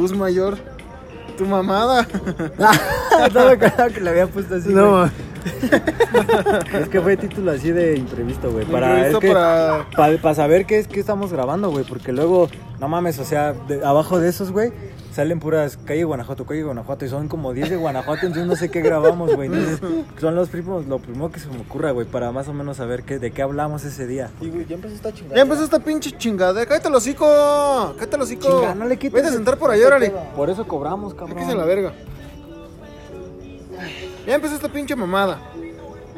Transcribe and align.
luz 0.00 0.12
mayor. 0.12 0.56
Tu 1.36 1.44
mamada. 1.46 2.06
no 3.34 3.44
me 3.44 3.50
acordaba 3.52 3.88
que 3.90 4.00
le 4.00 4.10
había 4.10 4.26
puesto 4.26 4.54
así. 4.56 4.68
No, 4.70 4.98
güey. 4.98 5.10
es 6.82 6.88
que 6.88 7.00
fue 7.00 7.16
título 7.16 7.50
así 7.52 7.70
de 7.72 7.96
imprevisto, 7.96 8.50
güey. 8.50 8.66
Para, 8.66 9.08
es 9.08 9.16
que- 9.16 9.28
para- 9.32 9.86
pa- 9.96 10.10
pa 10.20 10.34
saber 10.34 10.66
qué 10.66 10.78
es 10.78 10.86
que 10.86 11.00
estamos 11.00 11.32
grabando, 11.32 11.70
güey. 11.70 11.84
Porque 11.84 12.12
luego, 12.12 12.48
no 12.78 12.88
mames, 12.88 13.18
o 13.18 13.24
sea, 13.24 13.52
de- 13.52 13.84
abajo 13.84 14.18
de 14.20 14.28
esos, 14.28 14.50
güey, 14.52 14.72
salen 15.12 15.40
puras 15.40 15.76
calle 15.84 16.04
Guanajuato, 16.04 16.46
calle 16.46 16.62
Guanajuato. 16.62 17.04
Y 17.04 17.08
son 17.08 17.28
como 17.28 17.52
10 17.52 17.70
de 17.70 17.76
Guanajuato, 17.76 18.26
entonces 18.26 18.46
no 18.46 18.56
sé 18.56 18.70
qué 18.70 18.80
grabamos, 18.80 19.34
güey. 19.34 19.48
Entonces, 19.48 19.80
son 20.20 20.34
los 20.34 20.48
primos, 20.48 20.86
lo 20.86 20.98
primero 20.98 21.30
que 21.30 21.40
se 21.40 21.48
me 21.48 21.60
ocurra, 21.60 21.90
güey, 21.90 22.06
para 22.06 22.32
más 22.32 22.48
o 22.48 22.52
menos 22.52 22.76
saber 22.76 23.02
qué, 23.02 23.18
de 23.18 23.30
qué 23.30 23.42
hablamos 23.42 23.84
ese 23.84 24.06
día. 24.06 24.30
Y, 24.40 24.50
güey, 24.50 24.66
ya 24.66 24.76
empezó 24.76 24.94
esta 24.94 25.12
chingada. 25.12 25.36
Ya 25.36 25.42
empezó 25.42 25.64
esta 25.64 25.80
pinche 25.80 26.12
chingada. 26.12 26.66
Cállate 26.66 26.88
el 26.88 26.94
hocico. 26.94 27.26
Cállate 27.96 28.16
el 28.16 28.22
hocico. 28.22 28.60
Chinga, 28.60 28.74
no 28.74 28.86
le 28.86 28.96
quites 28.96 29.12
Vete 29.12 29.28
a 29.28 29.32
sentar 29.32 29.58
por 29.58 29.70
ahí, 29.70 29.82
órale. 29.82 30.12
Por 30.36 30.50
eso 30.50 30.66
cobramos, 30.66 31.14
cabrón. 31.14 31.38
Sáquese 31.38 31.56
la 31.56 31.64
verga. 31.64 31.92
Ya 34.26 34.34
empezó 34.34 34.54
esta 34.54 34.68
pinche 34.68 34.94
mamada. 34.94 35.40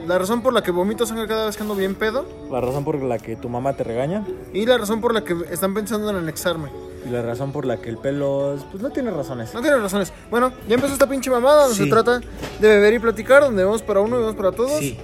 La 0.07 0.19
razón 0.19 0.43
por 0.43 0.53
la 0.53 0.63
que 0.63 0.73
vomito 0.73 1.07
sangre 1.07 1.29
cada 1.29 1.47
vez 1.47 1.57
que 1.57 1.63
ando 1.63 1.77
bien 1.77 1.95
pedo. 1.95 2.27
La 2.51 2.61
razón 2.61 2.85
por 2.85 3.01
la 3.01 3.19
que 3.19 3.37
tu 3.37 3.49
mamá 3.49 3.75
te 3.75 3.85
regaña 3.85 4.27
Y 4.53 4.67
la 4.67 4.77
razón 4.77 5.01
por 5.01 5.15
la 5.15 5.23
que 5.23 5.37
están 5.51 5.75
pensando 5.75 6.11
en 6.11 6.17
anexarme. 6.17 6.71
Y 7.07 7.11
la 7.11 7.23
razón 7.23 7.53
por 7.53 7.67
la 7.67 7.79
que 7.79 7.91
el 7.91 7.99
pelo, 7.99 8.57
pues 8.71 8.83
no 8.83 8.91
tiene 8.91 9.11
razones. 9.11 9.53
No 9.55 9.61
tiene 9.61 9.77
razones. 9.79 10.13
Bueno, 10.31 10.53
ya 10.69 10.75
empezó 10.77 10.93
esta 10.93 11.09
pinche 11.09 11.31
mamada 11.31 11.63
donde 11.63 11.77
Sí. 11.77 11.85
se 11.85 11.91
trata 11.91 12.21
de 12.21 12.69
beber 12.69 12.95
y 12.95 12.99
platicar, 12.99 13.43
donde 13.43 13.65
vamos 13.65 13.83
para 13.83 14.01
uno 14.01 14.17
y 14.17 14.21
vamos 14.21 14.37
para 14.37 14.53
todos. 14.53 14.79
Sí. 14.79 14.99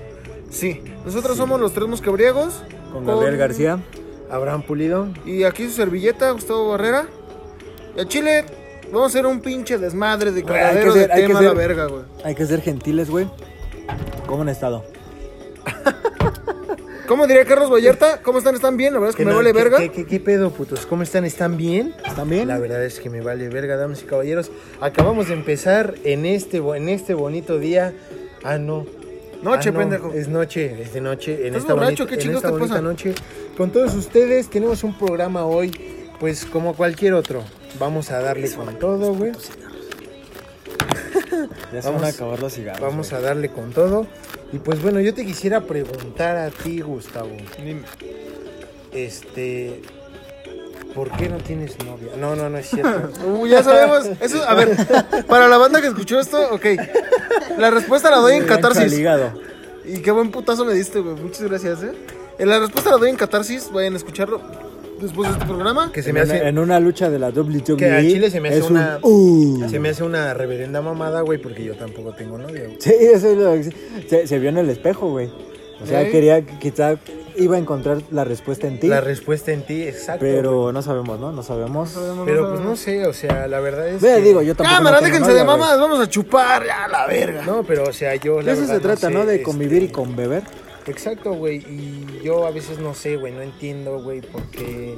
Sí. 0.51 0.83
Nosotros 1.05 1.37
somos 1.37 1.61
los 1.61 1.73
tres 1.73 1.89
mosquebriegos. 1.89 2.63
Con 2.93 3.05
Gabriel 3.05 3.37
García. 3.37 3.79
Abraham 4.31 4.63
Pulido. 4.63 5.09
Y 5.27 5.45
aquí 5.45 5.65
su 5.69 5.73
servilleta, 5.75 6.31
Gustavo 6.31 6.71
Barrera. 6.71 7.07
Y 7.97 8.01
a 8.01 8.07
Chile, 8.07 8.45
vamos 8.93 9.03
a 9.03 9.07
hacer 9.07 9.27
un 9.27 9.41
pinche 9.41 9.79
desmadre 9.79 10.33
de 10.33 10.45
cagadero 10.45 10.95
de 10.95 11.09
tema 11.09 11.39
a 11.39 11.43
la 11.43 11.53
verga, 11.55 11.87
güey. 11.87 12.03
Hay 12.25 12.35
que 12.35 12.47
ser 12.47 12.61
gentiles, 12.63 13.11
güey. 13.11 13.27
¿Cómo 14.27 14.43
han 14.43 14.49
estado? 14.51 14.85
¿Cómo 17.09 17.27
diría 17.27 17.45
Carlos 17.47 17.71
Vallarta? 17.73 18.21
¿Cómo 18.23 18.39
están? 18.39 18.55
¿Están 18.55 18.77
bien? 18.77 18.93
La 18.93 18.99
verdad 19.01 19.11
es 19.11 19.17
que 19.17 19.25
me 19.25 19.31
no, 19.31 19.39
vale 19.39 19.53
¿qué- 19.53 19.59
verga. 19.59 19.79
¿qué, 19.79 19.91
qué, 19.91 20.05
qué 20.07 20.21
pedo, 20.21 20.51
putos? 20.53 20.85
¿Cómo 20.87 21.03
están? 21.03 21.25
¿Están 21.25 21.57
bien? 21.57 21.95
¿Están 22.07 22.29
bien? 22.29 22.47
La 22.49 22.59
verdad 22.59 22.85
es 22.85 23.01
que 23.01 23.09
me 23.09 23.23
vale 23.23 23.49
verga, 23.49 23.77
damas 23.77 24.03
y 24.03 24.05
caballeros. 24.05 24.51
Acabamos 24.81 25.29
de 25.29 25.35
empezar 25.35 25.95
en 26.05 26.27
este, 26.27 26.61
bo- 26.61 26.75
en 26.75 26.89
este 26.91 27.15
bonito 27.15 27.59
día. 27.59 27.95
Ah, 28.45 28.59
no. 28.59 28.85
Noche, 29.43 29.71
Ah, 29.71 29.73
no, 29.73 29.79
pendejo. 29.79 30.13
Es 30.13 30.29
noche, 30.29 30.83
es 30.83 30.93
de 30.93 31.01
noche. 31.01 31.33
En 31.41 31.47
¿Estás 31.49 31.63
esta 31.63 31.75
borracho? 31.75 32.05
bonita, 32.05 32.07
¿Qué 32.09 32.15
en 32.15 32.21
chingados 32.21 32.45
esta 32.45 32.49
te 32.49 32.53
bonita 32.59 32.75
pasa? 32.75 32.83
noche. 32.83 33.15
Con 33.57 33.71
todos 33.71 33.95
ustedes 33.95 34.51
tenemos 34.51 34.85
un 34.85 34.99
programa 34.99 35.47
hoy, 35.47 35.71
pues 36.21 36.45
como 36.45 36.75
cualquier 36.75 37.15
otro. 37.15 37.43
Vamos 37.79 38.11
a 38.11 38.21
darle 38.21 38.51
con 38.53 38.79
todo, 38.79 39.15
güey. 39.15 39.33
Ya 41.73 41.83
se 41.83 41.89
van 41.89 41.97
a 41.99 42.01
Vamos- 42.01 42.15
acabar 42.15 42.41
los 42.41 42.53
cigarros. 42.55 42.81
Vamos 42.83 43.11
güey. 43.11 43.23
a 43.23 43.25
darle 43.27 43.49
con 43.51 43.73
todo. 43.73 44.07
Y 44.53 44.59
pues 44.59 44.81
bueno, 44.83 45.01
yo 45.01 45.13
te 45.15 45.25
quisiera 45.27 45.61
preguntar 45.61 46.37
a 46.37 46.51
ti, 46.51 46.81
Gustavo. 46.81 47.31
Este. 48.93 49.83
¿Por 50.95 51.11
qué 51.13 51.29
no 51.29 51.37
tienes 51.37 51.79
novia? 51.85 52.13
No, 52.19 52.35
no, 52.35 52.49
no 52.49 52.59
es 52.59 52.71
cierto. 52.71 53.11
Uh, 53.27 53.47
ya 53.47 53.63
sabemos. 53.63 54.07
Eso, 54.21 54.43
a 54.49 54.55
ver, 54.55 54.75
para 55.27 55.47
la 55.49 55.59
banda 55.59 55.81
que 55.81 55.89
escuchó 55.89 56.19
esto, 56.19 56.39
ok. 56.51 56.65
La 57.59 57.71
respuesta 57.71 58.11
la 58.11 58.17
doy 58.19 58.35
en 58.37 58.47
catarsis. 58.47 58.93
hígado. 58.99 59.33
Y 59.85 59.99
qué 60.01 60.11
buen 60.11 60.31
putazo 60.31 60.65
me 60.65 60.73
diste, 60.75 61.01
güey. 61.01 61.15
Muchas 61.17 61.43
gracias, 61.43 61.83
eh. 61.83 61.93
Eh, 62.39 62.47
La 62.47 62.59
respuesta 62.59 62.91
la 62.91 62.97
doy 62.97 63.11
en 63.11 63.17
catarsis. 63.17 63.71
Vayan 63.73 63.95
a 63.95 63.97
escucharlo 63.97 64.41
después 65.01 65.29
de 65.29 65.35
este 65.35 65.47
programa. 65.47 65.91
que 65.93 66.03
se 66.03 66.11
En 66.11 66.15
me 66.15 66.23
una- 66.23 66.35
hace. 66.35 66.49
En 66.49 66.59
una 66.59 66.81
lucha 66.81 67.11
de 67.11 67.19
la 67.19 67.31
WWE. 67.31 67.77
Que 67.77 67.91
al 67.91 68.03
chile 68.07 68.31
se 68.31 68.41
me 68.41 68.49
hace 68.51 68.63
un 68.63 68.73
una. 68.73 68.99
uh. 69.03 69.69
Se 69.69 69.79
me 69.79 69.89
hace 69.91 70.03
una 70.05 70.35
reverenda 70.35 70.81
mamada, 70.83 71.21
güey, 71.23 71.39
porque 71.39 71.65
yo 71.65 71.75
tampoco 71.77 72.13
tengo 72.13 72.39
novia, 72.39 72.65
güey. 72.65 72.77
Sí, 72.81 72.93
eso 73.01 73.29
es 73.31 73.37
lo 73.39 73.53
que- 73.55 74.09
se, 74.09 74.27
se 74.27 74.39
vio 74.39 74.49
en 74.51 74.59
el 74.59 74.71
espejo, 74.71 75.09
güey. 75.11 75.31
O 75.81 75.87
sea, 75.87 76.03
¿Eh? 76.03 76.11
quería, 76.11 76.43
quizá 76.45 76.97
iba 77.37 77.55
a 77.55 77.59
encontrar 77.61 77.99
la 78.11 78.25
respuesta 78.25 78.67
en 78.67 78.81
ti. 78.81 78.89
La 78.89 79.01
respuesta 79.01 79.53
en 79.53 79.63
ti, 79.63 79.83
exacto. 79.85 80.25
güey. 80.25 80.35
pero 80.35 80.73
no 80.73 80.83
sabemos, 80.83 81.21
¿no? 81.21 81.31
No 81.31 81.45
sabemos. 81.45 81.97
Pero 82.25 82.49
pues 82.51 82.61
no 82.63 82.75
sé, 82.75 83.07
o 83.07 83.13
sea, 83.13 83.47
la 83.47 83.61
verdad 83.61 83.89
es. 83.89 84.03
Ve, 84.03 84.17
que- 84.17 84.23
digo, 84.23 84.43
yo 84.43 84.57
tampoco. 84.57 84.77
Cámara, 84.77 85.01
no 85.01 85.07
déjense 85.07 85.33
de 85.33 85.45
mamadas. 85.45 85.79
Vamos 85.79 86.01
a 86.01 86.09
chupar 86.09 86.65
ya 86.67 86.89
la 86.89 87.07
verga. 87.07 87.43
No, 87.47 87.63
pero 87.63 87.85
o 87.85 87.93
sea, 87.93 88.17
yo. 88.17 88.39
De 88.39 88.43
La 88.43 88.53
eso 88.55 88.67
se 88.67 88.81
trata, 88.81 89.07
sé, 89.07 89.11
¿no? 89.15 89.25
De 89.25 89.35
este, 89.35 89.45
convivir 89.45 89.85
y 89.85 89.89
con 89.89 90.17
beber. 90.17 90.43
Exacto, 90.89 91.33
güey. 91.33 91.59
Y 91.59 92.21
yo 92.23 92.47
a 92.47 92.51
veces 92.51 92.79
no 92.79 92.95
sé, 92.95 93.17
güey, 93.17 93.33
no 93.33 93.43
entiendo, 93.43 94.01
güey, 94.01 94.21
porque 94.21 94.97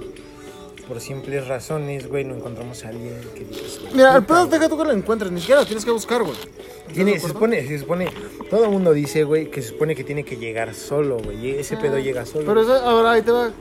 por 0.88 1.00
simples 1.00 1.46
razones, 1.46 2.08
güey, 2.08 2.24
no 2.24 2.34
encontramos 2.34 2.84
a 2.84 2.88
alguien 2.88 3.20
que 3.34 3.44
güey, 3.44 3.94
Mira, 3.94 4.16
el 4.16 4.24
pedo 4.24 4.46
deja 4.46 4.68
tú 4.68 4.76
que 4.76 4.84
lo 4.84 4.92
encuentres. 4.92 5.30
Ni 5.30 5.40
siquiera 5.40 5.60
lo 5.60 5.66
tienes 5.66 5.84
que 5.84 5.90
buscar, 5.90 6.22
güey. 6.22 6.36
Tiene, 6.92 7.12
¿Estás 7.12 7.28
se 7.28 7.32
supone, 7.34 7.66
se 7.66 7.78
supone, 7.78 8.08
todo 8.50 8.64
el 8.64 8.70
mundo 8.70 8.92
dice, 8.92 9.22
güey, 9.22 9.50
que 9.50 9.62
se 9.62 9.68
supone 9.68 9.94
que 9.94 10.02
tiene 10.02 10.24
que 10.24 10.36
llegar 10.36 10.74
solo, 10.74 11.18
güey. 11.18 11.58
Ese 11.58 11.76
pedo 11.76 11.98
llega 11.98 12.26
solo. 12.26 12.44
Pero 12.46 12.62
eso, 12.62 12.74
ahora 12.74 13.12
ahí 13.12 13.22
te 13.22 13.30
va. 13.30 13.52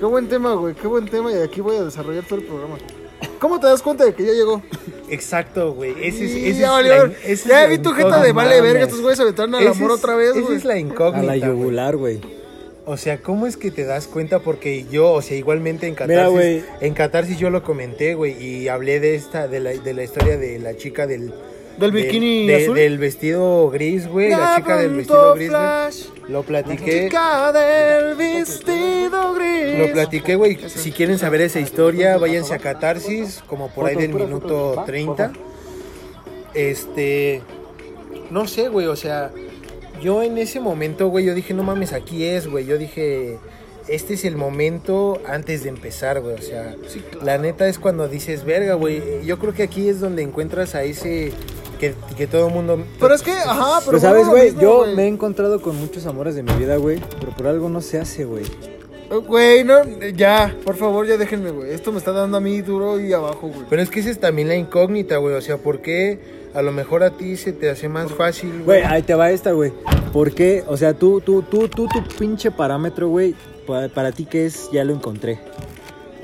Qué 0.00 0.06
buen 0.06 0.28
tema, 0.28 0.54
güey. 0.54 0.74
Qué 0.74 0.88
buen 0.88 1.06
tema. 1.06 1.30
Y 1.30 1.36
aquí 1.36 1.60
voy 1.60 1.76
a 1.76 1.84
desarrollar 1.84 2.24
todo 2.24 2.40
el 2.40 2.46
programa. 2.46 2.78
¿Cómo 3.38 3.58
te 3.60 3.66
das 3.66 3.82
cuenta 3.82 4.04
de 4.04 4.14
que 4.14 4.24
ya 4.24 4.32
llegó? 4.32 4.62
Exacto, 5.08 5.72
güey. 5.74 5.92
Ese 6.02 6.24
es, 6.26 6.30
ese 6.32 6.60
ya 6.60 6.66
es 6.66 6.70
valió. 6.72 7.06
la- 7.06 7.12
Ya, 7.12 7.18
esa 7.24 7.30
es 7.32 7.46
la 7.46 7.66
vi 7.66 7.78
tu 7.78 7.90
jeta 7.92 8.22
de 8.22 8.32
vale 8.32 8.60
verga. 8.60 8.82
Estos 8.84 9.00
güeyes 9.00 9.16
se 9.16 9.22
aventaron 9.22 9.54
al 9.54 9.66
amor 9.68 9.90
es- 9.92 9.96
otra 9.98 10.14
vez, 10.16 10.30
Esa 10.30 10.40
güey. 10.40 10.56
es 10.56 10.64
la 10.64 10.74
A 10.74 10.78
incógnita. 10.78 11.26
la 11.26 11.36
güey. 11.36 11.50
yugular, 11.58 11.96
güey. 11.96 12.20
O 12.86 12.96
sea, 12.96 13.18
¿cómo 13.22 13.46
es 13.46 13.56
que 13.56 13.70
te 13.70 13.84
das 13.84 14.06
cuenta? 14.06 14.40
Porque 14.40 14.84
yo, 14.90 15.12
o 15.12 15.22
sea, 15.22 15.36
igualmente 15.36 15.86
en 15.86 15.92
Mira, 15.94 16.06
Catarsis, 16.06 16.32
güey. 16.32 16.64
en 16.80 16.94
Catarsis 16.94 17.38
yo 17.38 17.50
lo 17.50 17.62
comenté, 17.62 18.14
güey, 18.14 18.42
y 18.42 18.68
hablé 18.68 19.00
de 19.00 19.14
esta, 19.14 19.48
de 19.48 19.60
la, 19.60 19.70
de 19.70 19.94
la 19.94 20.02
historia 20.02 20.36
de 20.36 20.58
la 20.58 20.76
chica 20.76 21.06
del... 21.06 21.32
¿Del 21.80 21.92
bikini 21.92 22.46
de- 22.46 22.62
azul? 22.64 22.76
Del 22.76 22.98
vestido 22.98 23.70
gris, 23.70 24.06
güey, 24.08 24.30
la 24.30 24.56
chica 24.56 24.76
del 24.76 24.94
vestido 24.94 25.34
gris, 25.34 25.50
Lo 26.28 26.42
platiqué, 26.42 27.04
Chica 27.04 27.52
del 27.52 28.14
vestido 28.14 29.34
gris. 29.34 29.78
lo 29.78 29.92
platiqué, 29.92 30.34
güey. 30.36 30.58
Si 30.68 30.92
quieren 30.92 31.18
saber 31.18 31.40
esa 31.40 31.58
historia, 31.60 32.16
váyanse 32.18 32.54
a 32.54 32.58
Catarsis, 32.58 33.42
como 33.46 33.68
por 33.74 33.86
ahí 33.86 33.96
del 33.96 34.14
minuto 34.14 34.82
30. 34.86 35.32
Este, 36.54 37.42
no 38.30 38.46
sé, 38.46 38.68
güey, 38.68 38.86
o 38.86 38.96
sea, 38.96 39.30
yo 40.02 40.22
en 40.22 40.38
ese 40.38 40.60
momento, 40.60 41.08
güey, 41.08 41.24
yo 41.24 41.34
dije, 41.34 41.54
no 41.54 41.62
mames, 41.62 41.92
aquí 41.92 42.24
es, 42.24 42.46
güey. 42.48 42.64
Yo 42.66 42.78
dije, 42.78 43.38
este 43.88 44.14
es 44.14 44.24
el 44.24 44.36
momento 44.36 45.20
antes 45.26 45.62
de 45.62 45.68
empezar, 45.68 46.20
güey. 46.20 46.34
O 46.34 46.42
sea, 46.42 46.74
la 47.22 47.38
neta 47.38 47.68
es 47.68 47.78
cuando 47.78 48.08
dices, 48.08 48.44
verga, 48.44 48.74
güey. 48.74 49.24
Yo 49.24 49.38
creo 49.38 49.52
que 49.52 49.62
aquí 49.62 49.88
es 49.88 50.00
donde 50.00 50.22
encuentras 50.22 50.74
a 50.74 50.82
ese 50.82 51.32
que, 51.80 51.94
que 52.16 52.26
todo 52.28 52.46
el 52.48 52.52
mundo. 52.54 52.78
Pero 53.00 53.14
es 53.14 53.22
que, 53.22 53.32
ajá, 53.32 53.78
pero. 53.80 53.86
Pero 53.86 54.00
sabes, 54.00 54.28
güey, 54.28 54.54
yo 54.60 54.78
güey. 54.80 54.94
me 54.94 55.04
he 55.04 55.08
encontrado 55.08 55.60
con 55.60 55.74
muchos 55.80 56.06
amores 56.06 56.34
de 56.36 56.42
mi 56.44 56.52
vida, 56.52 56.76
güey. 56.76 57.00
Pero 57.18 57.32
por 57.32 57.46
algo 57.48 57.68
no 57.68 57.80
se 57.80 57.98
hace, 57.98 58.24
güey. 58.24 58.44
Eh, 58.44 59.16
Güey, 59.26 59.64
no, 59.64 59.82
ya, 60.14 60.54
por 60.64 60.76
favor, 60.76 61.04
ya 61.04 61.16
déjenme, 61.16 61.50
güey. 61.50 61.72
Esto 61.72 61.90
me 61.90 61.98
está 61.98 62.12
dando 62.12 62.36
a 62.36 62.40
mí 62.40 62.60
duro 62.60 63.00
y 63.00 63.12
abajo, 63.12 63.48
güey. 63.48 63.64
Pero 63.68 63.82
es 63.82 63.90
que 63.90 63.98
esa 63.98 64.10
es 64.10 64.20
también 64.20 64.46
la 64.46 64.54
incógnita, 64.54 65.16
güey. 65.16 65.34
O 65.34 65.40
sea, 65.40 65.56
¿por 65.56 65.80
qué 65.80 66.20
a 66.54 66.62
lo 66.62 66.70
mejor 66.70 67.02
a 67.02 67.10
ti 67.10 67.36
se 67.36 67.52
te 67.52 67.70
hace 67.70 67.88
más 67.88 68.12
fácil, 68.12 68.62
Güey, 68.64 68.82
ahí 68.82 69.02
te 69.02 69.14
va 69.14 69.30
esta, 69.32 69.50
güey. 69.52 69.72
¿Por 70.12 70.32
qué? 70.32 70.62
O 70.68 70.76
sea, 70.76 70.94
tú, 70.94 71.20
tú, 71.20 71.42
tú, 71.42 71.66
tú, 71.68 71.88
tu 71.88 72.02
pinche 72.18 72.50
parámetro, 72.52 73.08
güey, 73.08 73.34
pa- 73.66 73.88
para, 73.88 74.12
ti 74.12 74.26
que 74.26 74.46
es, 74.46 74.68
ya 74.72 74.84
lo 74.84 74.92
encontré. 74.92 75.40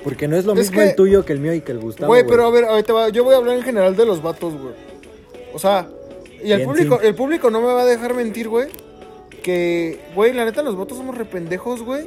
Porque 0.05 0.29
no 0.29 0.37
es 0.37 0.45
lo 0.45 0.53
Es 0.53 0.59
mismo 0.59 0.77
que- 0.79 0.91
el 0.91 0.95
tuyo 0.95 1.25
que 1.25 1.33
el 1.33 1.41
mío 1.41 1.55
y 1.55 1.63
que 1.63 1.73
el 1.73 1.79
Gustavo. 1.81 2.07
Güey, 2.09 2.25
pero 2.25 2.47
a 2.47 2.51
ver, 2.51 2.65
ahorita 2.67 2.93
va. 2.93 3.09
Yo 3.09 3.25
voy 3.25 3.35
a 3.35 3.39
hablar 3.39 3.57
en 3.57 3.63
general 3.65 3.97
de 3.97 4.07
los 4.07 4.23
vatos, 4.23 4.53
güey. 4.53 4.75
O 5.57 5.59
sea, 5.59 5.89
y 6.45 6.53
el 6.53 6.59
Bien, 6.59 6.69
público, 6.69 6.99
sí. 7.01 7.07
el 7.07 7.15
público 7.15 7.51
no 7.51 7.63
me 7.63 7.69
va 7.69 7.81
a 7.81 7.87
dejar 7.87 8.13
mentir, 8.13 8.47
güey. 8.51 8.69
Que, 9.43 9.99
güey, 10.15 10.35
la 10.35 10.45
neta, 10.45 10.63
los 10.63 10.77
vatos 10.77 10.99
somos 10.99 11.17
rependejos, 11.17 11.83
güey. 11.83 12.07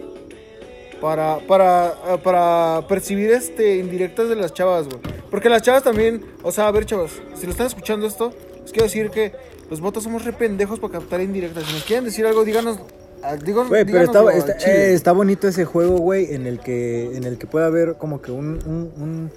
Para, 1.01 1.39
para, 1.47 1.87
ah, 1.87 2.19
para 2.23 2.87
percibir 2.87 3.31
este 3.31 3.77
indirectas 3.77 4.29
de 4.29 4.35
las 4.35 4.53
chavas, 4.53 4.85
güey. 4.87 4.99
Porque 5.31 5.49
las 5.49 5.63
chavas 5.63 5.81
también, 5.81 6.23
o 6.43 6.51
sea, 6.51 6.67
a 6.67 6.71
ver, 6.71 6.85
chavas, 6.85 7.09
si 7.33 7.47
lo 7.47 7.51
están 7.53 7.65
escuchando 7.65 8.05
esto, 8.05 8.31
les 8.61 8.71
quiero 8.71 8.83
decir 8.83 9.09
que 9.09 9.31
los 9.67 9.81
vatos 9.81 10.03
somos 10.03 10.25
rependejos 10.25 10.77
para 10.79 10.93
captar 10.93 11.19
indirectas. 11.21 11.63
Si 11.65 11.73
nos 11.73 11.83
quieren 11.85 12.05
decir 12.05 12.27
algo, 12.27 12.45
díganos. 12.45 12.77
ah, 13.23 13.35
díganos 13.35 13.69
Güey, 13.69 13.83
pero 13.83 14.01
está, 14.01 14.23
eh, 14.69 14.93
está 14.93 15.11
bonito 15.11 15.47
ese 15.47 15.65
juego, 15.65 15.97
güey, 15.97 16.35
en 16.35 16.45
el 16.45 16.59
que 16.59 17.17
en 17.17 17.23
el 17.23 17.39
que 17.39 17.47
puede 17.47 17.65
haber 17.65 17.95
como 17.97 18.21
que 18.21 18.31
un 18.31 18.59
un, 18.67 18.91
un, 19.01 19.31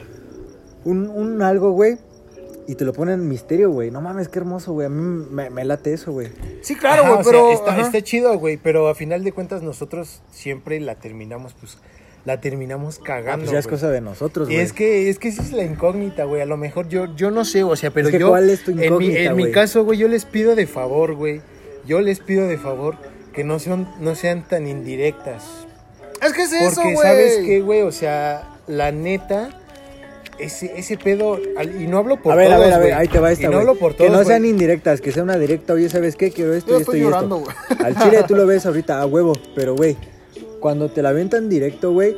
un, 0.84 1.08
un 1.08 1.42
algo, 1.42 1.70
güey, 1.70 1.96
y 2.66 2.74
te 2.76 2.84
lo 2.84 2.92
ponen 2.92 3.20
en 3.20 3.28
misterio, 3.28 3.70
güey. 3.70 3.90
No 3.90 4.00
mames, 4.00 4.28
qué 4.28 4.38
hermoso, 4.38 4.72
güey. 4.72 4.86
A 4.86 4.90
mí 4.90 5.26
me, 5.30 5.50
me 5.50 5.64
late 5.64 5.92
eso, 5.92 6.12
güey. 6.12 6.28
Sí, 6.62 6.74
claro, 6.76 7.02
güey, 7.02 7.14
o 7.14 7.22
sea, 7.24 7.32
pero. 7.64 7.82
está, 7.82 8.02
chido, 8.02 8.38
güey, 8.38 8.56
pero 8.56 8.88
a 8.88 8.94
final 8.94 9.24
de 9.24 9.32
cuentas 9.32 9.62
nosotros 9.62 10.22
siempre 10.30 10.78
la 10.80 10.94
terminamos, 10.96 11.54
pues, 11.54 11.78
la 12.24 12.40
terminamos 12.40 12.98
Ah, 13.00 13.04
cagando. 13.04 13.44
pues 13.46 13.50
ya 13.52 13.58
es 13.58 13.66
cosa 13.66 13.90
de 13.90 14.00
nosotros, 14.00 14.48
Y 14.48 14.52
güey. 14.54 14.64
es 14.64 14.72
que, 14.72 15.10
es 15.10 15.18
que 15.18 15.28
esa 15.28 15.42
es 15.42 15.52
la 15.52 15.64
incógnita, 15.64 16.24
güey. 16.24 16.40
A 16.40 16.46
lo 16.46 16.56
mejor 16.56 16.88
yo, 16.88 17.14
yo 17.16 17.30
no 17.32 17.44
sé, 17.44 17.64
o 17.64 17.74
sea, 17.74 17.90
pero 17.90 18.08
Es 18.08 18.12
que 18.12 18.20
yo. 18.20 18.28
¿cuál 18.28 18.48
es 18.48 18.62
tu 18.62 18.70
en 18.70 18.76
mi, 18.78 18.84
incógnita, 18.86 19.20
en 19.20 19.36
mi 19.36 19.50
caso, 19.50 19.84
güey, 19.84 19.98
yo 19.98 20.06
les 20.08 20.24
pido 20.24 20.54
de 20.54 20.66
favor, 20.66 21.14
güey. 21.14 21.40
Yo 21.84 22.00
les 22.00 22.20
pido 22.20 22.46
de 22.46 22.58
favor 22.58 22.96
que 23.32 23.42
no 23.42 23.58
sean, 23.58 23.92
no 24.00 24.14
sean 24.14 24.46
tan 24.46 24.68
indirectas. 24.68 25.66
Es 26.24 26.32
que 26.32 26.42
es 26.42 26.52
eso, 26.52 26.76
Porque, 26.76 26.94
güey. 26.94 27.06
¿sabes 27.08 27.38
qué, 27.44 27.60
güey? 27.60 27.82
O 27.82 27.90
sea, 27.90 28.56
la 28.68 28.92
neta. 28.92 29.58
Ese, 30.44 30.72
ese 30.76 30.96
pedo, 30.96 31.38
y 31.78 31.86
no 31.86 31.98
hablo 31.98 32.20
por 32.22 32.32
a 32.32 32.36
ver, 32.36 32.48
todos, 32.48 32.60
a 32.60 32.64
ver, 32.64 32.72
a 32.74 32.78
ver, 32.78 32.94
ahí 32.94 33.08
te 33.08 33.18
va 33.18 33.30
Y 33.30 33.34
esta, 33.34 33.46
no 33.46 33.52
güey. 33.52 33.60
hablo 33.60 33.74
por 33.78 33.92
Que 33.92 33.98
todos, 33.98 34.10
no 34.10 34.16
güey. 34.18 34.26
sean 34.28 34.44
indirectas, 34.44 35.00
que 35.00 35.12
sea 35.12 35.22
una 35.22 35.36
directa. 35.38 35.72
Oye, 35.74 35.88
¿sabes 35.88 36.16
qué? 36.16 36.30
Quiero 36.30 36.54
esto 36.54 36.70
Yo 36.72 36.78
y 36.78 36.80
esto 36.80 36.92
estoy 36.92 37.00
y 37.00 37.02
llorando, 37.04 37.42
esto. 37.70 37.84
Al 37.84 37.96
chile 37.98 38.24
tú 38.26 38.34
lo 38.34 38.46
ves 38.46 38.66
ahorita 38.66 39.00
a 39.00 39.06
huevo, 39.06 39.32
pero 39.54 39.74
güey, 39.76 39.96
cuando 40.60 40.90
te 40.90 41.02
la 41.02 41.10
aventan 41.10 41.48
directo, 41.48 41.92
güey, 41.92 42.16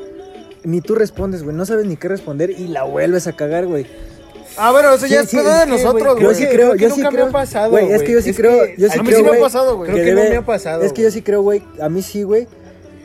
ni 0.65 0.81
tú 0.81 0.95
respondes, 0.95 1.43
güey, 1.43 1.55
no 1.57 1.67
sabes 1.67 1.87
ni 1.87 1.97
qué 1.97 2.09
responder 2.09 2.51
y 2.51 2.69
la 2.69 2.85
vuelves 2.85 3.27
a 3.27 3.33
cagar, 3.35 3.67
güey. 3.67 3.87
Ah, 4.57 4.71
bueno, 4.71 4.93
eso 4.95 5.07
ya 5.07 5.21
Sí, 5.21 5.25
es 5.25 5.31
sí, 5.31 5.37
pedo 5.39 5.53
de 5.59 5.65
que, 5.65 5.71
nosotros, 5.71 6.15
güey, 6.15 6.23
Yo 6.27 6.35
sí 6.35 6.45
que- 6.45 6.49
creo, 6.51 6.69
creo 6.71 6.73
que 6.77 6.83
yo 6.85 6.91
sí 6.91 6.97
nunca 7.01 7.11
me 7.11 7.17
creo. 7.17 7.27
ha 7.27 7.33
pasado, 7.33 7.71
güey, 7.71 7.91
es 7.93 8.03
que 8.03 8.13
yo 8.13 8.23
sí 8.23 8.31
Es 8.31 8.37
creo, 8.37 8.53
que 8.65 8.75
yo 8.79 8.87
a 8.93 8.97
mí 9.03 9.09
creo, 9.09 9.19
sí 9.19 9.25
me 9.25 9.37
ha 9.37 9.41
pasado, 9.41 9.77
güey. 9.77 9.91
Creo 9.91 10.05
que 10.05 10.13
no 10.15 10.31
me 10.31 10.37
ha 10.37 10.47
pasado, 10.47 10.83
Es 10.83 10.93
que 10.93 11.03
yo 11.03 11.11
sí 11.11 11.23
creo, 11.23 11.43
güey, 11.43 11.63
a 11.81 11.89
mí 11.89 12.03
sí, 12.03 12.23
güey, 12.23 12.47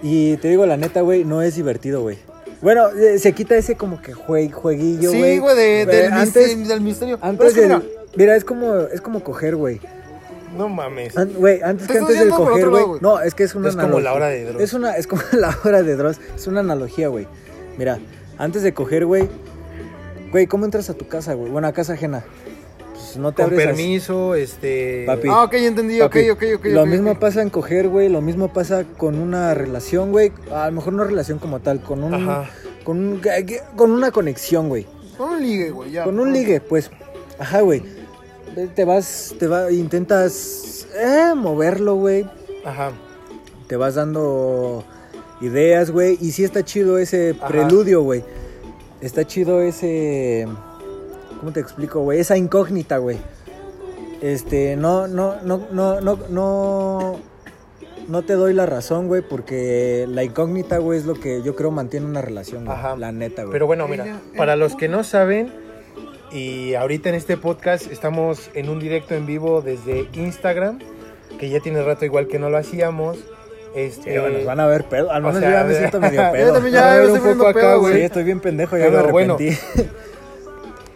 y 0.04 0.38
te 0.38 0.48
digo 0.50 0.66
la 0.68 0.78
neta, 0.78 1.02
güey, 1.02 1.26
no 1.26 1.42
es 1.42 1.56
divertido, 1.56 2.02
güey. 2.02 2.18
Bueno, 2.62 2.90
eh, 2.90 3.20
se 3.20 3.32
quita 3.34 3.56
ese 3.56 3.76
como 3.76 4.02
que 4.02 4.14
jue- 4.14 4.52
jueguillo, 4.52 5.10
güey. 5.12 5.34
Sí, 5.36 5.40
güey, 5.40 5.56
de, 5.56 5.86
del, 5.86 6.12
antes, 6.14 6.36
misterio, 6.48 6.68
del 6.68 6.82
misterio. 6.82 7.18
Antes 7.22 7.56
del, 7.56 7.66
mira, 7.70 7.82
mira, 8.16 8.36
es 8.36 8.44
como, 8.44 8.76
es 8.82 9.00
como 9.02 9.24
coger, 9.24 9.56
güey. 9.56 9.80
No 10.58 10.68
mames. 10.68 11.16
An- 11.18 11.32
antes 11.64 11.88
Te 11.88 11.94
que 11.94 12.00
antes 12.00 12.20
del 12.20 12.30
coger, 12.30 12.68
güey. 12.70 12.86
No, 13.02 13.22
es 13.22 13.34
que 13.36 13.44
es 13.44 13.56
una 13.56 13.70
Es 13.70 13.76
como 13.76 14.00
la 14.00 14.14
hora 14.14 14.28
de 14.28 14.44
Dross. 14.46 14.62
Es 14.62 14.74
una, 14.74 14.96
es 14.98 15.08
como 15.08 15.22
la 15.34 15.58
hora 15.64 15.84
de 15.84 15.96
Dross. 15.96 16.20
Es 16.36 16.48
una 16.48 16.60
analogía, 16.60 17.08
güey. 17.08 17.28
Mira, 17.78 18.00
antes 18.38 18.62
de 18.64 18.74
coger, 18.74 19.06
güey. 19.06 19.30
Güey, 20.32 20.48
¿cómo 20.48 20.66
entras 20.66 20.90
a 20.90 20.94
tu 20.94 21.08
casa, 21.08 21.34
güey? 21.34 21.52
Bueno, 21.52 21.68
a 21.68 21.72
casa 21.72 21.94
ajena. 21.94 22.24
Pues 23.10 23.18
no 23.18 23.32
te 23.32 23.42
Con 23.42 23.54
abres 23.54 23.68
así. 23.68 23.76
permiso, 23.76 24.36
este... 24.36 25.04
Papi. 25.08 25.30
Ah, 25.32 25.44
ok, 25.46 25.54
ya 25.54 25.68
entendí, 25.68 26.00
ok, 26.00 26.12
Papi, 26.14 26.30
ok, 26.30 26.44
ok. 26.58 26.66
Lo 26.66 26.82
ok, 26.84 26.88
mismo 26.88 27.12
ok. 27.12 27.20
pasa 27.20 27.42
en 27.42 27.50
coger, 27.50 27.88
güey. 27.88 28.08
Lo 28.08 28.22
mismo 28.22 28.54
pasa 28.54 28.84
con 28.84 29.18
una 29.18 29.56
relación, 29.56 30.12
güey. 30.12 30.32
A 30.52 30.68
lo 30.68 30.74
mejor 30.74 30.94
no 30.94 31.04
relación 31.04 31.40
como 31.40 31.60
tal, 31.60 31.82
con 31.82 32.04
un. 32.04 32.14
Ajá. 32.14 32.52
Con, 32.84 33.00
un, 33.00 33.22
con 33.76 33.92
una 33.92 34.12
conexión, 34.12 34.70
güey. 34.70 34.86
Con 35.18 35.32
un 35.32 35.42
ligue, 35.42 35.72
güey, 35.72 35.92
ya. 35.92 36.04
Con 36.04 36.20
un 36.20 36.32
ligue, 36.32 36.62
pues. 36.62 36.92
Ajá, 37.40 37.62
güey. 37.62 37.82
Te 38.76 38.86
vas, 38.86 39.34
te 39.40 39.48
va, 39.48 39.72
intentas 39.72 40.88
eh, 40.96 41.34
moverlo, 41.36 41.96
güey. 41.96 42.30
Ajá. 42.64 42.92
Te 43.68 43.76
vas 43.76 43.96
dando 43.96 44.84
ideas, 45.42 45.90
güey. 45.90 46.16
Y 46.22 46.32
sí 46.32 46.44
está 46.44 46.64
chido 46.64 47.00
ese 47.00 47.32
Ajá. 47.32 47.48
preludio, 47.48 48.04
güey. 48.04 48.24
Está 49.02 49.26
chido 49.26 49.64
ese. 49.64 50.48
¿Cómo 51.40 51.52
te 51.52 51.60
explico, 51.60 52.02
güey? 52.02 52.20
Esa 52.20 52.38
incógnita, 52.38 52.98
güey. 52.98 53.18
Este, 54.22 54.76
no, 54.76 55.08
no, 55.08 55.36
no, 55.44 55.68
no, 55.72 56.02
no, 56.02 56.20
no. 56.30 57.20
No 58.08 58.24
te 58.24 58.34
doy 58.34 58.54
la 58.54 58.66
razón, 58.66 59.08
güey, 59.08 59.22
porque 59.22 60.06
la 60.10 60.24
incógnita, 60.24 60.80
güey, 60.80 60.98
es 61.00 61.06
lo 61.06 61.14
que 61.14 61.44
yo 61.44 61.56
creo 61.56 61.70
mantiene 61.70 62.08
una 62.08 62.22
relación, 62.22 62.66
güey. 62.66 62.76
Ajá. 62.78 62.96
La 62.98 63.12
neta, 63.12 63.44
güey. 63.44 63.52
Pero 63.54 63.68
bueno, 63.68 63.88
mira, 63.88 64.20
para 64.36 64.56
los 64.56 64.76
que 64.76 64.88
no 64.90 65.04
saben, 65.04 65.54
y 66.32 66.74
ahorita 66.74 67.10
en 67.10 67.16
este 67.16 67.38
podcast 67.38 67.90
estamos 67.92 68.50
en 68.56 68.70
un 68.70 68.80
directo 68.80 69.14
en 69.14 69.26
vivo 69.28 69.62
desde 69.62 70.08
Instagram, 70.14 70.80
que 71.40 71.50
ya 71.50 71.60
tiene 71.60 71.84
rato 71.84 72.04
igual 72.04 72.28
que 72.28 72.40
no 72.40 72.50
lo 72.50 72.58
hacíamos. 72.58 73.18
Este, 73.76 74.14
Sí, 74.14 74.20
güey, 74.20 74.34
nos 74.34 74.46
van 74.46 74.60
a 74.60 74.66
ver 74.66 74.86
pedo. 74.86 75.12
Al 75.12 75.24
o 75.24 75.28
menos 75.28 75.40
sea, 75.42 75.50
yo 75.52 75.58
ya 75.58 75.64
me 75.66 75.76
siento 75.76 76.00
medio 76.02 76.22
yo 76.26 76.32
pedo. 76.32 76.54
también 76.54 76.74
ya 76.74 76.82
me 76.86 76.90
estoy 77.04 77.12
un 77.14 77.20
poniendo 77.20 77.44
poco 77.46 77.48
acá, 77.50 77.60
pedo, 77.62 77.76
Sí, 77.76 77.80
güey. 77.92 78.02
estoy 78.02 78.24
bien 78.24 78.40
pendejo, 78.40 78.78
ya 78.78 78.86
Pero 78.86 79.06
me 79.06 79.12
bueno. 79.12 79.38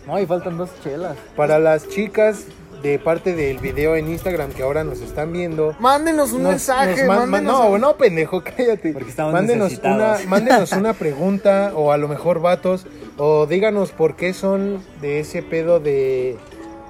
no, 0.08 0.20
y 0.20 0.26
faltan 0.26 0.58
dos 0.58 0.70
chelas. 0.84 1.16
Para 1.36 1.60
las 1.60 1.88
chicas 1.88 2.46
de 2.82 3.00
parte 3.00 3.34
del 3.34 3.60
video 3.60 3.96
en 3.96 4.10
Instagram 4.10 4.52
que 4.52 4.62
ahora 4.62 4.84
nos 4.84 5.00
están 5.00 5.32
viendo, 5.32 5.74
Mándenos 5.80 6.34
un 6.34 6.44
nos- 6.44 6.50
mensaje, 6.52 7.06
nos 7.06 7.08
man- 7.18 7.30
mándenos 7.30 7.60
no, 7.60 7.70
un- 7.72 7.82
no, 7.82 7.96
pendejo, 7.96 8.44
cállate. 8.58 8.92
Porque 8.92 9.10
estamos 9.10 9.32
mándenos 9.32 9.80
una, 9.82 10.18
mándenos 10.28 10.72
una 10.74 10.92
pregunta 10.94 11.72
o 11.76 11.94
a 11.94 11.98
lo 11.98 12.10
mejor 12.10 12.42
vatos 12.42 12.86
o 13.18 13.46
díganos 13.46 13.92
por 13.92 14.16
qué 14.18 14.34
son 14.34 14.84
de 15.00 15.22
ese 15.22 15.42
pedo 15.44 15.80
de 15.80 16.38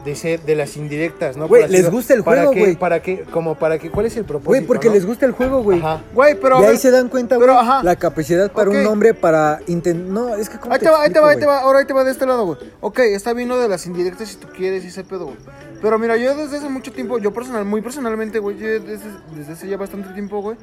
de, 0.04 0.12
ese- 0.12 0.38
de 0.38 0.56
las 0.56 0.76
indirectas, 0.78 1.38
¿no? 1.38 1.48
Güey, 1.48 1.64
les 1.64 1.72
decirlo. 1.72 1.92
gusta 1.92 2.14
el 2.14 2.24
¿Para 2.24 2.38
juego, 2.42 2.52
qué- 2.54 2.60
güey. 2.60 2.76
Para 2.76 3.02
que, 3.02 3.22
como 3.24 3.56
para 3.56 3.80
que, 3.80 3.90
¿cuál 3.90 4.06
es 4.06 4.18
el 4.18 4.26
propósito? 4.26 4.50
Güey, 4.50 4.62
porque 4.66 4.88
no? 4.90 4.94
les 4.96 5.06
gusta 5.06 5.26
el 5.26 5.32
juego, 5.32 5.64
güey. 5.64 5.80
Ajá. 5.80 6.02
Güey, 6.14 6.36
pero. 6.40 6.62
y 6.62 6.66
ahí 6.66 6.78
se 6.78 6.92
dan 6.92 7.10
cuenta, 7.10 7.38
güey, 7.38 7.50
la 7.84 7.96
capacidad 7.96 8.52
para 8.52 8.70
un 8.70 8.86
hombre 8.86 9.14
para 9.14 9.60
intentar... 9.68 10.12
No, 10.12 10.36
es 10.36 10.50
que... 10.50 10.58
¿cómo 10.60 10.74
Ahí 10.74 10.80
te 10.80 10.90
va, 10.90 11.02
ahí 11.04 11.12
te 11.12 11.20
va, 11.20 11.30
ahí 11.30 11.40
te 11.40 11.46
va. 11.46 11.60
Ahora 11.60 11.80
ahí 11.80 11.86
te 11.86 11.94
va 11.94 12.04
de 12.04 12.12
este 12.12 12.26
lado, 12.26 12.46
güey. 12.46 12.58
Ok, 12.82 13.00
está 13.00 13.34
bien 13.34 13.50
lo 13.50 13.58
de 13.60 13.68
las 13.68 13.86
indirectas 13.86 14.30
si 14.30 14.36
tú 14.36 14.48
quieres 14.56 14.84
y 14.84 14.88
ese 14.88 15.04
pedo, 15.04 15.26
güey. 15.26 15.38
Pero 15.84 16.00
mira, 16.00 16.16
yo 16.16 16.34
desde 16.34 16.58
hace 16.58 16.70
mucho 16.70 16.94
tiempo, 16.94 17.18
yo 17.20 17.34
personal, 17.34 17.66
muy 17.66 17.82
personalmente, 17.82 18.40
güey, 18.40 18.58
yo 18.58 18.68
desde, 18.68 19.10
desde 19.36 19.52
hace 19.52 19.68
ya 19.68 19.76
bastante 19.76 20.14
tiempo, 20.14 20.42
güey, 20.42 20.56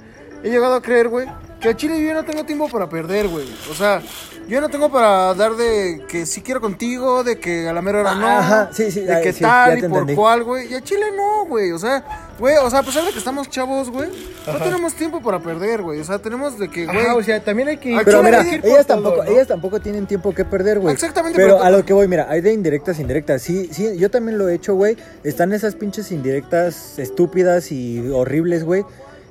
he 0.43 0.49
llegado 0.49 0.75
a 0.75 0.81
creer, 0.81 1.09
güey, 1.09 1.29
que 1.61 1.69
a 1.69 1.77
Chile 1.77 2.03
yo 2.03 2.15
no 2.15 2.25
tengo 2.25 2.45
tiempo 2.45 2.71
para 2.71 2.89
perder, 2.89 3.29
güey. 3.29 3.47
O 3.71 3.75
sea, 3.75 4.01
yo 4.49 4.63
no 4.63 4.71
tengo 4.71 4.91
para 4.91 5.35
dar 5.35 5.57
de 5.57 6.07
que 6.09 6.25
sí 6.25 6.41
quiero 6.41 6.63
contigo, 6.63 7.23
de 7.23 7.39
que 7.39 7.69
a 7.69 7.75
la 7.75 7.83
mera 7.83 8.01
hora 8.01 8.15
no. 8.15 8.27
Ajá, 8.27 8.71
sí, 8.73 8.91
sí, 8.91 9.03
De 9.03 9.21
que 9.21 9.35
sí, 9.35 9.41
ya 9.43 9.67
tal 9.67 9.73
te 9.73 9.79
y 9.79 9.89
por 9.91 9.99
entendí. 9.99 10.15
cuál, 10.15 10.43
güey. 10.43 10.73
Y 10.73 10.75
a 10.75 10.81
Chile 10.81 11.07
no, 11.15 11.45
güey. 11.45 11.71
O 11.73 11.79
sea, 11.79 12.03
güey, 12.41 12.57
o 12.57 12.69
sea, 12.71 12.81
a 12.81 12.83
pesar 12.83 13.05
de 13.05 13.13
que 13.13 13.19
estamos 13.19 13.49
chavos, 13.49 13.91
güey, 13.91 14.09
no 14.47 14.59
tenemos 14.59 14.95
tiempo 14.95 15.21
para 15.23 15.39
perder, 15.39 15.83
güey. 15.83 16.01
O 16.01 16.05
sea, 16.05 16.19
tenemos 16.19 16.59
de 16.59 16.69
que, 16.69 16.87
güey. 16.87 16.99
Ajá, 16.99 17.15
o 17.15 17.23
sea, 17.23 17.39
también 17.45 17.69
hay 17.69 17.77
que 17.77 17.95
Aquí 17.95 18.05
Pero 18.07 18.23
mira, 18.23 18.43
ir 18.43 18.61
ellas 18.65 18.87
todo, 18.87 19.03
tampoco, 19.03 19.25
¿no? 19.25 19.31
ellas 19.31 19.47
tampoco 19.47 19.81
tienen 19.81 20.07
tiempo 20.07 20.35
que 20.35 20.45
perder, 20.45 20.81
güey. 20.81 20.93
Exactamente, 20.93 21.37
Pero 21.37 21.57
pero- 21.57 21.63
a 21.65 21.71
lo 21.71 21.85
que 21.85 21.93
voy, 21.93 22.09
mira, 22.09 22.27
hay 22.29 22.41
de 22.41 22.53
indirectas, 22.53 22.99
indirectas. 22.99 23.43
Sí, 23.43 23.69
sí, 23.73 23.97
yo 23.99 24.11
también 24.11 24.39
lo 24.39 24.49
he 24.49 24.55
hecho, 24.55 24.75
güey. 24.75 24.97
Están 25.23 25.53
esas 25.53 25.75
pinches 25.77 26.11
indirectas 26.11 26.99
estúpidas 26.99 27.71
y 27.71 28.09
horribles, 28.11 28.65
güey. 28.65 28.85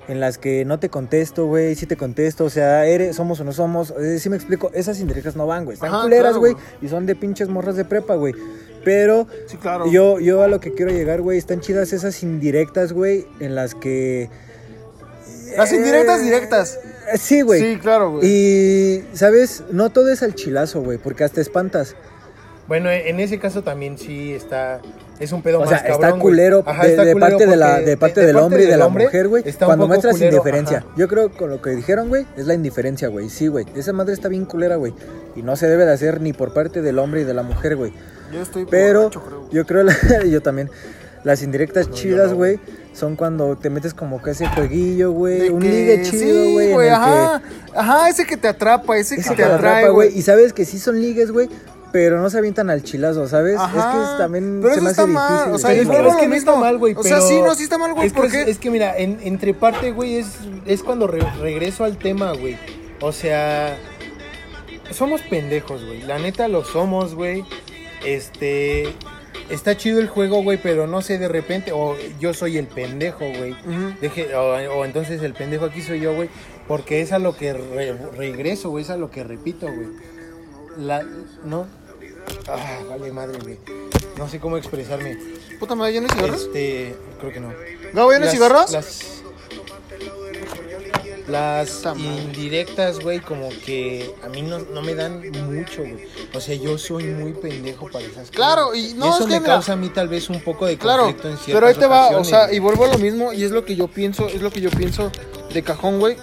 En 0.07 0.19
las 0.19 0.39
que 0.39 0.65
no 0.65 0.79
te 0.79 0.89
contesto, 0.89 1.45
güey, 1.45 1.75
sí 1.75 1.85
te 1.85 1.95
contesto, 1.95 2.43
o 2.45 2.49
sea, 2.49 2.87
eres, 2.87 3.15
somos 3.15 3.39
o 3.41 3.43
no 3.43 3.51
somos, 3.51 3.91
eh, 3.91 4.17
sí 4.19 4.27
me 4.27 4.37
explico, 4.37 4.71
esas 4.73 4.99
indirectas 4.99 5.35
no 5.35 5.45
van, 5.45 5.65
güey, 5.65 5.75
están 5.75 5.93
Ajá, 5.93 6.01
culeras, 6.01 6.35
güey. 6.35 6.55
y 6.81 6.87
son 6.89 7.05
de 7.05 7.15
pinches 7.15 7.47
morras 7.47 7.75
de 7.75 7.85
prepa, 7.85 8.15
güey. 8.15 8.33
Pero 8.83 9.27
Sí, 9.47 9.57
claro. 9.57 9.87
yo, 9.91 10.19
yo 10.19 10.41
a 10.43 10.47
lo 10.47 10.59
que 10.59 10.73
quiero 10.73 10.91
llegar, 10.91 11.21
güey, 11.21 11.37
están 11.37 11.59
chidas 11.59 11.91
esas 11.93 12.23
indirectas, 12.23 12.93
güey, 12.93 13.27
en 13.39 13.55
las 13.55 13.75
que... 13.75 14.29
Las 15.57 15.73
indirectas 15.73 16.21
Eh, 16.21 16.23
directas. 16.23 16.79
eh, 17.11 17.17
Sí, 17.17 17.41
güey. 17.41 17.59
Sí, 17.61 17.79
claro, 17.79 18.11
güey. 18.11 18.25
Y, 18.27 19.03
¿sabes? 19.13 19.63
No 19.71 19.89
todo 19.89 20.11
es 20.11 20.21
al 20.23 20.35
chilazo, 20.35 20.81
güey, 20.81 20.97
porque 20.97 21.23
hasta 21.23 21.41
espantas. 21.41 21.95
Bueno, 22.69 22.89
en 22.89 23.19
ese 23.19 23.37
caso 23.39 23.61
también 23.63 23.97
sí 23.97 24.31
está. 24.31 24.79
Es 25.19 25.33
un 25.33 25.41
pedo 25.41 25.57
O 25.57 25.61
más 25.61 25.69
sea, 25.69 25.79
cabrón, 25.83 26.05
está 26.05 26.17
culero 26.19 26.63
Ajá, 26.65 26.83
de, 26.83 26.89
está 26.91 27.03
de 27.03 27.11
culero 27.11 27.29
parte 27.37 27.47
de 27.49 27.55
la 27.57 27.79
de 27.81 27.97
parte 27.97 28.21
del 28.25 28.37
hombre 28.37 28.63
y 28.63 28.67
de 28.67 28.77
la 28.77 28.85
hombre 28.85 29.03
mujer, 29.05 29.27
güey. 29.27 29.43
está 29.45 29.65
un 29.65 29.69
Cuando 29.69 29.83
poco 29.83 29.87
muestras 29.89 30.13
culero, 30.13 30.37
indiferencia. 30.37 30.77
ajá. 30.77 30.87
Yo 30.95 31.07
creo 31.09 31.29
con 31.31 31.49
lo 31.49 31.61
que 31.61 31.71
dijeron, 31.71 32.07
güey, 32.07 32.25
es 32.37 32.45
la 32.45 32.53
indiferencia, 32.53 33.09
güey. 33.09 33.29
Sí, 33.29 33.47
güey. 33.47 33.65
Esa 33.75 33.91
madre 33.91 34.13
está 34.13 34.29
bien 34.29 34.45
culera, 34.45 34.77
güey. 34.77 34.93
Y 35.35 35.41
no 35.41 35.57
se 35.57 35.67
debe 35.67 35.85
de 35.85 35.91
hacer 35.91 36.21
ni 36.21 36.31
por 36.31 36.53
parte 36.53 36.81
del 36.81 36.99
hombre 36.99 37.21
y 37.21 37.23
de 37.25 37.33
la 37.33 37.43
mujer, 37.43 37.75
güey. 37.75 37.91
Yo 38.31 38.41
estoy 38.41 38.65
Pero 38.69 38.99
borracho, 39.09 39.21
creo. 39.25 39.49
yo 39.51 39.65
creo, 39.65 39.83
la- 39.83 39.95
yo 40.29 40.41
también. 40.41 40.69
Las 41.25 41.43
indirectas 41.43 41.89
No, 41.89 41.93
chidas, 41.95 42.29
no, 42.29 42.37
güey, 42.37 42.59
son 42.93 43.17
cuando 43.17 43.57
te 43.57 43.69
metes 43.69 43.93
como 43.93 44.21
que 44.21 44.31
ese 44.31 44.47
jueguillo, 44.47 45.11
güey. 45.11 45.49
Un 45.49 45.59
que- 45.61 45.67
ligue 45.69 46.01
chido, 46.03 46.21
sí, 46.45 46.53
güey. 46.53 46.87
que- 46.87 46.91
ajá. 46.91 47.41
Ajá, 47.75 48.07
ese 48.09 48.25
que 48.25 48.37
te 48.37 48.47
atrapa, 48.47 48.95
ese, 48.97 49.15
Ese 49.15 49.23
que 49.31 49.35
que 49.35 49.43
te 49.43 49.49
atrapa, 49.51 49.89
güey. 49.89 50.09
güey. 50.11 50.17
Y 50.17 50.21
sabes 50.21 50.53
que 50.53 50.63
sí 50.63 50.79
son 50.79 51.01
ligues, 51.01 51.31
güey. 51.31 51.49
Pero 51.91 52.21
no 52.21 52.29
se 52.29 52.37
avientan 52.37 52.69
al 52.69 52.83
chilazo, 52.83 53.27
¿sabes? 53.27 53.57
Ajá, 53.57 53.77
es 53.79 53.85
que 53.97 54.11
es- 54.13 54.17
también 54.17 54.59
pero 54.61 54.73
se 54.73 54.79
eso 54.79 54.83
me 54.83 54.89
hace 54.91 55.01
está 55.01 55.11
mal, 55.11 55.29
difícil. 55.29 55.53
o 55.55 55.57
sea, 55.59 55.69
Pero 55.69 55.81
es 55.81 55.87
que, 55.89 56.07
es 56.09 56.15
que 56.17 56.27
no 56.27 56.35
está 56.35 56.55
mal, 56.55 56.77
güey. 56.77 56.93
O 56.95 57.03
sea, 57.03 57.21
sí, 57.21 57.41
no, 57.41 57.55
sí 57.55 57.63
está 57.63 57.77
mal, 57.77 57.93
güey, 57.93 58.07
Es 58.07 58.13
que, 58.13 58.19
¿por 58.21 58.29
qué? 58.31 58.41
es 58.43 58.57
que 58.59 58.69
mira, 58.69 58.97
en- 58.97 59.19
entre 59.23 59.53
parte, 59.53 59.91
güey, 59.91 60.15
es, 60.17 60.27
es 60.65 60.83
cuando 60.83 61.07
re- 61.07 61.25
regreso 61.39 61.83
al 61.83 61.97
tema, 61.97 62.33
güey. 62.33 62.57
O 63.01 63.11
sea, 63.11 63.77
somos 64.91 65.21
pendejos, 65.21 65.85
güey. 65.85 66.01
La 66.03 66.19
neta 66.19 66.47
lo 66.47 66.63
somos, 66.63 67.15
güey. 67.15 67.43
Este. 68.05 68.93
Está 69.49 69.75
chido 69.75 69.99
el 69.99 70.07
juego, 70.07 70.43
güey, 70.43 70.59
pero 70.61 70.85
no 70.85 71.01
sé, 71.01 71.17
de 71.17 71.27
repente. 71.27 71.71
O 71.71 71.95
yo 72.19 72.33
soy 72.33 72.57
el 72.57 72.67
pendejo, 72.67 73.25
güey. 73.37 73.55
O, 74.35 74.39
o 74.79 74.85
entonces 74.85 75.21
el 75.23 75.33
pendejo 75.33 75.65
aquí 75.65 75.81
soy 75.81 75.99
yo, 76.01 76.13
güey. 76.13 76.29
Porque 76.67 77.01
es 77.01 77.11
a 77.13 77.19
lo 77.19 77.35
que 77.35 77.53
re- 77.53 77.97
regreso, 78.15 78.69
güey. 78.69 78.83
Es 78.83 78.89
a 78.91 78.97
lo 78.97 79.09
que 79.09 79.23
repito, 79.23 79.65
güey. 79.67 79.87
La. 80.77 81.03
No. 81.45 81.65
Ah, 82.47 82.79
vale 82.89 83.11
madre, 83.11 83.37
güey. 83.41 83.57
No 84.17 84.27
sé 84.29 84.39
cómo 84.39 84.57
expresarme. 84.57 85.17
Puta 85.59 85.75
madre, 85.75 85.93
¿ya 85.93 86.01
no 86.01 86.07
hay 86.09 86.15
cigarros? 86.15 86.41
Este. 86.43 86.95
Creo 87.19 87.31
que 87.33 87.39
no. 87.39 87.53
¿Gabo, 87.93 88.11
ya 88.11 88.19
no 88.19 88.25
hay 88.25 88.27
Las- 88.27 88.31
cigarros? 88.31 88.71
Las. 88.71 88.99
Las 91.27 91.69
Puta 91.69 91.93
madre. 91.93 92.21
indirectas, 92.23 92.99
güey, 93.01 93.19
como 93.19 93.49
que 93.49 94.11
a 94.23 94.29
mí 94.29 94.41
no, 94.41 94.57
no 94.59 94.81
me 94.81 94.95
dan 94.95 95.21
mucho, 95.45 95.81
güey. 95.81 95.97
O 96.33 96.41
sea, 96.41 96.55
yo 96.55 96.77
soy 96.79 97.03
muy 97.03 97.33
pendejo 97.33 97.85
para 97.87 97.99
esas 98.03 98.15
cosas. 98.15 98.31
Claro, 98.31 98.73
y 98.73 98.93
no, 98.95 99.09
eso 99.09 99.19
es 99.19 99.25
que 99.27 99.33
me 99.33 99.39
mira- 99.41 99.53
causa 99.53 99.73
a 99.73 99.75
mí 99.75 99.89
tal 99.89 100.07
vez 100.07 100.27
un 100.29 100.41
poco 100.41 100.65
de 100.65 100.77
Claro, 100.77 101.03
conflicto 101.03 101.29
en 101.29 101.37
ciertas 101.37 101.53
pero 101.53 101.67
ahí 101.67 101.75
te 101.75 101.85
va, 101.85 102.05
o 102.07 102.15
ocasiones, 102.19 102.27
sea, 102.29 102.51
y 102.53 102.57
vuelvo 102.59 102.85
a 102.85 102.87
lo 102.87 102.97
mismo, 102.97 103.31
y 103.31 103.43
es 103.43 103.51
lo 103.51 103.63
que 103.63 103.75
yo 103.75 103.87
pienso, 103.87 104.27
es 104.27 104.41
lo 104.41 104.49
que 104.49 104.59
yo 104.59 104.71
pienso 104.71 105.11
de 105.53 105.61
cajón, 105.61 105.99
güey, 105.99 106.17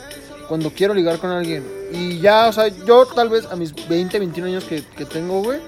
cuando 0.49 0.71
quiero 0.73 0.93
ligar 0.93 1.19
con 1.21 1.31
alguien. 1.31 1.65
Y 1.93 2.19
ya, 2.19 2.49
o 2.49 2.53
sea, 2.53 2.67
yo 2.67 3.07
tal 3.07 3.29
vez 3.29 3.47
a 3.47 3.55
mis 3.55 3.73
20, 3.89 4.19
21 4.19 4.49
años 4.49 4.65
que, 4.65 4.83
que 4.83 5.05
tengo, 5.05 5.41
güey, 5.41 5.61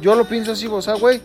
yo 0.00 0.14
lo 0.14 0.24
pienso 0.26 0.52
así, 0.52 0.66
o 0.66 0.82
sea, 0.82 0.94
güey, 0.94 1.20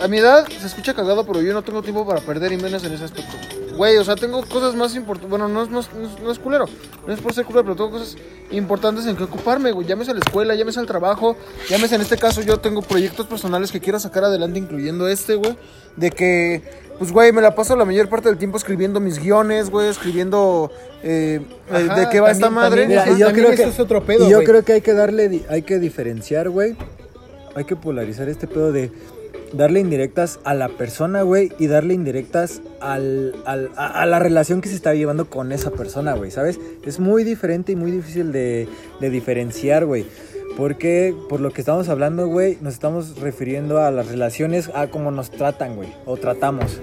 a 0.00 0.08
mi 0.08 0.18
edad 0.18 0.46
se 0.48 0.66
escucha 0.66 0.92
cagado, 0.94 1.24
pero 1.26 1.40
yo 1.40 1.54
no 1.54 1.62
tengo 1.62 1.82
tiempo 1.82 2.06
para 2.06 2.20
perder 2.20 2.52
y 2.52 2.56
menos 2.58 2.84
en 2.84 2.92
ese 2.92 3.04
aspecto. 3.04 3.32
güey. 3.76 3.96
o 3.98 4.04
sea, 4.04 4.16
tengo 4.16 4.42
cosas 4.46 4.74
más 4.74 4.94
importantes. 4.94 5.28
Bueno, 5.28 5.48
no, 5.48 5.62
es- 5.62 5.68
no, 5.70 5.80
es- 5.80 5.92
no 5.92 6.06
es- 6.08 6.20
no 6.22 6.30
es 6.32 6.38
culero. 6.38 6.64
No 7.06 7.12
es 7.12 7.20
por 7.20 7.34
ser 7.34 7.44
culero, 7.44 7.62
pero 7.64 7.76
tengo 7.76 7.90
cosas 7.90 8.16
importantes 8.50 9.04
en 9.06 9.16
que 9.16 9.24
ocuparme, 9.24 9.70
güey. 9.72 9.86
Llámese 9.86 10.12
a 10.12 10.14
la 10.14 10.20
escuela, 10.20 10.54
llámese 10.54 10.80
al 10.80 10.86
trabajo. 10.86 11.36
Llámese 11.68 11.96
en 11.96 12.00
este 12.00 12.16
caso, 12.16 12.40
yo 12.40 12.56
tengo 12.58 12.80
proyectos 12.80 13.26
personales 13.26 13.70
que 13.70 13.78
quiero 13.80 14.00
sacar 14.00 14.24
adelante, 14.24 14.58
incluyendo 14.58 15.06
este, 15.08 15.34
güey. 15.34 15.58
De 15.96 16.10
que, 16.10 16.62
pues, 16.98 17.12
güey, 17.12 17.32
me 17.32 17.42
la 17.42 17.54
paso 17.54 17.76
la 17.76 17.84
mayor 17.84 18.08
parte 18.08 18.30
del 18.30 18.38
tiempo 18.38 18.56
escribiendo 18.56 18.98
mis 18.98 19.18
guiones, 19.18 19.68
güey, 19.68 19.88
escribiendo 19.88 20.70
eh, 21.02 21.42
eh, 21.70 21.86
Ajá, 21.90 22.00
de 22.00 22.08
qué 22.08 22.20
va 22.20 22.30
esta 22.30 22.48
madre. 22.48 22.82
también 22.82 22.88
Mira, 22.88 23.04
Eso- 23.04 23.16
y 23.16 23.20
yo 23.20 23.32
creo 23.32 23.48
que 23.50 23.54
eso 23.62 23.68
es 23.68 23.78
otro 23.80 24.02
pedo, 24.04 24.26
y 24.26 24.30
yo 24.30 24.42
creo 24.42 24.64
que 24.64 24.72
hay 24.72 24.80
que 24.80 24.94
darle 24.94 25.28
di- 25.28 25.44
hay 25.50 25.60
que 25.62 25.78
diferenciar, 25.78 26.48
güey. 26.48 26.76
Hay 27.56 27.64
que 27.64 27.74
polarizar 27.74 28.28
este 28.28 28.46
pedo 28.46 28.70
de 28.70 28.90
darle 29.52 29.80
indirectas 29.80 30.38
a 30.44 30.54
la 30.54 30.68
persona, 30.68 31.22
güey, 31.22 31.50
y 31.58 31.66
darle 31.66 31.94
indirectas 31.94 32.60
al, 32.80 33.34
al- 33.46 33.70
a, 33.76 34.02
a 34.02 34.06
la 34.06 34.18
relación 34.18 34.60
que 34.60 34.68
se 34.68 34.74
está 34.76 34.94
llevando 34.94 35.28
con 35.30 35.50
esa 35.52 35.70
persona, 35.70 36.14
güey, 36.14 36.30
¿sabes? 36.30 36.60
Es 36.84 37.00
muy 37.00 37.24
diferente 37.24 37.72
y 37.72 37.76
muy 37.76 37.90
difícil 37.90 38.30
de, 38.32 38.68
de 39.00 39.10
diferenciar, 39.10 39.86
güey. 39.86 40.06
Porque 40.56 41.14
por 41.28 41.40
lo 41.40 41.50
que 41.50 41.60
estamos 41.60 41.88
hablando, 41.88 42.28
güey, 42.28 42.56
nos 42.60 42.74
estamos 42.74 43.18
refiriendo 43.20 43.78
a 43.80 43.90
las 43.90 44.08
relaciones, 44.08 44.70
a 44.74 44.86
cómo 44.88 45.10
nos 45.10 45.30
tratan, 45.30 45.76
güey, 45.76 45.92
o 46.06 46.16
tratamos. 46.16 46.80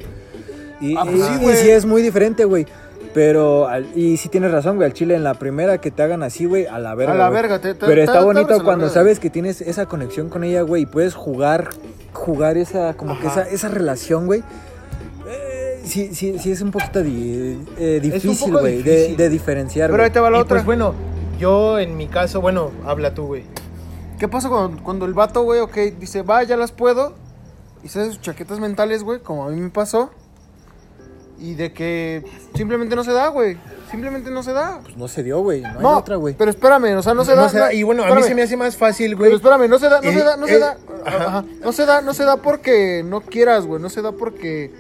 Y, 0.80 0.96
Ah, 0.98 1.04
pues 1.06 1.16
y- 1.16 1.22
sí, 1.22 1.34
y 1.34 1.44
güey. 1.44 1.56
sí 1.58 1.70
es 1.70 1.86
muy 1.86 2.02
diferente, 2.02 2.46
güey. 2.46 2.66
Pero, 3.14 3.68
al- 3.68 3.88
y 3.96 4.18
sí 4.18 4.30
tienes 4.30 4.52
razón, 4.52 4.76
güey, 4.78 4.88
al 4.88 4.94
chile 4.94 5.16
en 5.16 5.24
la 5.24 5.36
primera 5.36 5.78
que 5.80 5.92
te 5.92 6.02
hagan 6.04 6.24
así, 6.24 6.46
güey, 6.46 6.66
a 6.66 6.80
la 6.80 6.96
verga. 6.96 7.14
A 7.14 7.16
la 7.16 7.30
güey. 7.30 7.42
verga, 7.42 7.60
te- 7.62 7.76
te- 7.76 7.86
Pero 7.86 8.02
está 8.02 8.20
te 8.20 8.26
bonito 8.26 8.64
cuando 8.64 8.90
sabes 8.90 9.20
que 9.20 9.30
tienes 9.30 9.62
esa 9.62 9.86
conexión 9.86 10.30
con 10.30 10.44
ella, 10.44 10.62
güey, 10.64 10.84
y 10.84 10.86
puedes 10.86 11.14
jugar, 11.14 11.70
jugar 12.12 12.58
esa, 12.58 12.96
como 12.96 13.20
que 13.20 13.28
esa, 13.28 13.44
esa 13.44 13.68
relación, 13.68 14.26
güey. 14.26 14.44
Eh, 15.28 15.82
sí, 15.86 16.10
sí, 16.14 16.38
sí 16.40 16.52
es 16.52 16.62
un 16.62 16.72
poquito 16.72 17.02
di- 17.04 17.60
eh, 17.78 18.00
difícil, 18.02 18.50
poco 18.52 18.62
güey, 18.62 18.82
de, 18.82 18.92
difícil. 18.96 19.18
de 19.18 19.30
diferenciar, 19.30 19.92
Pero 19.92 20.04
ahí 20.04 20.10
te 20.10 20.20
va 20.20 20.30
la 20.30 20.38
Y 20.40 20.42
otra. 20.42 20.56
pues 20.58 20.66
bueno, 20.66 20.94
yo 21.40 21.80
en 21.80 21.96
mi 21.98 22.08
caso, 22.08 22.42
bueno, 22.42 22.72
habla 22.86 23.14
tú, 23.14 23.28
güey. 23.28 23.44
¿Qué 24.20 24.28
pasa 24.28 24.50
cuando, 24.50 24.82
cuando 24.84 25.06
el 25.06 25.14
vato, 25.14 25.44
güey, 25.44 25.60
ok, 25.60 25.76
dice, 26.00 26.22
va, 26.24 26.44
ya 26.44 26.58
las 26.58 26.72
puedo? 26.72 27.14
Y 27.84 27.90
se 27.90 28.06
sus 28.06 28.22
chaquetas 28.22 28.60
mentales, 28.60 29.04
güey, 29.04 29.20
como 29.20 29.46
a 29.46 29.50
mí 29.50 29.60
me 29.60 29.70
pasó. 29.70 30.10
Y 31.44 31.56
de 31.56 31.74
que 31.74 32.24
simplemente 32.56 32.96
no 32.96 33.04
se 33.04 33.12
da, 33.12 33.28
güey. 33.28 33.58
Simplemente 33.92 34.32
no 34.32 34.42
se 34.44 34.54
da. 34.54 34.80
Pues 34.82 34.96
no 34.96 35.08
se 35.10 35.24
dio, 35.24 35.40
güey, 35.42 35.62
no, 35.62 35.68
hay 35.68 35.76
No, 35.82 35.98
otra, 35.98 36.16
güey. 36.16 36.34
pero 36.38 36.50
espérame, 36.50 36.96
o 36.98 37.04
sea, 37.04 37.14
no 37.14 37.26
se 37.26 37.36
da. 37.36 37.42
No 37.44 37.50
se 37.50 37.60
da, 37.60 37.66
no- 37.68 37.72
y 37.74 37.84
bueno, 37.84 38.02
a 38.04 38.06
mí 38.06 38.12
espérame, 38.12 38.30
se 38.30 38.36
me 38.36 38.42
hace 38.44 38.58
más 38.58 38.78
fácil, 38.78 39.16
güey. 39.18 39.30
Pero 39.30 39.36
espérame, 39.38 39.70
no 39.70 39.78
se 39.78 39.90
da, 39.90 40.00
no 40.02 40.10
Eh, 40.10 40.14
se 40.14 40.24
da, 40.24 40.38
no 40.38 40.48
se 40.48 40.56
eh, 40.56 40.60
da. 40.60 40.78
ajá. 41.06 41.26
Ajá. 41.28 41.46
No 41.62 41.72
se 41.74 41.86
da, 41.86 42.02
no 42.02 42.14
se 42.14 42.24
da 42.24 42.38
porque 42.38 43.04
no 43.06 43.20
quieras, 43.22 43.66
güey. 43.66 43.82
No 43.82 43.90
se 43.90 44.02
da 44.02 44.14
porque. 44.14 44.72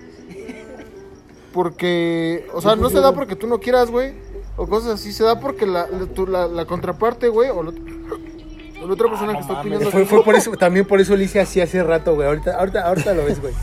Porque. 1.53 2.48
O 2.53 2.62
sea, 2.62 2.75
no 2.75 2.89
se 2.89 3.00
da 3.01 3.12
porque 3.13 3.36
tú 3.36 3.48
no 3.48 3.60
quieras, 3.60 3.91
güey. 3.91 4.13
O 4.55 4.67
cosas 4.67 4.93
así. 4.93 5.12
Se 5.12 5.24
da 5.24 5.39
porque 5.39 5.65
la, 5.65 5.88
la, 5.88 6.05
tu- 6.08 6.27
la- 6.27 6.48
la 6.48 6.65
contraparte, 6.65 7.27
güey. 7.27 7.50
O, 7.50 7.62
la- 7.63 7.72
o 7.72 8.88
la 8.88 8.93
otra 8.93 9.10
persona 9.10 9.34
que 9.34 9.39
está 9.39 9.60
opinando. 9.60 9.91
Fue, 9.91 10.05
fue 10.05 10.24
por 10.24 10.36
eso, 10.36 10.51
también 10.53 10.86
por 10.88 11.00
eso 11.01 11.15
lo 11.15 11.22
hice 11.22 11.39
así 11.39 11.62
hace 11.62 11.84
rato, 11.84 12.15
güey. 12.15 12.27
Ahorita, 12.27 12.58
ahorita, 12.58 12.88
ahorita 12.88 13.13
lo 13.13 13.25
ves, 13.25 13.39
güey. 13.41 13.53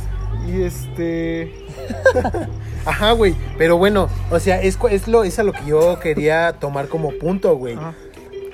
Y 0.48 0.62
este. 0.62 1.52
Ajá, 2.84 3.12
güey. 3.12 3.34
Pero 3.58 3.76
bueno, 3.76 4.08
o 4.30 4.38
sea, 4.40 4.60
es, 4.62 4.78
es, 4.90 5.08
lo, 5.08 5.24
es 5.24 5.38
a 5.38 5.42
lo 5.42 5.52
que 5.52 5.64
yo 5.66 5.98
quería 6.00 6.52
tomar 6.58 6.88
como 6.88 7.10
punto, 7.12 7.56
güey. 7.56 7.74
Ajá. 7.74 7.94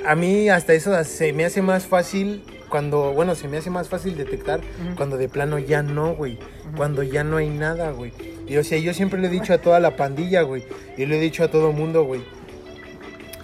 A 0.07 0.15
mí 0.15 0.49
hasta 0.49 0.73
eso 0.75 1.03
se 1.05 1.33
me 1.33 1.45
hace 1.45 1.63
más 1.63 1.87
fácil 1.87 2.45
cuando, 2.69 3.13
bueno, 3.13 3.35
se 3.35 3.49
me 3.49 3.57
hace 3.57 3.71
más 3.71 3.89
fácil 3.89 4.17
detectar 4.17 4.61
cuando 4.97 5.17
de 5.17 5.29
plano 5.29 5.59
ya 5.59 5.83
no, 5.83 6.15
güey. 6.15 6.39
Cuando 6.77 7.03
ya 7.03 7.25
no 7.25 7.39
hay 7.39 7.49
nada, 7.49 7.91
güey. 7.91 8.13
Y 8.47 8.57
o 8.57 8.63
sea, 8.65 8.79
yo 8.79 8.95
siempre 8.95 9.21
le 9.21 9.27
he 9.29 9.31
dicho 9.31 9.53
a 9.53 9.59
toda 9.59 9.81
la 9.81 9.97
pandilla, 9.97 10.43
güey. 10.43 10.65
Y 10.97 11.07
le 11.07 11.17
he 11.17 11.21
dicho 11.21 11.43
a 11.43 11.49
todo 11.51 11.73
mundo, 11.73 12.05
güey. 12.05 12.21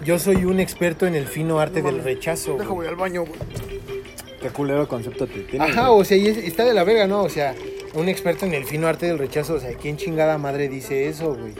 Yo 0.05 0.19
soy 0.19 0.45
un 0.45 0.59
experto 0.59 1.05
en 1.05 1.15
el 1.15 1.27
fino 1.27 1.59
arte 1.59 1.81
del 1.81 2.03
rechazo. 2.03 2.53
Deja, 2.53 2.65
güey. 2.69 2.75
voy 2.75 2.87
al 2.87 2.95
baño, 2.95 3.21
güey. 3.25 3.39
Qué 4.41 4.49
culero 4.49 4.87
concepto 4.87 5.25
te 5.27 5.39
tienes, 5.41 5.69
Ajá, 5.71 5.87
güey. 5.89 6.01
o 6.01 6.05
sea, 6.05 6.17
y 6.17 6.27
es- 6.27 6.37
está 6.37 6.65
de 6.65 6.73
la 6.73 6.83
verga, 6.83 7.07
¿no? 7.07 7.23
O 7.23 7.29
sea, 7.29 7.55
un 7.93 8.09
experto 8.09 8.45
en 8.45 8.53
el 8.53 8.65
fino 8.65 8.87
arte 8.87 9.05
del 9.07 9.17
rechazo, 9.19 9.55
o 9.55 9.59
sea, 9.59 9.71
¿quién 9.73 9.97
chingada 9.97 10.37
madre 10.37 10.69
dice 10.69 11.07
eso, 11.07 11.35
güey? 11.35 11.53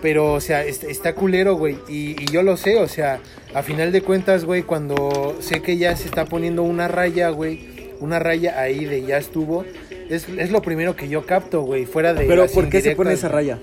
Pero, 0.00 0.32
o 0.32 0.40
sea, 0.40 0.64
est- 0.64 0.84
está 0.84 1.14
culero, 1.14 1.54
güey, 1.56 1.76
y, 1.88 2.20
y 2.20 2.24
yo 2.32 2.42
lo 2.42 2.56
sé, 2.56 2.76
o 2.78 2.88
sea, 2.88 3.20
a 3.54 3.62
final 3.62 3.92
de 3.92 4.02
cuentas, 4.02 4.44
güey, 4.44 4.62
cuando 4.62 5.36
sé 5.40 5.62
que 5.62 5.76
ya 5.76 5.94
se 5.96 6.06
está 6.06 6.24
poniendo 6.24 6.64
una 6.64 6.88
raya, 6.88 7.28
güey, 7.30 7.92
una 8.00 8.18
raya 8.18 8.60
ahí 8.60 8.84
de 8.84 9.02
ya 9.02 9.18
estuvo, 9.18 9.64
es, 10.10 10.28
es 10.28 10.50
lo 10.50 10.60
primero 10.60 10.96
que 10.96 11.08
yo 11.08 11.24
capto, 11.24 11.62
güey, 11.62 11.86
fuera 11.86 12.14
de... 12.14 12.26
Pero 12.26 12.46
¿por 12.48 12.68
qué 12.68 12.80
se 12.80 12.96
pone 12.96 13.12
esa 13.12 13.28
raya? 13.28 13.58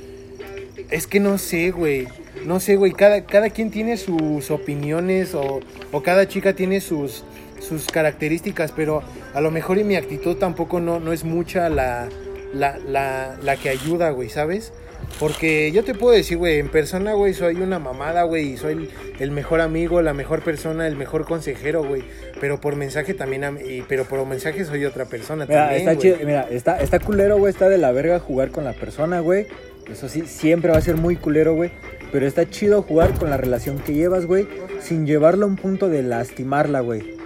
es 0.89 1.05
que 1.05 1.19
no 1.19 1.37
sé, 1.37 1.69
güey. 1.69 2.07
No 2.45 2.59
sé, 2.59 2.75
güey. 2.75 2.93
Cada, 2.93 3.23
cada 3.25 3.51
quien 3.51 3.69
tiene 3.69 3.95
sus 3.97 4.49
opiniones 4.49 5.35
o, 5.35 5.59
o 5.91 6.01
cada 6.01 6.27
chica 6.27 6.53
tiene 6.53 6.81
sus, 6.81 7.23
sus 7.69 7.85
características, 7.87 8.73
pero 8.73 9.01
a 9.33 9.39
lo 9.41 9.51
mejor 9.51 9.77
y 9.77 9.83
mi 9.83 9.95
actitud 9.95 10.35
tampoco 10.35 10.79
no, 10.81 10.99
no 10.99 11.13
es 11.13 11.23
mucha 11.23 11.69
la, 11.69 12.09
la, 12.53 12.77
la, 12.79 13.37
la 13.41 13.55
que 13.55 13.69
ayuda, 13.69 14.09
güey, 14.09 14.29
¿sabes? 14.29 14.73
Porque 15.17 15.71
yo 15.71 15.83
te 15.83 15.95
puedo 15.95 16.13
decir, 16.15 16.37
güey, 16.37 16.59
en 16.59 16.67
persona, 16.69 17.13
güey, 17.13 17.33
soy 17.33 17.55
una 17.55 17.79
mamada, 17.79 18.23
güey, 18.23 18.53
y 18.53 18.57
soy 18.57 18.73
el, 18.73 18.89
el 19.19 19.31
mejor 19.31 19.61
amigo, 19.61 20.01
la 20.01 20.13
mejor 20.13 20.41
persona, 20.41 20.87
el 20.87 20.95
mejor 20.97 21.25
consejero, 21.25 21.83
güey. 21.83 22.03
Pero 22.41 22.59
por 22.61 22.75
mensaje 22.75 23.13
también, 23.13 23.43
am- 23.45 23.57
y, 23.63 23.81
pero 23.83 24.03
por 24.05 24.25
mensaje 24.25 24.65
soy 24.65 24.85
otra 24.85 25.05
persona 25.05 25.45
Mira, 25.47 25.67
también, 25.69 25.87
está 25.89 26.01
chido, 26.01 26.17
mira, 26.25 26.47
está, 26.51 26.79
está 26.81 26.99
culero, 26.99 27.37
güey, 27.37 27.51
está 27.51 27.69
de 27.69 27.77
la 27.77 27.91
verga 27.91 28.19
jugar 28.19 28.49
con 28.51 28.65
la 28.65 28.73
persona, 28.73 29.19
güey. 29.21 29.47
Eso 29.91 30.07
sí, 30.09 30.23
siempre 30.27 30.71
va 30.71 30.77
a 30.77 30.81
ser 30.81 30.95
muy 30.97 31.15
culero, 31.15 31.55
güey. 31.55 31.71
Pero 32.11 32.27
está 32.27 32.47
chido 32.49 32.81
jugar 32.81 33.13
con 33.17 33.29
la 33.29 33.37
relación 33.37 33.79
que 33.79 33.93
llevas, 33.93 34.25
güey, 34.25 34.47
sin 34.81 35.05
llevarlo 35.07 35.45
a 35.45 35.49
un 35.49 35.55
punto 35.55 35.89
de 35.89 36.03
lastimarla, 36.03 36.81
güey. 36.81 37.18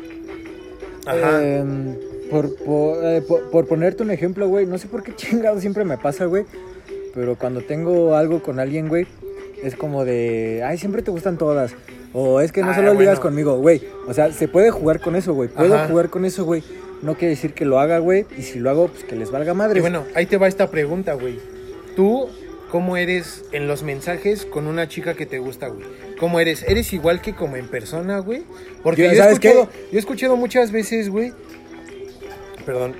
Ajá. 1.05 1.43
Em, 1.43 1.95
por, 2.29 2.55
por, 2.55 2.97
eh, 3.03 3.21
por- 3.27 3.49
por 3.51 3.67
ponerte 3.67 4.03
un 4.03 4.11
ejemplo, 4.11 4.47
güey, 4.47 4.65
no 4.65 4.77
sé 4.77 4.87
por 4.87 5.03
qué 5.03 5.13
chingado 5.15 5.59
siempre 5.59 5.83
me 5.83 5.97
pasa, 5.97 6.25
güey. 6.25 6.45
Pero 7.13 7.35
cuando 7.37 7.61
tengo 7.61 8.15
algo 8.15 8.41
con 8.41 8.59
alguien, 8.59 8.87
güey, 8.87 9.05
es 9.63 9.75
como 9.75 10.03
de, 10.05 10.63
ay, 10.65 10.77
siempre 10.77 11.01
te 11.03 11.11
gustan 11.11 11.37
todas. 11.37 11.75
O 12.11 12.41
es 12.41 12.51
que 12.51 12.61
no 12.61 12.71
Ah, 12.71 12.75
solo 12.75 12.91
ligas 12.93 13.17
bueno. 13.17 13.21
conmigo, 13.21 13.57
güey. 13.57 13.81
O 14.07 14.13
sea, 14.13 14.31
se 14.31 14.47
puede 14.47 14.71
jugar 14.71 14.99
con 14.99 15.15
eso, 15.15 15.33
güey. 15.33 15.49
Puedo 15.49 15.75
Ajá. 15.75 15.87
jugar 15.87 16.09
con 16.09 16.25
eso, 16.25 16.43
güey. 16.45 16.63
No 17.01 17.15
quiere 17.15 17.29
decir 17.35 17.53
que 17.53 17.65
lo 17.65 17.79
haga, 17.79 17.99
güey. 17.99 18.25
Y 18.37 18.43
si 18.43 18.59
lo 18.59 18.69
hago, 18.69 18.87
pues 18.87 19.03
que 19.03 19.15
les 19.15 19.29
valga 19.31 19.53
madre. 19.53 19.79
Y 19.79 19.81
bueno, 19.81 20.03
ahí 20.15 20.25
te 20.25 20.37
va 20.37 20.47
esta 20.47 20.69
pregunta, 20.71 21.13
güey. 21.13 21.39
¿Tú 21.95 22.27
cómo 22.71 22.97
eres 22.97 23.43
en 23.51 23.67
los 23.67 23.83
mensajes 23.83 24.45
con 24.45 24.67
una 24.67 24.87
chica 24.87 25.13
que 25.13 25.25
te 25.25 25.37
gusta, 25.39 25.67
güey? 25.67 25.85
¿Cómo 26.23 26.39
eres? 26.39 26.63
¿Eres 26.65 26.93
igual 26.93 27.19
que 27.19 27.35
como 27.35 27.57
en 27.57 27.67
persona, 27.67 28.19
güey? 28.19 28.43
Porque 28.81 29.01
Yo- 29.03 29.11
yo, 29.13 29.23
he 29.25 29.27
escuchado, 29.27 29.69
yo 29.91 29.97
he 29.97 29.99
escuchado 29.99 30.37
muchas 30.37 30.71
veces, 30.71 31.09
güey. 31.09 31.33
Perdón. 32.65 32.95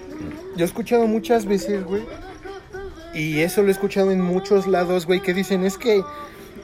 Yo 0.57 0.65
he 0.65 0.67
escuchado 0.67 1.07
muchas 1.07 1.45
veces, 1.45 1.85
güey. 1.85 2.03
Y 3.13 3.39
eso 3.39 3.61
lo 3.61 3.69
he 3.69 3.71
escuchado 3.71 4.11
en 4.11 4.19
muchos 4.19 4.67
lados, 4.67 5.05
güey, 5.05 5.21
que 5.21 5.33
dicen 5.33 5.63
es 5.63 5.77
que 5.77 6.03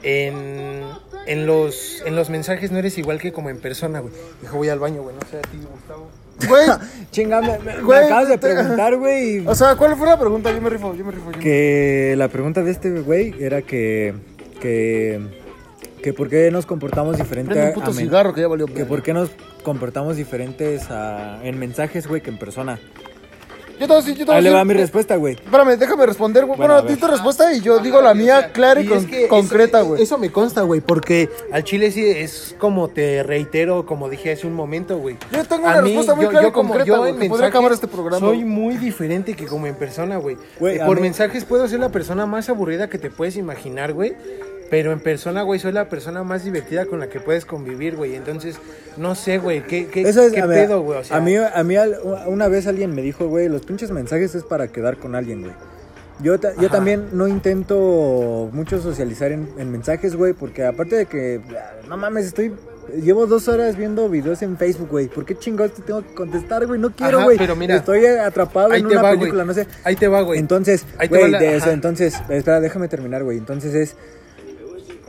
en, 0.04 0.82
en, 1.28 1.46
los, 1.46 2.04
en 2.06 2.18
los 2.18 2.30
mensajes 2.30 2.74
no 2.74 2.78
eres 2.80 2.98
igual 2.98 3.20
que 3.22 3.32
como 3.32 3.50
en 3.50 3.60
persona, 3.62 4.02
güey. 4.02 4.14
Dijo, 4.42 4.58
voy 4.58 4.68
al 4.68 4.80
baño, 4.80 5.02
güey, 5.02 5.16
no 5.16 5.22
sé 5.32 5.38
a 5.38 5.42
ti, 5.42 5.60
Gustavo. 5.72 6.10
Güey. 6.46 6.68
Chinga, 7.12 7.40
me, 7.40 7.58
me- 7.60 7.76
me 7.78 7.82
Güey, 7.84 8.04
acabas 8.04 8.28
de 8.28 8.38
preguntar, 8.38 8.98
güey. 8.98 9.48
O 9.48 9.56
sea, 9.56 9.78
¿cuál 9.78 9.96
fue 9.96 10.08
la 10.08 10.20
pregunta? 10.20 10.52
Yo 10.52 10.60
me 10.62 10.70
rifo, 10.70 10.94
yo 10.94 11.06
me 11.06 11.12
rifo. 11.14 11.32
yo 11.32 11.38
me- 11.38 11.42
Que 11.44 12.16
la 12.18 12.28
pregunta 12.28 12.62
de 12.64 12.72
este 12.72 12.90
güey 13.00 13.34
era 13.40 13.62
que. 13.62 14.14
que. 14.60 15.39
Que 16.02 16.14
por 16.14 16.30
qué 16.30 16.50
nos 16.52 16.66
comportamos 16.66 17.18
diferente 17.18 17.60
a 17.62 17.92
cigarro 17.94 18.34
que 18.34 18.42
ya 18.42 18.48
valió. 18.48 18.66
Que 18.66 18.74
verga. 18.74 18.88
por 18.88 19.04
qué 19.04 19.14
nos 19.14 19.30
comportamos 19.64 20.16
diferentes 20.18 20.90
a- 20.90 21.40
en 21.44 21.60
mensajes, 21.60 22.08
güey, 22.08 22.22
que 22.22 22.30
en 22.30 22.38
persona. 22.40 22.80
Yo 23.80 23.88
te 23.88 23.94
voy 23.94 24.02
a 24.02 24.06
decir, 24.06 24.16
yo 24.18 24.26
te 24.26 24.32
voy 24.32 24.34
a 24.34 24.38
Ahí 24.40 24.44
le 24.44 24.50
decir- 24.50 24.58
va 24.60 24.66
mi 24.66 24.74
respuesta, 24.74 25.16
güey. 25.16 25.36
Espérame, 25.36 25.78
déjame 25.78 26.06
responder, 26.06 26.44
güey. 26.46 26.58
Bueno, 26.58 26.74
Bueno, 26.74 26.80
a 26.80 26.82
ver. 26.86 26.96
di 26.96 27.00
tu 27.00 27.08
respuesta 27.08 27.54
y 27.54 27.62
yo 27.62 27.80
digo 27.80 28.02
la 28.02 28.14
mía 28.14 28.52
clara 28.52 28.82
y, 28.82 28.84
Y 28.84 28.88
con- 28.88 28.98
es 28.98 29.06
que 29.06 29.28
concreta, 29.30 29.80
güey. 29.84 30.04
Eso, 30.04 30.18
me 30.18 30.30
consta, 30.34 30.64
güey, 30.64 30.82
porque 30.82 31.30
al 31.54 31.64
chile 31.64 31.90
sí 31.90 32.06
es 32.06 32.58
como 32.60 32.90
te 32.90 33.24
reitero, 33.24 33.86
como 33.86 34.10
dije 34.10 34.34
hace 34.34 34.46
un 34.48 34.54
momento, 34.54 34.98
güey. 34.98 35.16
Yo 35.32 35.46
tengo 35.46 35.66
A 35.66 35.72
una 35.72 35.82
mí, 35.82 35.88
respuesta 35.92 36.14
muy 36.14 36.26
yo- 36.26 36.30
clara 36.30 36.44
yo 36.44 36.50
y 36.50 36.52
como- 36.52 36.74
concreta, 36.74 36.98
güey, 36.98 37.12
en 37.12 37.20
que 37.20 37.30
podría 37.30 37.46
mensajes 37.46 37.50
acabar 37.56 37.72
este 37.72 37.88
programa, 37.88 38.20
Soy 38.20 38.36
güey. 38.40 38.44
muy 38.50 38.76
diferente 38.76 39.34
que 39.34 39.46
como 39.46 39.66
en 39.66 39.76
persona, 39.76 40.18
güey. 40.18 40.36
Güey, 40.60 40.76
Eh, 40.76 40.82
a 40.82 40.86
Por 40.86 40.98
mí- 40.98 41.04
mensajes 41.04 41.46
puedo 41.46 41.66
ser 41.70 41.80
la 41.80 41.88
persona 41.90 42.26
más 42.26 42.50
aburrida 42.50 42.90
que 42.90 42.98
te 42.98 43.10
puedes 43.10 43.38
imaginar, 43.38 43.94
güey. 43.94 44.14
Pero 44.70 44.92
en 44.92 45.00
persona, 45.00 45.42
güey, 45.42 45.60
soy 45.60 45.72
la 45.72 45.90
persona 45.90 46.24
más 46.24 46.44
divertida 46.44 46.86
con 46.86 47.00
la 47.00 47.10
que 47.10 47.20
puedes 47.20 47.46
convivir, 47.46 47.96
güey. 47.96 48.16
Entonces, 48.16 48.58
no 48.98 49.16
sé, 49.16 49.40
güey, 49.40 49.64
¿qué, 49.66 49.88
qué, 49.88 50.02
Eso 50.02 50.22
es, 50.22 50.34
qué 50.34 50.42
a 50.42 50.46
ver, 50.46 50.68
pedo, 50.68 50.82
güey? 50.82 51.00
O 51.00 51.04
sea, 51.04 51.18
a 51.18 51.22
mí, 51.22 51.36
a 51.36 51.64
mí 51.64 51.76
una 52.28 52.48
vez 52.48 52.68
alguien 52.68 52.94
me 52.94 53.02
dijo, 53.02 53.28
güey, 53.28 53.50
los 53.50 53.66
pinches 53.66 53.90
mensajes 53.92 54.36
es 54.36 54.44
para 54.44 54.68
quedar 54.68 54.98
con 54.98 55.16
alguien, 55.16 55.42
güey. 55.42 55.54
Yo, 56.22 56.40
ta- 56.40 56.54
yo 56.60 56.70
también 56.70 57.08
no 57.14 57.28
intento 57.30 58.50
mucho 58.52 58.82
socializar 58.82 59.32
en, 59.32 59.48
en 59.58 59.72
mensajes, 59.72 60.16
güey, 60.16 60.34
porque 60.34 60.66
aparte 60.66 60.96
de 60.98 61.06
que, 61.06 61.42
no 61.88 61.98
mames, 61.98 62.26
estoy 62.26 62.54
Llevo 63.04 63.28
dos 63.28 63.48
horas 63.48 63.78
viendo 63.78 64.10
videos 64.10 64.42
en 64.42 64.58
Facebook, 64.58 64.90
güey. 64.90 65.08
¿Por 65.08 65.24
qué 65.24 65.38
chingados 65.38 65.74
te 65.76 65.84
tengo 65.84 66.02
que 66.02 66.12
contestar, 66.16 66.66
güey? 66.66 66.80
No 66.80 66.90
quiero, 66.90 67.24
güey. 67.24 67.38
pero 67.38 67.56
mira, 67.56 67.76
Estoy 67.76 68.04
atrapado 68.08 68.74
en 68.74 68.86
una 68.86 69.02
va, 69.02 69.12
película, 69.12 69.46
no 69.46 69.54
sé. 69.54 69.68
Ahí 69.84 69.96
te 69.96 70.08
va, 70.08 70.22
güey. 70.22 70.40
Entonces, 70.40 70.86
güey, 71.08 71.30
la- 71.30 71.40
de 71.40 71.56
eso, 71.56 71.70
entonces, 71.70 72.16
espera, 72.30 72.60
déjame 72.60 72.88
terminar, 72.88 73.24
güey. 73.24 73.38
Entonces 73.38 73.76
es, 73.76 73.96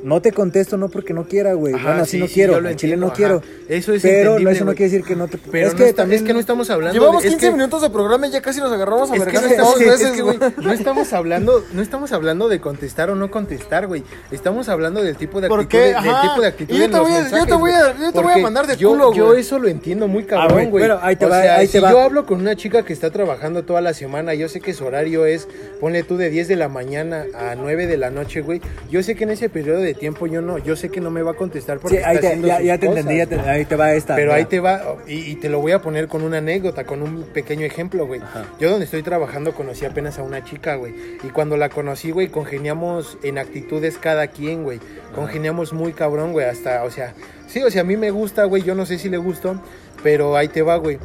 no 0.02 0.20
te 0.22 0.32
contesto 0.32 0.76
no 0.76 0.88
porque 0.88 1.12
no 1.14 1.24
quiera, 1.26 1.52
güey. 1.54 1.74
Ajá, 1.74 1.84
bueno, 1.88 2.02
así 2.02 2.12
sí, 2.12 2.18
no 2.18 2.26
sí, 2.26 2.34
quiero, 2.34 2.52
yo 2.54 2.60
lo 2.60 2.68
al 2.68 2.76
chile 2.76 2.94
entiendo, 2.94 3.06
no 3.08 3.12
quiero. 3.12 3.42
Eso 3.68 3.92
es 3.92 4.02
Pero 4.02 4.38
no, 4.38 4.50
eso 4.50 4.64
no 4.64 4.72
quiere 4.74 4.90
decir 4.90 5.04
que 5.06 5.14
no 5.14 5.28
te... 5.28 5.38
Pero 5.38 5.68
es 5.68 5.72
no 5.74 5.78
que 5.78 5.88
está- 5.90 6.02
también... 6.02 6.22
es 6.22 6.26
que 6.26 6.32
no 6.34 6.40
estamos 6.40 6.68
hablando 6.70 6.98
Llevamos 6.98 7.22
de, 7.22 7.28
es 7.28 7.34
15 7.34 7.46
que- 7.46 7.52
minutos 7.56 7.82
de 7.82 7.90
programa 7.90 8.26
y 8.26 8.30
ya 8.30 8.40
casi 8.40 8.58
nos 8.60 8.72
agarramos 8.72 9.10
a 9.10 9.16
Es 9.16 9.24
que, 9.24 9.32
no 9.32 9.40
estamos, 9.46 9.72
dos 9.74 9.80
es 9.82 9.88
veces, 9.88 10.10
que, 10.12 10.22
güey. 10.22 10.38
güey, 10.38 10.50
no 10.62 10.72
estamos 10.72 11.12
hablando, 11.12 11.64
no 11.72 11.82
estamos 11.82 12.12
hablando 12.12 12.48
de 12.48 12.60
contestar 12.60 13.10
o 13.10 13.14
no 13.14 13.30
contestar, 13.30 13.86
güey. 13.86 14.02
Estamos 14.32 14.68
hablando 14.68 15.02
del 15.02 15.16
tipo 15.16 15.40
de 15.40 15.48
¿Por 15.48 15.60
actitud, 15.60 15.78
qué? 15.82 15.86
del 15.88 15.96
Ajá. 15.96 16.22
tipo 16.22 16.40
de 16.40 16.46
actitud 16.48 16.74
Y 16.74 16.78
yo 16.78 16.84
en 16.84 16.90
te 16.90 16.96
los 16.96 17.06
voy 17.06 17.12
a- 17.16 17.18
yo 17.20 17.24
te 17.24 17.30
mensajes, 17.32 17.58
voy 17.58 17.70
a- 17.72 17.80
güey. 17.92 17.92
yo 17.92 18.12
te 18.12 18.18
voy 18.18 18.20
a 18.20 18.22
Porque 18.32 18.42
mandar 18.42 18.66
de 18.66 18.76
yo, 18.76 18.88
culo, 18.90 19.14
Yo 19.14 19.26
güey. 19.28 19.40
eso 19.40 19.58
lo 19.58 19.68
entiendo 19.68 20.08
muy 20.08 20.22
Ah, 20.24 20.26
cabrón, 20.26 20.70
güey, 20.70 20.84
bueno, 20.86 20.98
ahí 21.02 21.16
te 21.16 21.26
o 21.26 21.28
va, 21.28 21.42
sea, 21.42 21.56
ahí 21.56 21.66
si 21.66 21.72
te 21.74 21.80
va. 21.80 21.90
yo 21.92 22.00
hablo 22.00 22.26
con 22.26 22.40
una 22.40 22.56
chica 22.56 22.84
que 22.84 22.92
está 22.92 23.10
trabajando 23.10 23.62
toda 23.64 23.80
la 23.80 23.94
semana, 23.94 24.34
yo 24.34 24.48
sé 24.48 24.60
que 24.60 24.72
su 24.74 24.84
horario 24.84 25.26
es, 25.26 25.46
ponle 25.80 26.02
tú 26.02 26.16
de 26.16 26.30
10 26.30 26.48
de 26.48 26.56
la 26.56 26.68
mañana 26.68 27.24
a 27.34 27.54
9 27.54 27.86
de 27.86 27.96
la 27.96 28.10
noche, 28.10 28.40
güey. 28.40 28.60
Yo 28.90 29.02
sé 29.02 29.14
que 29.14 29.24
en 29.24 29.30
ese 29.30 29.48
periodo 29.48 29.80
de 29.80 29.89
tiempo 29.94 30.26
yo 30.26 30.40
no, 30.42 30.58
yo 30.58 30.76
sé 30.76 30.88
que 30.90 31.00
no 31.00 31.10
me 31.10 31.22
va 31.22 31.32
a 31.32 31.34
contestar 31.34 31.78
porque 31.78 31.98
Sí, 31.98 32.02
ahí 32.04 32.16
está 32.16 32.20
te, 32.20 32.26
haciendo 32.28 32.48
ya, 32.48 32.56
sus 32.58 32.66
ya 32.66 32.78
te 32.78 32.86
cosas, 32.86 33.00
entendí, 33.00 33.18
ya 33.18 33.26
te- 33.26 33.36
güey. 33.36 33.48
ahí 33.48 33.64
te 33.64 33.76
va 33.76 33.92
esta. 33.94 34.14
Pero 34.14 34.26
mira. 34.28 34.36
ahí 34.36 34.44
te 34.46 34.60
va, 34.60 34.96
y, 35.06 35.14
y 35.30 35.34
te 35.36 35.48
lo 35.48 35.60
voy 35.60 35.72
a 35.72 35.80
poner 35.82 36.08
con 36.08 36.22
una 36.22 36.38
anécdota, 36.38 36.84
con 36.84 37.02
un 37.02 37.22
pequeño 37.24 37.64
ejemplo, 37.66 38.06
güey. 38.06 38.20
Ajá. 38.20 38.44
Yo 38.58 38.70
donde 38.70 38.84
estoy 38.84 39.02
trabajando 39.02 39.52
conocí 39.54 39.84
apenas 39.84 40.18
a 40.18 40.22
una 40.22 40.44
chica, 40.44 40.74
güey. 40.76 40.94
Y 41.22 41.28
cuando 41.28 41.56
la 41.56 41.68
conocí, 41.68 42.10
güey, 42.10 42.28
congeniamos 42.28 43.18
en 43.22 43.38
actitudes 43.38 43.98
cada 43.98 44.26
quien, 44.28 44.64
güey. 44.64 44.80
Congeniamos 45.14 45.72
muy 45.72 45.92
cabrón, 45.92 46.32
güey. 46.32 46.46
Hasta, 46.46 46.84
o 46.84 46.90
sea, 46.90 47.14
sí, 47.46 47.62
o 47.62 47.70
sea, 47.70 47.82
a 47.82 47.84
mí 47.84 47.96
me 47.96 48.10
gusta, 48.10 48.44
güey. 48.44 48.62
Yo 48.62 48.74
no 48.74 48.86
sé 48.86 48.98
si 48.98 49.08
le 49.08 49.16
gustó, 49.18 49.60
pero 50.02 50.36
ahí 50.36 50.48
te 50.48 50.62
va, 50.62 50.76
güey. 50.76 50.98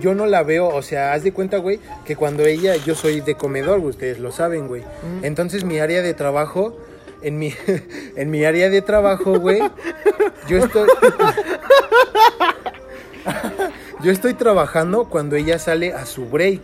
Yo 0.00 0.14
no 0.14 0.24
la 0.24 0.42
veo, 0.42 0.68
o 0.68 0.80
sea, 0.80 1.12
haz 1.12 1.22
de 1.22 1.32
cuenta, 1.32 1.58
güey, 1.58 1.78
que 2.06 2.16
cuando 2.16 2.46
ella, 2.46 2.76
yo 2.76 2.94
soy 2.94 3.20
de 3.20 3.34
comedor, 3.34 3.78
ustedes 3.80 4.18
lo 4.18 4.32
saben, 4.32 4.68
güey. 4.68 4.82
Entonces 5.22 5.64
mi 5.64 5.78
área 5.80 6.00
de 6.00 6.14
trabajo, 6.14 6.78
en 7.22 7.38
mi, 7.38 7.54
en 8.16 8.30
mi 8.30 8.44
área 8.44 8.70
de 8.70 8.82
trabajo, 8.82 9.38
güey, 9.38 9.60
yo 10.48 10.58
estoy... 10.58 10.88
Yo 14.02 14.12
estoy 14.12 14.34
trabajando 14.34 15.06
cuando 15.06 15.36
ella 15.36 15.58
sale 15.58 15.92
a 15.92 16.06
su 16.06 16.26
break. 16.26 16.60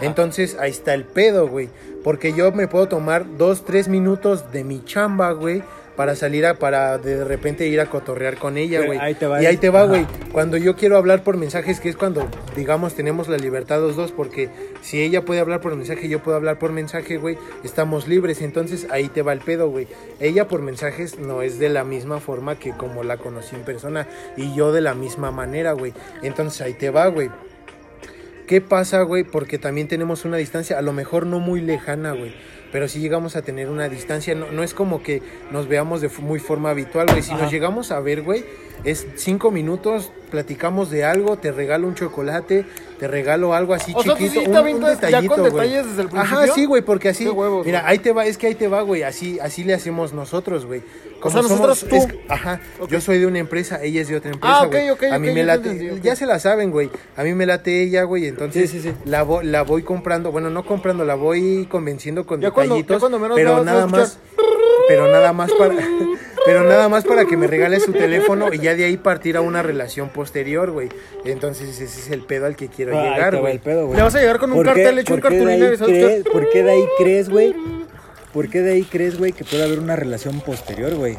Entonces 0.00 0.56
ahí 0.58 0.70
está 0.70 0.94
el 0.94 1.04
pedo, 1.04 1.46
güey. 1.46 1.68
Porque 2.02 2.32
yo 2.32 2.50
me 2.52 2.68
puedo 2.68 2.88
tomar 2.88 3.36
dos, 3.36 3.64
tres 3.64 3.86
minutos 3.86 4.50
de 4.50 4.64
mi 4.64 4.82
chamba, 4.84 5.32
güey. 5.32 5.62
Para 5.96 6.14
salir 6.16 6.46
a, 6.46 6.54
para 6.54 6.98
de 6.98 7.24
repente 7.24 7.66
ir 7.66 7.80
a 7.80 7.86
cotorrear 7.86 8.36
con 8.36 8.56
ella, 8.56 8.86
güey. 8.86 8.98
ahí 8.98 9.14
te 9.14 9.26
va 9.26 9.42
y 9.42 9.46
ahí 9.46 9.56
te 9.56 9.68
va, 9.68 9.84
güey. 9.84 10.06
Cuando 10.32 10.56
yo 10.56 10.76
quiero 10.76 10.96
hablar 10.96 11.24
por 11.24 11.36
mensajes, 11.36 11.80
que 11.80 11.88
es 11.88 11.96
cuando, 11.96 12.26
digamos, 12.56 12.94
tenemos 12.94 13.28
la 13.28 13.36
libertad 13.36 13.80
los 13.80 13.96
dos, 13.96 14.12
porque 14.12 14.48
si 14.80 15.02
ella 15.02 15.24
puede 15.24 15.40
hablar 15.40 15.60
por 15.60 15.74
mensaje, 15.76 16.08
yo 16.08 16.22
puedo 16.22 16.36
hablar 16.36 16.58
por 16.58 16.72
mensaje, 16.72 17.18
güey, 17.18 17.36
estamos 17.64 18.08
libres. 18.08 18.40
Entonces 18.40 18.86
ahí 18.90 19.08
te 19.08 19.22
va 19.22 19.32
el 19.32 19.40
pedo, 19.40 19.68
güey. 19.68 19.88
Ella 20.20 20.48
por 20.48 20.62
mensajes 20.62 21.18
no 21.18 21.42
es 21.42 21.58
de 21.58 21.68
la 21.68 21.84
misma 21.84 22.20
forma 22.20 22.58
que 22.58 22.70
como 22.72 23.02
la 23.02 23.18
conocí 23.18 23.56
en 23.56 23.62
persona, 23.62 24.06
y 24.36 24.54
yo 24.54 24.72
de 24.72 24.80
la 24.80 24.94
misma 24.94 25.30
manera, 25.30 25.72
güey. 25.72 25.92
Entonces 26.22 26.60
ahí 26.62 26.72
te 26.72 26.90
va, 26.90 27.08
güey. 27.08 27.30
¿Qué 28.46 28.60
pasa, 28.60 29.02
güey? 29.02 29.22
Porque 29.22 29.58
también 29.58 29.86
tenemos 29.86 30.24
una 30.24 30.36
distancia, 30.36 30.76
a 30.76 30.82
lo 30.82 30.92
mejor 30.92 31.24
no 31.24 31.38
muy 31.38 31.60
lejana, 31.60 32.10
güey. 32.12 32.34
Pero 32.72 32.88
sí 32.88 33.00
llegamos 33.00 33.36
a 33.36 33.42
tener 33.42 33.68
una 33.68 33.88
distancia. 33.88 34.34
No, 34.34 34.50
no 34.52 34.62
es 34.62 34.74
como 34.74 35.02
que 35.02 35.22
nos 35.50 35.68
veamos 35.68 36.00
de 36.00 36.08
muy 36.20 36.38
forma 36.38 36.70
habitual, 36.70 37.06
güey. 37.08 37.22
Si 37.22 37.32
Ajá. 37.32 37.42
nos 37.42 37.52
llegamos 37.52 37.90
a 37.90 38.00
ver, 38.00 38.22
güey, 38.22 38.44
es 38.84 39.06
cinco 39.16 39.50
minutos, 39.50 40.10
platicamos 40.30 40.90
de 40.90 41.04
algo, 41.04 41.36
te 41.36 41.52
regalo 41.52 41.86
un 41.86 41.94
chocolate, 41.94 42.64
te 42.98 43.08
regalo 43.08 43.52
algo 43.54 43.74
así 43.74 43.92
O 43.94 44.02
sea, 44.02 44.14
chiquito. 44.14 44.32
sí 44.40 44.46
un, 44.46 44.50
un 44.52 44.56
avientas 44.56 45.00
ya 45.00 45.06
detallito, 45.08 45.34
con 45.34 45.44
detalles 45.44 45.86
desde 45.86 46.02
el 46.02 46.08
Ajá, 46.08 46.36
principio. 46.36 46.54
sí, 46.54 46.64
güey, 46.66 46.82
porque 46.82 47.08
así. 47.10 47.26
Huevos, 47.28 47.66
mira, 47.66 47.80
güey. 47.80 47.92
ahí 47.92 47.98
te 47.98 48.12
va, 48.12 48.24
es 48.26 48.38
que 48.38 48.46
ahí 48.46 48.54
te 48.54 48.68
va, 48.68 48.82
güey. 48.82 49.02
Así, 49.02 49.38
así 49.40 49.64
le 49.64 49.74
hacemos 49.74 50.12
nosotros, 50.12 50.66
güey. 50.66 50.82
Como 51.20 51.32
sea, 51.34 51.42
nosotros 51.42 51.84
tú. 51.86 51.96
es- 51.96 52.08
ajá, 52.28 52.60
yo 52.88 53.00
soy 53.02 53.18
de 53.18 53.26
una 53.26 53.38
empresa, 53.40 53.82
ella 53.82 54.00
es 54.00 54.08
de 54.08 54.16
otra 54.16 54.30
empresa. 54.30 54.60
Ah, 54.60 54.62
ok, 54.62 54.70
güey. 54.70 54.90
ok, 54.90 55.02
A 55.12 55.18
mí 55.18 55.30
me 55.32 55.42
late, 55.42 55.70
entendí, 55.70 56.00
ya 56.00 56.16
se 56.16 56.24
la 56.24 56.38
saben, 56.38 56.70
güey. 56.70 56.88
A 57.16 57.22
mí 57.24 57.34
me 57.34 57.44
late 57.44 57.82
ella, 57.82 58.04
güey, 58.04 58.26
entonces 58.26 58.70
Sí, 58.70 58.80
sí, 58.80 58.88
sí. 58.88 58.94
La, 59.04 59.22
voy, 59.24 59.44
la 59.44 59.62
voy 59.62 59.82
comprando, 59.82 60.32
bueno, 60.32 60.48
no 60.48 60.64
comprando, 60.64 61.04
la 61.04 61.16
voy 61.16 61.66
convenciendo 61.70 62.24
con 62.24 62.40
Ya 62.40 62.50
cuando- 62.52 62.76
detallitos, 62.76 62.96
ya 62.96 63.00
cuando 63.00 63.18
menos 63.18 63.36
pero 63.36 63.62
nada 63.64 63.86
más, 63.86 64.18
pero 64.90 65.08
nada 65.08 65.32
más 65.32 65.52
para, 65.52 65.74
pero 66.44 66.64
nada 66.64 66.88
más 66.88 67.04
para 67.04 67.24
que 67.24 67.36
me 67.36 67.46
regale 67.46 67.78
su 67.78 67.92
teléfono 67.92 68.52
y 68.52 68.58
ya 68.58 68.74
de 68.74 68.84
ahí 68.86 68.96
partir 68.96 69.36
a 69.36 69.40
una 69.40 69.62
relación 69.62 70.08
posterior, 70.08 70.72
güey. 70.72 70.88
Entonces 71.24 71.68
ese 71.80 71.84
es 71.84 72.10
el 72.10 72.22
pedo 72.22 72.46
al 72.46 72.56
que 72.56 72.66
quiero 72.66 72.98
Ah, 72.98 73.02
llegar, 73.14 73.36
güey. 73.36 73.60
Le 73.94 74.02
vas 74.02 74.14
a 74.16 74.20
llegar 74.20 74.38
con 74.40 74.50
un 74.50 74.56
¿Por 74.56 74.66
qué- 74.74 74.82
cartel 74.82 74.98
hecho 74.98 75.14
un 75.14 75.20
de 75.20 75.22
cartulina, 75.22 75.66
crees- 75.76 76.24
¿Por 76.24 76.50
qué 76.50 76.62
de 76.64 76.70
ahí 76.72 76.84
crees, 76.98 77.28
güey? 77.28 77.54
¿Por 78.32 78.48
qué 78.48 78.60
de 78.62 78.72
ahí 78.72 78.82
crees, 78.82 79.16
güey, 79.18 79.32
que 79.32 79.44
puede 79.44 79.62
haber 79.64 79.78
una 79.78 79.94
relación 79.94 80.40
posterior, 80.40 80.94
güey? 80.96 81.16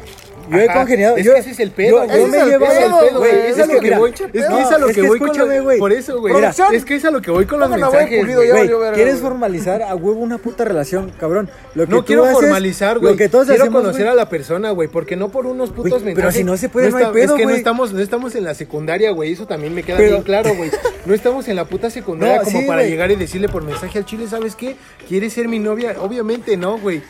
Yo 0.52 0.60
he 0.60 0.66
congeniado. 0.68 1.16
es 1.16 1.24
yo, 1.24 1.32
que 1.34 1.38
ese 1.40 1.50
es 1.50 1.60
el 1.60 1.70
pedo, 1.70 2.02
Yo, 2.02 2.06
güey. 2.06 2.20
yo 2.20 2.28
me 2.28 2.38
el 2.40 2.48
llevado 2.50 2.74
pedo, 2.80 3.18
güey. 3.18 3.32
güey. 3.32 3.32
Es 3.32 3.58
Es 3.58 3.66
que 3.66 3.78
pinche 3.78 4.24
es 4.24 4.46
que 4.48 4.60
es 4.60 4.70
a 4.72 4.78
lo 4.78 4.86
que 4.88 4.94
que 4.94 5.02
voy 5.02 5.18
con 5.18 5.28
escúchame, 5.30 5.60
güey. 5.60 5.78
por 5.78 5.92
eso, 5.92 6.20
güey. 6.20 6.34
Mira, 6.34 6.54
es 6.72 6.84
que 6.84 6.94
es 6.96 7.04
a 7.04 7.10
lo 7.10 7.20
que 7.22 7.30
voy 7.30 7.46
con 7.46 7.60
los 7.60 7.68
güey, 7.68 7.80
mensajes, 7.80 8.20
pulido, 8.20 8.40
güey. 8.40 8.68
Güey, 8.68 8.92
¿quieres 8.94 9.14
güey. 9.20 9.22
formalizar 9.30 9.82
a 9.82 9.94
huevo 9.94 10.20
una 10.20 10.38
puta 10.38 10.64
relación, 10.64 11.12
cabrón? 11.18 11.50
Lo 11.74 11.86
que 11.86 11.90
No 11.90 11.98
tú 11.98 12.04
quiero 12.06 12.24
haces- 12.24 12.34
formalizar, 12.34 12.98
güey. 12.98 13.12
Lo 13.12 13.18
que 13.18 13.28
todos 13.28 13.46
quiero 13.46 13.64
hacemos, 13.64 13.82
conocer 13.82 14.02
güey, 14.02 14.12
a 14.12 14.14
la 14.16 14.28
persona, 14.28 14.70
güey, 14.70 14.88
porque 14.88 15.16
no 15.16 15.30
por 15.30 15.46
unos 15.46 15.70
putos 15.70 16.02
Güey, 16.02 16.04
mensajes. 16.04 16.16
pero 16.16 16.32
si 16.32 16.44
no 16.44 16.56
se 16.56 16.68
puede, 16.68 16.90
no 16.90 16.96
hay 16.98 17.06
pedo, 17.06 17.32
Es 17.34 17.38
que 17.38 17.42
no 17.42 17.48
güey. 17.50 17.56
estamos, 17.56 17.92
no 17.92 18.00
estamos 18.00 18.34
en 18.34 18.44
la 18.44 18.54
secundaria, 18.54 19.10
güey. 19.12 19.32
Eso 19.32 19.46
también 19.46 19.74
me 19.74 19.82
queda 19.82 19.98
bien 19.98 20.22
claro, 20.22 20.54
güey. 20.54 20.70
No 21.04 21.14
estamos 21.14 21.48
en 21.48 21.56
la 21.56 21.64
puta 21.64 21.90
secundaria 21.90 22.38
No, 22.38 22.44
como 22.44 22.64
para 22.66 22.82
güey. 22.82 22.90
llegar 22.90 23.10
y 23.10 23.16
decirle 23.16 23.48
por 23.48 23.64
mensaje 23.64 23.98
al 23.98 24.04
chile, 24.04 24.28
¿sabes 24.28 24.54
qué? 24.54 24.76
¿Quieres 25.08 25.32
ser 25.32 25.48
mi 25.48 25.58
novia? 25.58 25.96
Obviamente 26.00 26.56
no, 26.56 26.78
güey. 26.78 27.02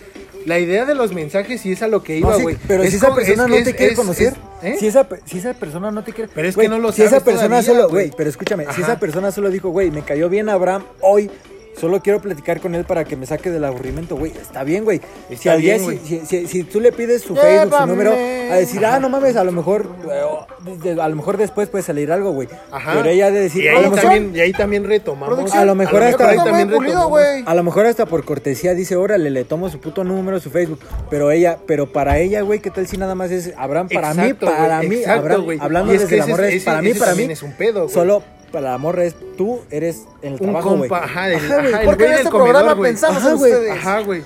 La 0.47 0.59
idea 0.59 0.85
de 0.85 0.95
los 0.95 1.13
mensajes 1.13 1.61
sí 1.61 1.73
es 1.73 1.83
a 1.83 1.89
lo 1.89 2.03
que 2.03 2.15
No, 2.21 2.29
iba, 2.29 2.37
sí, 2.37 2.43
güey. 2.43 2.57
pero 2.67 2.83
Es 2.83 2.91
si 2.91 2.97
esa 2.97 3.15
persona 3.15 3.45
es- 3.45 3.49
no 3.51 3.57
es- 3.57 3.65
te 3.65 3.75
quiere 3.75 3.93
es- 3.93 3.99
conocer, 3.99 4.35
es- 4.63 4.75
¿eh? 4.75 4.77
si, 4.79 4.87
esa, 4.87 5.07
si 5.25 5.39
esa 5.39 5.55
persona 5.55 5.91
no 5.91 6.03
te 6.03 6.13
quiere 6.13 6.31
Pero 6.35 6.49
es 6.49 6.55
güey, 6.55 6.67
que 6.67 6.71
no 6.71 6.79
lo 6.79 6.91
Si 6.93 7.03
esa 7.03 7.21
persona 7.21 7.61
todavía, 7.61 7.63
solo, 7.83 7.89
güey. 7.89 8.11
pero 8.17 8.29
escúchame, 8.31 8.65
si 8.65 8.71
Ajá. 8.71 8.83
esa 8.83 8.99
persona 9.01 9.31
solo 9.31 9.51
dijo, 9.51 9.71
güey, 9.71 9.91
me 9.91 10.03
cayó 10.03 10.29
bien 10.29 10.49
Abraham 10.49 10.85
hoy, 11.01 11.31
solo 11.79 12.01
quiero 12.01 12.21
platicar 12.21 12.61
con 12.61 12.75
él 12.75 12.85
para 12.85 13.05
que 13.05 13.17
me 13.17 13.27
saque 13.27 13.51
del 13.51 13.65
aburrimiento, 13.65 14.17
güey, 14.17 14.33
está 14.33 14.63
bien, 14.65 14.85
güey. 14.85 15.01
Si, 15.29 15.35
Está 15.35 15.53
al 15.53 15.61
día- 15.61 15.79
bien, 15.79 16.01
si, 16.05 16.21
si, 16.21 16.27
si- 16.27 16.47
si 16.47 16.65
tú 16.65 16.81
le 16.81 16.93
pides 16.93 17.23
su 17.23 17.35
Facebook, 17.35 17.75
su 17.77 17.87
número, 17.87 18.13
a 18.13 18.57
decir, 18.57 18.85
ah, 18.85 18.99
no 19.01 19.09
mames, 19.09 19.37
a 19.37 19.45
lo 19.45 19.53
mejor, 19.53 19.87
eh, 20.11 20.97
a 21.01 21.09
lo 21.09 21.17
mejor 21.17 21.37
después 21.39 21.69
puede 21.69 21.83
salir 21.83 22.13
algo, 22.13 22.33
güey. 22.33 22.49
Ajá. 22.71 22.93
Pero 22.95 23.09
ella 23.09 23.31
de 23.31 23.41
decir, 23.41 23.65
y 23.65 23.69
ahí, 23.69 23.91
también, 23.91 24.33
y 24.35 24.41
ahí 24.41 24.53
también 24.53 24.85
retomamos. 24.85 25.53
A 25.55 25.65
lo 25.65 25.75
mejor 25.75 26.03
hasta- 26.03 26.29
ahí 26.29 26.37
también 26.37 26.71
pulido. 26.71 27.11
A 27.47 27.55
lo 27.55 27.63
mejor 27.63 27.87
hasta 27.87 28.07
por 28.07 28.25
cortesía 28.25 28.75
dice, 28.75 28.97
órale, 28.97 29.31
le 29.31 29.45
tomo 29.45 29.69
su 29.71 29.81
puto 29.81 30.05
número, 30.05 30.41
su 30.41 30.51
Facebook. 30.51 30.81
Pero 31.11 31.31
ella, 31.31 31.59
pero 31.67 31.91
para 31.93 32.19
ella, 32.19 32.43
güey, 32.43 32.61
¿qué 32.61 32.71
tal 32.71 32.87
si 32.87 32.97
nada 32.97 33.15
más 33.15 33.31
es 33.31 33.53
Abraham? 33.57 33.89
Para 33.93 34.15
mí, 34.15 34.23
Exacto, 34.23 34.47
para 34.47 34.83
mí, 34.83 34.97
exacto, 34.97 35.21
Abraham, 35.21 35.45
güey. 35.45 35.59
hablando 35.61 35.93
desde 35.93 36.19
ese- 36.19 36.31
morra, 36.31 36.49
es 36.49 36.55
ese- 36.57 36.65
para 36.65 36.83
mí, 36.83 36.95
para 36.95 37.15
mí, 37.15 37.23
es 37.25 37.43
un 37.43 37.53
pedo, 37.53 37.89
solo 37.89 38.23
la 38.61 38.79
morra 38.79 39.05
es 39.05 39.15
tú 39.37 39.61
eres 39.71 40.07
el 40.23 40.39
trabajo, 40.39 40.71
compa, 40.79 41.05
ajá, 41.05 41.29
del- 41.29 41.37
Ajá, 41.39 41.57
güey, 41.57 41.67
ajá, 41.73 41.81
el 41.81 41.87
Porque 41.87 42.05
güey 42.05 42.13
en 42.13 42.19
este 42.19 42.31
comedor, 42.31 42.51
programa 42.53 42.75
güey. 42.75 42.91
pensamos 42.91 43.19
Ajá, 43.19 43.31
en 43.31 43.37
güey. 43.39 43.53
ustedes. 43.53 43.71
Ajá, 43.73 44.01
güey. 44.01 44.23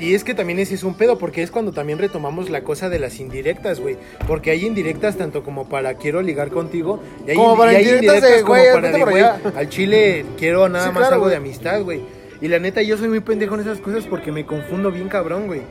Y 0.00 0.14
es 0.14 0.24
que 0.24 0.34
también 0.34 0.58
ese 0.58 0.74
es 0.74 0.82
un 0.82 0.94
pedo, 0.94 1.18
porque 1.18 1.42
es 1.42 1.52
cuando 1.52 1.70
también 1.70 2.00
retomamos 2.00 2.50
la 2.50 2.62
cosa 2.64 2.88
de 2.88 2.98
las 2.98 3.20
indirectas, 3.20 3.78
güey. 3.78 3.96
Porque 4.26 4.50
hay 4.50 4.66
indirectas 4.66 5.16
tanto 5.16 5.44
como 5.44 5.68
para 5.68 5.94
quiero 5.94 6.20
ligar 6.20 6.50
contigo, 6.50 6.98
y 7.26 7.30
hay, 7.30 7.36
Como 7.36 7.56
para 7.56 7.72
y 7.74 7.76
hay 7.76 7.82
indirectas 7.88 8.22
de, 8.22 8.42
como 8.42 8.54
güey, 8.54 8.72
para 8.74 8.90
de, 8.90 9.04
güey, 9.04 9.22
al 9.22 9.68
chile 9.68 10.26
quiero 10.36 10.68
nada 10.68 10.86
Sí, 10.86 10.90
más 10.90 10.98
claro, 11.02 11.14
algo 11.14 11.28
de 11.28 11.36
amistad, 11.36 11.80
güey. 11.82 12.00
Y 12.40 12.48
la 12.48 12.58
neta, 12.58 12.82
yo 12.82 12.98
soy 12.98 13.08
muy 13.08 13.20
pendejo 13.20 13.54
en 13.54 13.60
esas 13.60 13.78
cosas 13.78 14.04
porque 14.08 14.32
me 14.32 14.44
confundo 14.44 14.90
bien 14.90 15.08
cabrón, 15.08 15.46
güey. 15.46 15.62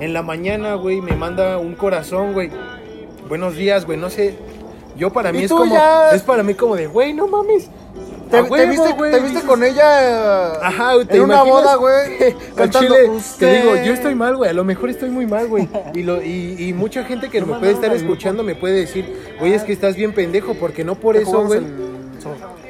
En 0.00 0.14
la 0.14 0.22
mañana, 0.22 0.74
güey, 0.74 1.02
me 1.02 1.12
manda 1.14 1.58
un 1.58 1.74
corazón, 1.74 2.32
güey. 2.32 2.50
Buenos 3.28 3.54
días, 3.56 3.84
güey, 3.84 3.98
no 3.98 4.08
sé. 4.08 4.34
Yo 4.98 5.10
para 5.10 5.32
mí 5.32 5.44
es 5.44 5.50
como, 5.50 5.72
ya- 5.72 6.10
es 6.12 6.22
para 6.22 6.42
mí 6.42 6.54
como 6.54 6.76
de, 6.76 6.86
güey, 6.86 7.14
no 7.14 7.26
mames. 7.28 7.68
¿Te, 8.30 8.42
viste, 8.42 8.92
güey, 8.92 9.10
te 9.10 9.20
viste 9.20 9.38
dices- 9.38 9.44
con 9.44 9.64
ella 9.64 10.52
Ajá, 10.62 10.92
¿te 11.08 11.16
en 11.16 11.22
una 11.22 11.42
boda, 11.44 11.76
güey? 11.76 12.34
Cantando, 12.56 12.94
chile, 12.94 13.10
te 13.38 13.52
digo, 13.62 13.74
yo 13.76 13.94
estoy 13.94 14.14
mal, 14.14 14.36
güey. 14.36 14.50
A 14.50 14.52
lo 14.52 14.64
mejor 14.64 14.90
estoy 14.90 15.08
muy 15.08 15.24
mal, 15.26 15.46
güey. 15.48 15.66
Y, 15.94 16.02
lo, 16.02 16.20
y, 16.22 16.56
y 16.58 16.74
mucha 16.74 17.04
gente 17.04 17.30
que 17.30 17.40
me 17.40 17.54
puede 17.58 17.72
estar 17.72 17.90
escuchando 17.94 18.42
me 18.44 18.54
puede 18.54 18.74
decir, 18.80 19.34
güey, 19.40 19.54
es 19.54 19.62
que 19.62 19.72
estás 19.72 19.96
bien 19.96 20.12
pendejo, 20.12 20.52
porque 20.54 20.84
no 20.84 20.94
por 20.96 21.16
eso, 21.16 21.46
güey. 21.46 21.62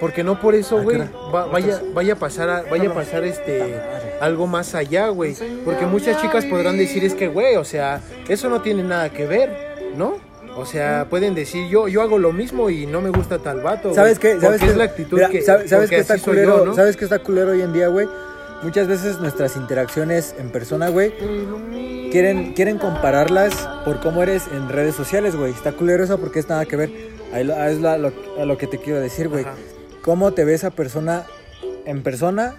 Porque 0.01 0.23
no 0.23 0.38
por 0.41 0.55
eso, 0.55 0.77
¿A 0.77 0.79
qué 0.81 0.85
güey, 0.85 0.99
va- 1.35 1.47
vaya, 1.47 1.81
vaya 1.93 2.12
a 2.12 2.17
pasar, 2.17 2.49
a- 2.49 2.62
vaya 2.71 2.91
a 2.91 2.95
pasar 2.95 3.25
este 3.25 3.81
algo 4.21 4.47
más 4.47 4.77
allá, 4.77 5.09
güey. 5.09 5.35
Porque 5.64 5.87
muchas 5.87 6.21
chicas 6.23 6.45
podrán 6.45 6.79
decir 6.79 7.05
es 7.05 7.14
que, 7.14 7.27
güey, 7.27 7.57
o 7.57 7.64
sea, 7.64 8.01
eso 8.29 8.49
no 8.49 8.61
tiene 8.62 8.85
nada 8.85 9.11
que 9.11 9.27
ver, 9.27 9.51
¿no? 9.97 10.28
O 10.59 10.66
sea, 10.66 11.07
pueden 11.09 11.35
decir 11.35 11.68
yo, 11.68 11.87
yo 11.88 12.03
hago 12.03 12.18
lo 12.18 12.33
mismo 12.33 12.68
y 12.68 12.87
no 12.87 13.01
me 13.01 13.11
gusta 13.11 13.38
tal 13.38 13.61
vato. 13.61 13.94
¿Sabes 13.94 14.18
qué? 14.18 14.40
¿Sabes 14.40 14.61
qué? 14.61 14.66
es 14.66 14.77
la 14.77 14.85
actitud 14.85 15.16
Mira, 15.16 15.29
que, 15.31 15.40
¿sabes, 15.42 15.71
sabes 15.71 15.88
qué 15.88 15.99
está 15.99 16.18
culero? 16.18 16.59
yo, 16.59 16.64
¿no? 16.66 16.75
¿Sabes 16.75 16.97
qué 16.97 17.05
está 17.05 17.21
culero 17.21 17.53
hoy 17.53 17.62
en 17.62 17.73
día, 17.73 17.88
güey? 17.88 18.09
muchas 18.61 18.88
veces 18.88 19.21
nuestras 19.21 19.55
interacciones 19.55 20.35
en 20.37 20.51
persona, 20.51 20.88
güey, 20.88 21.12
quieren, 22.11 22.55
quieren 22.55 22.79
compararlas 22.79 23.55
por 23.85 24.01
cómo 24.01 24.23
eres 24.23 24.44
en 24.53 24.68
redes 24.68 24.97
sociales, 24.97 25.37
güey. 25.37 25.53
Está 25.53 25.73
culero 25.73 26.03
eso 26.03 26.18
porque 26.18 26.40
es 26.40 26.49
nada 26.49 26.64
que 26.64 26.77
ver. 26.77 26.90
Ahí 27.33 27.44
lo- 27.44 27.55
es 27.55 27.81
la- 27.81 27.99
lo, 27.99 28.12
a 28.40 28.44
lo 28.44 28.59
que 28.59 28.66
te 28.66 28.79
quiero 28.79 29.01
decir, 29.01 29.29
güey. 29.29 29.44
¿Cómo 30.03 30.33
te 30.33 30.44
ve 30.44 30.55
esa 30.55 30.71
persona 30.71 31.25
en 31.85 32.03
persona? 32.03 32.57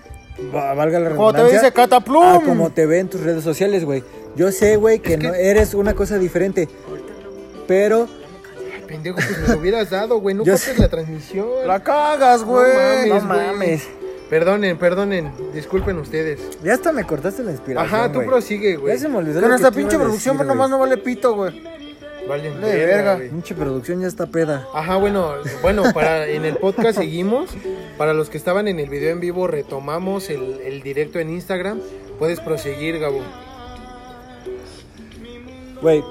Va- 0.56 0.74
Valga 0.74 1.00
la 1.00 1.10
Como 1.10 1.32
te 1.34 1.40
redundancia. 1.40 1.70
dice 1.70 1.74
Cataplum. 1.74 2.24
a 2.24 2.42
como 2.46 2.70
te 2.70 2.86
ve 2.86 3.00
en 3.00 3.10
tus 3.10 3.20
redes 3.22 3.44
sociales, 3.44 3.84
güey. 3.84 4.04
Yo 4.38 4.52
sé, 4.54 4.78
güey, 4.78 5.00
que, 5.00 5.18
no 5.18 5.34
eres 5.34 5.74
una 5.74 5.96
cosa 5.96 6.18
diferente. 6.18 6.70
Pero 7.70 8.08
Ay, 8.76 8.84
pendejo, 8.88 9.16
pues 9.18 9.40
me 9.42 9.48
lo 9.48 9.60
hubieras 9.60 9.90
dado, 9.92 10.20
güey. 10.20 10.36
No 10.36 10.44
Yo 10.46 10.54
cortes 10.54 10.76
sé. 10.76 10.82
la 10.82 10.90
transmisión. 10.90 11.48
La 11.66 11.82
cagas, 11.82 12.44
güey. 12.44 12.74
mames. 13.10 13.24
no 13.24 13.30
mames. 13.30 13.88
Perdonen, 14.30 14.78
perdonen. 14.78 15.32
Disculpen 15.54 15.98
ustedes. 16.00 16.40
Ya 16.64 16.74
hasta 16.74 16.92
me 16.92 17.04
cortaste 17.04 17.44
la 17.44 17.52
inspiración. 17.52 17.94
Ajá, 17.96 18.08
tú 18.12 18.16
güey. 18.16 18.28
prosigue, 18.28 18.76
güey. 18.76 18.96
Ya 18.96 19.00
se 19.02 19.08
me 19.08 19.18
olvidó. 19.18 19.40
Te 19.40 19.46
iba 19.46 19.72
pinche 19.72 19.98
producción 19.98 20.36
decir, 20.38 20.48
nomás 20.48 20.70
güey. 20.70 20.72
no 20.72 20.80
vale 20.80 20.98
pito, 20.98 21.36
güey. 21.36 21.64
Vale, 22.28 22.52
De 22.52 22.86
verga. 22.86 23.16
güey. 23.16 23.30
Pinche 23.30 23.54
producción 23.56 24.02
ya 24.02 24.08
está 24.08 24.26
peda. 24.28 24.68
Ajá, 24.74 24.98
bueno, 24.98 25.34
bueno, 25.62 25.84
para 25.94 26.28
en 26.28 26.46
el 26.46 26.58
podcast 26.58 26.98
seguimos. 27.00 27.50
Para 28.00 28.14
los 28.14 28.30
que 28.30 28.38
estaban 28.38 28.68
en 28.68 28.80
el 28.80 28.90
video 28.90 29.12
en 29.12 29.20
vivo, 29.20 29.46
retomamos 29.48 30.30
el, 30.32 30.60
el 30.64 30.82
directo 30.82 31.20
en 31.20 31.30
Instagram. 31.30 31.80
Puedes 32.20 32.40
proseguir, 32.40 33.00
Gabo. 33.00 33.22
Güey, 35.82 36.04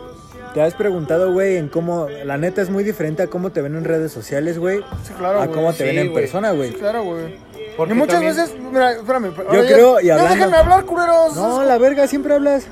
¿te 0.55 0.63
has 0.63 0.75
preguntado, 0.75 1.33
güey, 1.33 1.57
en 1.57 1.69
cómo... 1.69 2.09
La 2.25 2.37
neta 2.39 2.63
es 2.63 2.71
muy 2.71 2.85
diferente 2.85 3.23
a 3.23 3.27
cómo 3.29 3.51
te 3.51 3.61
ven 3.63 3.77
en 3.77 3.85
redes 3.85 4.13
sociales, 4.13 4.59
güey. 4.59 4.79
Sí, 5.05 5.13
claro, 5.19 5.41
A 5.41 5.47
güey. 5.47 5.57
cómo 5.57 5.73
te 5.73 5.79
Sí, 5.79 5.85
ven 5.85 5.99
en 5.99 6.11
güey. 6.11 6.23
persona, 6.25 6.53
güey. 6.53 6.71
Sí, 6.71 6.77
claro, 6.77 7.03
güey. 7.05 7.37
Porque 7.77 7.95
Y 7.95 7.97
muchas 7.97 8.15
también- 8.15 8.37
veces, 8.37 8.55
mira, 8.73 8.93
espérame. 8.93 9.33
ahora 9.47 9.63
ya- 9.63 9.73
creo, 9.75 10.01
y 10.01 10.07
ya 10.07 10.15
hablando- 10.15 10.35
déjenme 10.35 10.57
hablar, 10.57 10.85
culeros. 10.85 11.37
No, 11.37 11.63
la 11.65 11.79
verga, 11.79 12.07
siempre 12.09 12.35
hablas. 12.35 12.67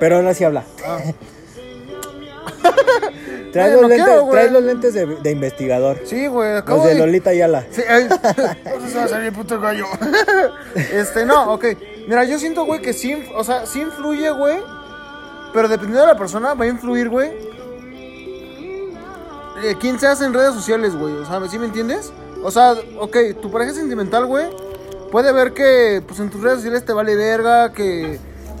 Pero 0.00 0.16
ahora 0.16 0.34
sí 0.34 0.42
habla. 0.44 0.64
traes, 3.52 3.72
Güey, 3.72 3.72
los 3.72 3.82
no 3.82 3.88
lentes, 3.88 4.06
quiero, 4.06 4.22
güey. 4.22 4.32
traes 4.32 4.52
los 4.52 4.62
lentes 4.64 4.94
de, 4.94 5.06
de 5.06 5.30
investigador. 5.30 5.98
Sí, 6.04 6.26
güey, 6.26 6.56
acabo 6.56 6.78
Los 6.84 6.88
de. 6.94 6.98
Lolita 6.98 7.30
Ayala. 7.30 7.64
Sí, 7.70 7.82
ay, 7.88 8.08
se 8.88 8.98
va 8.98 9.04
a 9.04 9.08
salir 9.08 9.32
puto 9.32 9.60
gallo. 9.60 9.84
este, 10.74 11.24
no, 11.24 11.52
ok. 11.52 11.64
Mira, 12.08 12.24
yo 12.24 12.38
siento, 12.38 12.64
güey, 12.64 12.80
que 12.80 12.92
sí, 12.92 13.22
o 13.36 13.44
sea, 13.44 13.66
sí 13.66 13.80
influye, 13.82 14.30
güey. 14.30 14.56
Pero 15.52 15.68
dependiendo 15.68 16.00
de 16.06 16.12
la 16.12 16.18
persona, 16.18 16.54
va 16.54 16.64
a 16.64 16.68
influir, 16.68 17.08
güey. 17.08 17.30
eh, 19.62 19.76
quién 19.80 19.98
se 19.98 20.06
hace 20.06 20.24
en 20.24 20.34
redes 20.34 20.54
sociales, 20.54 20.94
güey. 20.96 21.14
O 21.14 21.26
sea, 21.26 21.40
¿sí 21.48 21.58
me 21.58 21.66
entiendes? 21.66 22.12
O 22.42 22.50
sea, 22.50 22.74
ok, 22.98 23.16
tu 23.40 23.50
pareja 23.50 23.72
sentimental, 23.74 24.26
güey. 24.26 24.46
Puede 25.10 25.32
ver 25.32 25.52
que, 25.52 26.02
pues 26.06 26.20
en 26.20 26.30
tus 26.30 26.42
redes 26.42 26.58
sociales 26.58 26.84
te 26.84 26.92
vale 26.92 27.14
verga, 27.14 27.72
que 27.72 28.18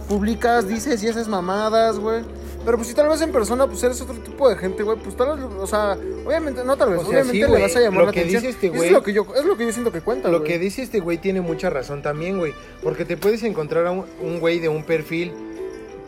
publicas, 0.08 0.68
dices 0.68 1.02
y 1.02 1.08
haces 1.08 1.28
mamadas, 1.28 1.98
güey. 1.98 2.22
Pero 2.64 2.76
pues 2.76 2.88
si 2.88 2.94
tal 2.94 3.08
vez 3.08 3.20
en 3.22 3.32
persona, 3.32 3.66
pues 3.66 3.82
eres 3.82 4.00
otro 4.00 4.14
tipo 4.16 4.48
de 4.48 4.56
gente, 4.56 4.84
güey. 4.84 4.96
Pues 4.98 5.16
tal 5.16 5.36
vez, 5.36 5.44
o 5.58 5.66
sea, 5.66 5.96
obviamente, 6.24 6.62
no 6.62 6.76
tal 6.76 6.90
vez, 6.90 7.00
O 7.00 7.02
sea, 7.02 7.10
obviamente 7.10 7.46
sí, 7.46 7.52
le 7.52 7.60
vas 7.60 7.74
a 7.74 7.80
llamar 7.80 8.00
lo 8.00 8.06
la 8.06 8.12
que 8.12 8.20
atención. 8.20 8.44
este 8.44 8.66
Es 8.68 8.92
lo 8.92 9.02
que 9.02 9.12
yo, 9.12 9.26
es 9.34 9.44
lo 9.44 9.56
que 9.56 9.66
yo 9.66 9.72
siento 9.72 9.90
que 9.90 10.00
cuenta, 10.00 10.28
Lo 10.28 10.44
que 10.44 10.58
dice 10.60 10.82
este 10.82 11.00
güey 11.00 11.18
tiene 11.18 11.40
mucha 11.40 11.70
razón 11.70 12.02
también, 12.02 12.38
güey. 12.38 12.54
Porque 12.82 13.04
te 13.04 13.16
puedes 13.16 13.42
encontrar 13.42 13.86
a 13.86 13.90
un 13.90 14.38
güey 14.38 14.60
de 14.60 14.68
un 14.68 14.84
perfil 14.84 15.32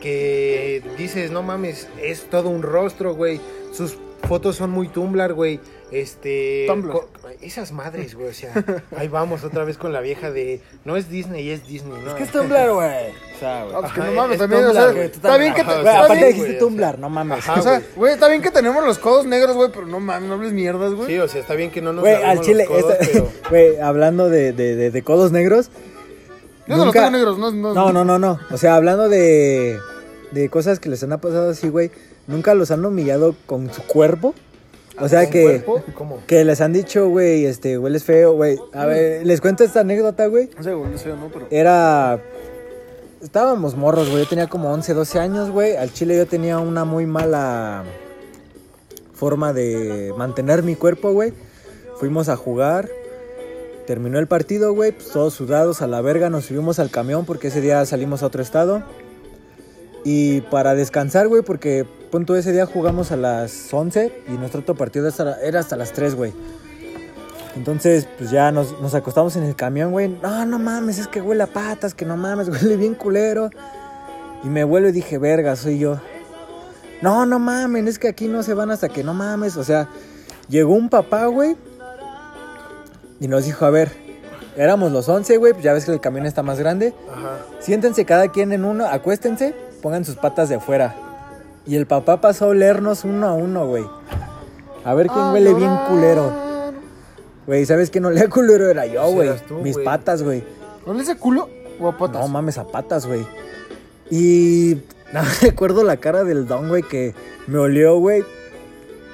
que 0.05 0.83
dices, 0.97 1.31
no 1.31 1.41
mames, 1.41 1.87
es 2.01 2.29
todo 2.29 2.49
un 2.49 2.61
rostro, 2.61 3.15
güey. 3.15 3.41
Sus 3.73 3.97
fotos 4.27 4.55
son 4.55 4.69
muy 4.69 4.87
Tumblr, 4.87 5.33
güey. 5.33 5.59
Este. 5.91 6.65
Tumblr. 6.67 6.93
esas 7.41 7.71
madres, 7.71 8.15
güey. 8.15 8.29
O 8.29 8.33
sea, 8.33 8.53
ahí 8.97 9.07
vamos 9.07 9.43
otra 9.43 9.63
vez 9.63 9.77
con 9.77 9.93
la 9.93 10.01
vieja 10.01 10.29
de. 10.31 10.61
No 10.83 10.95
es 10.95 11.09
Disney, 11.09 11.49
es 11.49 11.67
Disney, 11.67 11.99
¿no? 12.05 12.15
¿Qué 12.15 12.23
es 12.23 12.31
Tumblr, 12.31 12.71
güey? 12.71 13.09
O 13.35 13.39
sea, 13.39 13.63
güey. 13.63 13.75
Ah, 13.75 13.79
pues 13.81 13.93
que 13.93 13.99
no 14.01 14.11
mames, 14.11 14.33
es 14.33 14.39
también, 14.39 14.63
o 14.63 14.67
Tumblr, 14.67 14.83
sea, 14.83 14.91
güey, 14.93 15.05
está 15.05 15.37
bien 15.37 15.53
que 15.53 15.63
te, 15.63 15.73
Güey, 15.81 15.87
aparte 15.95 16.13
bien, 16.15 16.27
dijiste 16.27 16.47
güey, 16.51 16.55
o 16.57 16.59
Tumblr, 16.59 16.99
no 16.99 17.09
mames. 17.09 17.37
Ajá, 17.39 17.59
o 17.59 17.63
sea, 17.63 17.71
güey. 17.79 17.83
güey, 17.95 18.13
está 18.13 18.27
bien 18.27 18.41
que 18.41 18.51
tenemos 18.51 18.83
los 18.85 18.97
codos 18.99 19.25
negros, 19.25 19.55
güey, 19.55 19.69
pero 19.73 19.85
no 19.87 19.99
mames, 19.99 20.27
no 20.29 20.35
hables 20.35 20.53
mierdas, 20.53 20.93
güey. 20.93 21.07
Sí, 21.07 21.17
o 21.19 21.27
sea, 21.27 21.41
está 21.41 21.55
bien 21.55 21.71
que 21.71 21.81
no 21.81 21.93
nos 21.93 22.01
Güey, 22.03 22.15
al 22.15 22.41
chile, 22.41 22.65
los 22.69 22.81
codos, 22.81 22.97
esta- 22.99 23.11
pero- 23.11 23.31
güey, 23.49 23.79
hablando 23.79 24.29
de, 24.29 24.53
de, 24.53 24.75
de, 24.75 24.91
de 24.91 25.01
codos 25.03 25.31
negros. 25.31 25.69
Yo 26.67 26.77
no 26.77 26.77
los 26.77 26.85
nunca- 26.87 26.99
tengo 26.99 27.11
negros, 27.11 27.37
no, 27.37 27.51
no. 27.51 27.73
No, 27.73 27.93
no, 27.93 28.03
no, 28.05 28.17
no. 28.19 28.39
O 28.51 28.57
sea, 28.57 28.75
hablando 28.75 29.07
de, 29.07 29.77
de 30.31 30.49
cosas 30.49 30.79
que 30.79 30.89
les 30.89 31.03
han 31.03 31.19
pasado 31.19 31.49
así, 31.49 31.69
güey. 31.69 31.91
Nunca 32.27 32.53
los 32.53 32.71
han 32.71 32.83
humillado 32.85 33.35
con 33.45 33.71
su 33.71 33.83
cuerpo. 33.83 34.33
O 34.99 35.09
sea 35.09 35.23
¿Con 35.23 35.31
que, 35.31 35.43
cuerpo? 35.43 35.83
¿Cómo? 35.93 36.19
que 36.25 36.45
les 36.45 36.61
han 36.61 36.71
dicho, 36.71 37.09
güey, 37.09 37.45
este, 37.45 37.77
hueles 37.77 38.03
feo, 38.03 38.33
güey. 38.33 38.57
A 38.73 38.85
ver, 38.85 39.25
les 39.25 39.41
cuento 39.41 39.63
esta 39.63 39.81
anécdota, 39.81 40.27
güey. 40.27 40.49
No 40.55 40.63
sé, 40.63 40.73
güey, 40.73 40.89
no 40.89 40.97
sé, 40.97 41.09
no, 41.09 41.29
pero. 41.31 41.47
Era. 41.51 42.21
Estábamos 43.21 43.75
morros, 43.75 44.09
güey. 44.09 44.23
Yo 44.23 44.29
tenía 44.29 44.47
como 44.47 44.71
11, 44.71 44.93
12 44.93 45.19
años, 45.19 45.49
güey. 45.49 45.75
Al 45.75 45.91
chile 45.91 46.15
yo 46.15 46.25
tenía 46.25 46.59
una 46.59 46.85
muy 46.85 47.05
mala 47.05 47.83
forma 49.13 49.53
de 49.53 50.13
mantener 50.17 50.63
mi 50.63 50.75
cuerpo, 50.75 51.11
güey. 51.11 51.33
Fuimos 51.97 52.29
a 52.29 52.37
jugar. 52.37 52.89
Terminó 53.87 54.19
el 54.19 54.27
partido, 54.27 54.73
güey. 54.73 54.91
Pues 54.91 55.09
todos 55.09 55.33
sudados 55.33 55.81
a 55.81 55.87
la 55.87 56.01
verga. 56.01 56.29
Nos 56.29 56.45
subimos 56.45 56.79
al 56.79 56.89
camión 56.89 57.25
porque 57.25 57.47
ese 57.47 57.61
día 57.61 57.85
salimos 57.85 58.23
a 58.23 58.27
otro 58.27 58.41
estado. 58.41 58.83
Y 60.05 60.41
para 60.41 60.75
descansar, 60.75 61.27
güey, 61.27 61.41
porque 61.41 61.83
punto 62.11 62.35
ese 62.35 62.51
día 62.51 62.67
jugamos 62.67 63.11
a 63.11 63.17
las 63.17 63.73
11 63.73 64.21
y 64.27 64.33
nuestro 64.33 64.61
otro 64.61 64.75
partido 64.75 65.09
era 65.43 65.59
hasta 65.59 65.75
las 65.75 65.93
3, 65.93 66.13
güey. 66.13 66.31
Entonces, 67.55 68.07
pues 68.17 68.29
ya 68.29 68.51
nos, 68.51 68.79
nos 68.81 68.93
acostamos 68.93 69.35
en 69.35 69.43
el 69.43 69.55
camión, 69.55 69.91
güey. 69.91 70.09
No, 70.21 70.45
no 70.45 70.59
mames, 70.59 70.99
es 70.99 71.07
que 71.07 71.21
huele 71.21 71.41
a 71.41 71.47
patas, 71.47 71.95
que 71.95 72.05
no 72.05 72.17
mames, 72.17 72.49
huele 72.61 72.77
bien 72.77 72.93
culero. 72.93 73.49
Y 74.43 74.47
me 74.47 74.63
vuelvo 74.63 74.89
y 74.89 74.91
dije, 74.91 75.17
verga, 75.17 75.55
soy 75.55 75.79
yo. 75.79 75.99
No, 77.01 77.25
no 77.25 77.39
mames, 77.39 77.87
es 77.87 77.99
que 77.99 78.07
aquí 78.07 78.27
no 78.27 78.43
se 78.43 78.53
van 78.53 78.69
hasta 78.69 78.89
que 78.89 79.03
no 79.03 79.15
mames. 79.15 79.57
O 79.57 79.63
sea, 79.63 79.89
llegó 80.49 80.75
un 80.75 80.89
papá, 80.89 81.25
güey. 81.25 81.57
Y 83.19 83.27
nos 83.27 83.45
dijo, 83.45 83.65
a 83.65 83.71
ver, 83.71 83.91
éramos 84.55 84.91
los 84.91 85.09
11, 85.09 85.37
güey, 85.37 85.53
pues 85.53 85.63
ya 85.63 85.73
ves 85.73 85.85
que 85.85 85.93
el 85.93 85.99
camión 85.99 86.27
está 86.27 86.43
más 86.43 86.59
grande. 86.59 86.93
Ajá. 87.11 87.39
Siéntense 87.59 88.05
cada 88.05 88.27
quien 88.27 88.51
en 88.51 88.65
uno, 88.65 88.85
acuéstense, 88.85 89.55
pongan 89.85 90.03
sus 90.03 90.15
patas 90.15 90.49
de 90.49 90.59
fuera. 90.59 90.95
Y 91.67 91.75
el 91.75 91.85
papá 91.85 92.19
pasó 92.19 92.45
a 92.45 92.47
olernos 92.47 93.03
uno 93.03 93.27
a 93.27 93.33
uno, 93.33 93.67
güey. 93.67 93.85
A 94.83 94.95
ver 94.95 95.05
quién 95.05 95.25
A 95.25 95.31
huele 95.31 95.53
bien 95.53 95.77
culero. 95.87 96.33
Güey, 97.45 97.67
¿sabes 97.67 97.91
quién 97.91 98.03
olía 98.05 98.27
culero? 98.27 98.67
Era 98.67 98.87
yo, 98.87 99.07
güey. 99.11 99.29
Mis 99.61 99.73
güey. 99.73 99.85
patas, 99.85 100.23
güey. 100.23 100.43
¿No 100.87 100.93
le 100.93 101.01
dice 101.01 101.17
culo 101.17 101.49
o 101.79 101.87
a 101.87 101.95
patas? 101.99 102.19
No 102.19 102.27
mames, 102.27 102.57
a 102.57 102.63
patas, 102.63 103.05
güey. 103.05 103.27
Y 104.09 104.77
no 105.13 105.21
recuerdo 105.43 105.83
la 105.83 105.97
cara 105.97 106.23
del 106.23 106.47
don, 106.47 106.67
güey, 106.67 106.81
que 106.81 107.13
me 107.45 107.59
olió, 107.59 107.99
güey. 107.99 108.23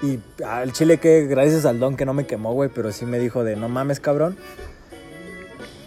Y 0.01 0.19
al 0.41 0.71
chile 0.71 0.99
que 0.99 1.25
gracias 1.25 1.65
al 1.65 1.81
don 1.81 1.97
que 1.97 2.05
no 2.05 2.13
me 2.13 2.25
quemó, 2.25 2.53
güey, 2.53 2.69
pero 2.73 2.93
sí 2.93 3.05
me 3.05 3.19
dijo 3.19 3.43
de 3.43 3.57
no 3.57 3.67
mames, 3.67 3.99
cabrón. 3.99 4.37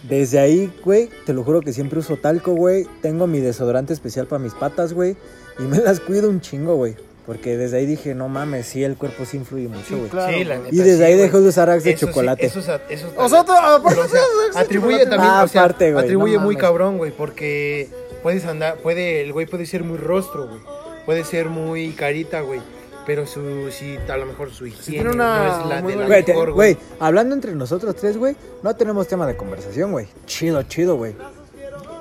Desde 0.08 0.38
ahí, 0.38 0.72
güey, 0.84 1.08
te 1.26 1.32
lo 1.32 1.42
juro 1.44 1.60
que 1.62 1.72
siempre 1.72 1.98
uso 1.98 2.16
talco, 2.16 2.52
güey. 2.52 2.86
Tengo 3.00 3.26
mi 3.26 3.40
desodorante 3.40 3.92
especial 3.92 4.26
para 4.26 4.38
mis 4.42 4.52
patas, 4.54 4.92
güey. 4.92 5.16
Y 5.58 5.62
me 5.62 5.78
las 5.82 6.00
cuido 6.00 6.28
un 6.28 6.40
chingo, 6.40 6.76
güey. 6.76 6.94
Porque 7.26 7.56
desde 7.56 7.78
ahí 7.78 7.86
dije, 7.86 8.14
no 8.14 8.28
mames, 8.28 8.66
sí, 8.66 8.84
el 8.84 8.96
cuerpo 8.96 9.24
sí 9.24 9.38
influye 9.38 9.66
mucho, 9.68 9.86
Sí, 9.88 9.94
güey. 9.94 10.10
claro. 10.10 10.36
Sí, 10.36 10.44
la 10.44 10.56
güey. 10.58 10.70
neta, 10.72 10.74
Y 10.74 10.78
desde 10.86 10.98
sí, 10.98 11.02
ahí 11.04 11.16
dejó 11.16 11.40
de 11.40 11.48
usar 11.48 11.70
Axe 11.70 11.88
de 11.88 11.96
sí, 11.96 12.04
chocolate. 12.06 12.44
eso 12.44 12.58
es 12.58 12.68
eso 12.68 13.06
es 13.08 13.12
O 13.16 13.28
sea, 13.30 13.40
aparte 13.40 14.00
o 14.00 14.08
sea, 14.08 14.20
atribuye 14.60 14.98
también, 15.06 15.22
Ah, 15.32 15.42
o 15.44 15.48
sea, 15.48 15.62
aparte, 15.62 15.90
güey, 15.92 16.04
atribuye 16.04 16.34
no 16.34 16.40
muy 16.42 16.54
mames. 16.56 16.60
cabrón, 16.68 16.98
güey, 16.98 17.12
porque 17.12 17.88
puedes 18.22 18.44
andar, 18.44 18.76
puede, 18.82 19.22
el 19.22 19.32
güey 19.32 19.46
puede 19.46 19.64
ser 19.64 19.84
muy 19.84 19.96
rostro, 19.96 20.48
güey, 20.48 20.60
puede 21.06 21.24
ser 21.24 21.46
muy 21.48 21.92
carita, 21.92 22.42
güey, 22.42 22.60
pero 23.06 23.26
su, 23.26 23.70
si 23.70 23.98
a 24.08 24.16
lo 24.16 24.26
mejor 24.26 24.50
su 24.52 24.66
higiene 24.66 25.02
tiene 25.02 25.10
una 25.14 25.36
no 25.36 25.62
es 25.62 25.66
la 25.68 25.82
muy 25.82 25.92
de 25.92 25.98
la 25.98 26.04
buena- 26.04 26.06
Güey, 26.06 26.24
mejor, 26.26 26.52
güey, 26.52 26.76
hablando 27.00 27.34
entre 27.34 27.54
nosotros 27.54 27.94
tres, 27.96 28.16
güey, 28.16 28.36
no 28.62 28.74
tenemos 28.76 29.06
tema 29.08 29.26
de 29.26 29.36
conversación, 29.36 29.92
güey. 29.92 30.06
Chido, 30.26 30.62
chido, 30.64 30.96
güey. 30.96 31.14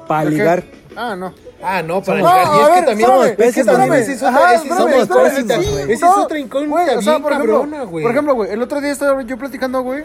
Para 0.07 0.29
ligar. 0.29 0.63
Ah, 0.95 1.15
no. 1.15 1.33
Ah, 1.61 1.81
no, 1.81 2.03
para 2.03 2.19
No, 2.19 2.27
ligar, 2.27 2.45
y 2.45 2.49
es 2.59 2.67
que 2.67 2.73
ver, 2.75 2.85
también, 2.85 3.09
es 3.09 3.29
que 3.31 3.35
pésimos, 3.37 3.65
también 3.77 3.93
es 3.93 4.09
es 4.09 4.21
incógnita, 4.21 5.01
espérame, 5.01 5.71
güey. 5.71 5.91
esa 5.93 6.09
es 6.09 6.17
otra 6.17 6.39
incógnita 6.39 6.97
o 6.97 7.01
sea, 7.01 7.11
bien 7.13 7.23
por 7.23 7.31
ejemplo, 7.31 7.53
cabrona, 7.61 7.83
güey. 7.83 8.03
Por 8.03 8.11
ejemplo, 8.11 8.33
güey, 8.35 8.51
el 8.51 8.61
otro 8.61 8.81
día 8.81 8.91
estaba 8.91 9.21
yo 9.21 9.37
platicando, 9.37 9.81
güey, 9.81 10.03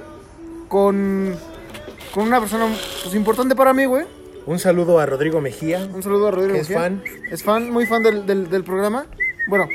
con, 0.68 1.34
con 2.14 2.24
una 2.24 2.38
persona 2.40 2.66
pues, 3.02 3.14
importante 3.14 3.56
para 3.56 3.72
mí, 3.72 3.87
güey. 3.87 4.06
Un 4.46 4.58
saludo 4.61 4.98
a 5.00 5.04
Rodrigo 5.06 5.40
Mejía, 5.40 5.87
Un 5.92 6.02
saludo 6.02 6.28
a 6.28 6.30
Rodrigo. 6.30 6.54
que 6.54 6.61
es 6.61 6.68
Mejía. 6.70 6.80
fan. 6.82 7.02
Es 7.30 7.42
fan, 7.42 7.70
muy 7.70 7.87
fan 7.87 8.02
del, 8.04 8.24
del, 8.24 8.48
del 8.48 8.62
programa. 8.64 9.06
Bueno, 9.48 9.66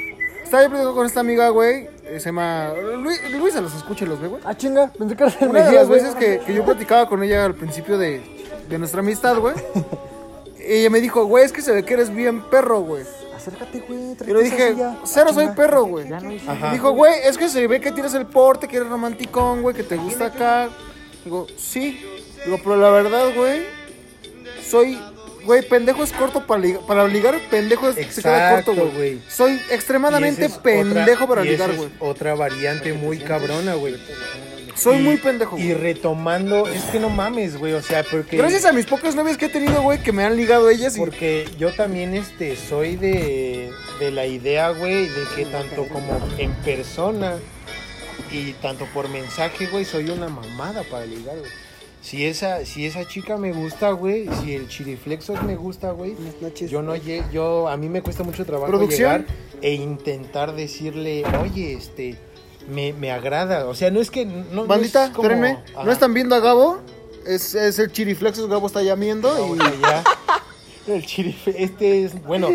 estaba 0.53 0.63
yo 0.63 0.69
platicando 0.69 0.95
con 0.95 1.05
esta 1.07 1.19
amiga, 1.21 1.49
güey. 1.49 1.89
eh, 2.05 2.19
Se 2.19 2.25
llama. 2.25 2.73
Luis, 2.99 3.19
Luisa 3.31 3.59
los 3.61 3.73
escucha 3.73 4.05
y 4.05 4.07
los 4.07 4.21
ve, 4.21 4.27
güey. 4.27 4.41
Ah, 4.45 4.55
chinga, 4.55 4.91
pensé 4.97 5.15
que 5.15 5.23
era 5.23 5.33
Una 5.49 5.63
de 5.65 5.71
las 5.71 5.89
veces 5.89 6.13
que, 6.15 6.39
que 6.45 6.53
yo 6.53 6.63
platicaba 6.63 7.07
con 7.09 7.23
ella 7.23 7.45
al 7.45 7.55
principio 7.55 7.97
de, 7.97 8.21
de 8.69 8.77
nuestra 8.77 8.99
amistad, 8.99 9.37
güey. 9.39 9.55
Ella 10.65 10.89
me 10.89 11.01
dijo, 11.01 11.25
güey, 11.25 11.43
es 11.43 11.51
que 11.51 11.61
se 11.61 11.73
ve 11.73 11.83
que 11.83 11.93
eres 11.95 12.09
bien 12.13 12.41
perro, 12.49 12.79
güey. 12.81 13.03
Acércate, 13.35 13.83
güey. 13.85 14.15
Y 14.25 14.33
le 14.33 14.43
dije, 14.43 14.75
cero 15.03 15.31
soy 15.33 15.47
perro, 15.49 15.83
güey. 15.85 16.05
Dijo, 16.71 16.91
güey, 16.91 17.13
es 17.25 17.37
que 17.37 17.49
se 17.49 17.67
ve 17.67 17.81
que 17.81 17.91
tienes 17.91 18.13
el 18.13 18.25
porte, 18.27 18.67
que 18.69 18.77
eres 18.77 18.87
romanticón, 18.87 19.61
güey, 19.61 19.75
que 19.75 19.83
te 19.83 19.97
gusta 19.97 20.27
acá. 20.27 20.69
Digo, 21.25 21.47
sí. 21.57 22.01
Digo, 22.45 22.57
pero 22.63 22.77
la 22.77 22.89
verdad, 22.91 23.25
güey, 23.35 23.63
soy, 24.65 24.97
güey, 25.43 25.62
pendejo 25.67 26.03
es 26.03 26.12
corto 26.12 26.45
para 26.47 26.62
ligar, 26.62 26.82
para 26.88 27.08
ligar 27.08 27.39
pendejo 27.49 27.89
es, 27.89 27.95
se 27.95 28.21
queda 28.21 28.49
Exacto, 28.51 28.75
corto, 28.75 28.91
güey. 28.95 29.19
Soy 29.29 29.60
extremadamente 29.71 30.45
es 30.45 30.53
pendejo 30.53 31.25
otra- 31.25 31.27
para 31.27 31.43
ligar, 31.43 31.73
güey. 31.75 31.89
Otra 31.99 32.36
variante 32.36 32.93
muy 32.93 33.19
cabrona, 33.19 33.75
güey. 33.75 33.95
Soy 34.75 34.97
Y- 34.97 35.01
muy 35.01 35.17
pendejo. 35.17 35.58
Y 35.58 35.73
retomando, 35.75 36.67
es 36.67 36.82
que 36.86 36.99
no 36.99 37.10
mames, 37.10 37.58
güey, 37.58 37.73
o 37.73 37.82
sea, 37.84 38.03
porque... 38.10 38.38
Gracias 38.38 38.65
a 38.65 38.71
mis 38.73 38.88
pocas 38.88 39.13
novias 39.13 39.38
que 39.38 39.45
he 39.45 39.49
tenido, 39.49 39.82
güey, 39.84 40.01
que 40.01 40.12
me 40.12 40.23
han 40.23 40.36
ligado 40.36 40.67
ellas 40.69 40.95
y 40.95 40.99
Porque 40.99 41.47
yo 41.60 41.71
también 41.73 42.15
este 42.15 42.56
soy 42.56 42.95
de, 42.95 43.69
de 43.99 44.12
la 44.12 44.25
idea, 44.25 44.69
güey, 44.71 45.08
de 45.10 45.23
que 45.36 45.45
tanto 45.45 45.88
como 45.88 46.19
en 46.39 46.51
persona 46.63 47.36
y 48.32 48.53
tanto 48.53 48.86
por 48.95 49.10
mensaje, 49.10 49.67
güey, 49.67 49.86
soy 49.86 50.10
una 50.10 50.27
mamada 50.27 50.82
para 50.89 51.06
ligar, 51.06 51.38
güey. 51.38 51.51
Si 52.03 52.25
esa, 52.25 52.65
si 52.65 52.85
esa 52.85 53.07
chica 53.07 53.37
me 53.37 53.53
gusta, 53.53 53.91
güey, 53.91 54.27
si 54.43 54.53
el 54.55 54.67
chiriflexos 54.67 55.41
me 55.43 55.55
gusta, 55.55 55.91
güey, 55.91 56.11
Buenas 56.15 56.41
noches. 56.41 56.69
yo 56.69 56.81
no 56.81 56.95
lle- 56.97 57.23
yo 57.31 57.69
a 57.69 57.77
mí 57.77 57.87
me 57.87 58.01
cuesta 58.01 58.23
mucho 58.23 58.45
trabajo 58.45 58.67
¿Producción? 58.71 59.21
llegar 59.21 59.25
e 59.61 59.73
intentar 59.75 60.53
decirle, 60.53 61.23
oye, 61.41 61.73
este, 61.73 62.17
me, 62.69 62.91
me 62.91 63.09
agrada, 63.09 63.67
o 63.67 63.73
sea, 63.73 63.89
no 63.89 64.01
es 64.01 64.11
que 64.11 64.25
no, 64.25 64.43
no 64.51 64.65
Bandita, 64.67 65.05
es 65.05 65.09
como- 65.11 65.29
espérenme, 65.29 65.59
Ajá. 65.73 65.85
¿no 65.85 65.91
están 65.93 66.13
viendo 66.13 66.35
a 66.35 66.39
Gabo? 66.41 66.79
Es, 67.25 67.55
es 67.55 67.79
el 67.79 67.89
chiriflexos, 67.93 68.49
Gabo 68.49 68.67
está 68.67 68.83
llameando 68.83 69.33
No, 69.47 69.55
y... 69.55 69.59
ya. 69.81 70.03
El 70.85 71.05
chirife, 71.05 71.63
este 71.63 72.03
es, 72.03 72.21
bueno, 72.25 72.49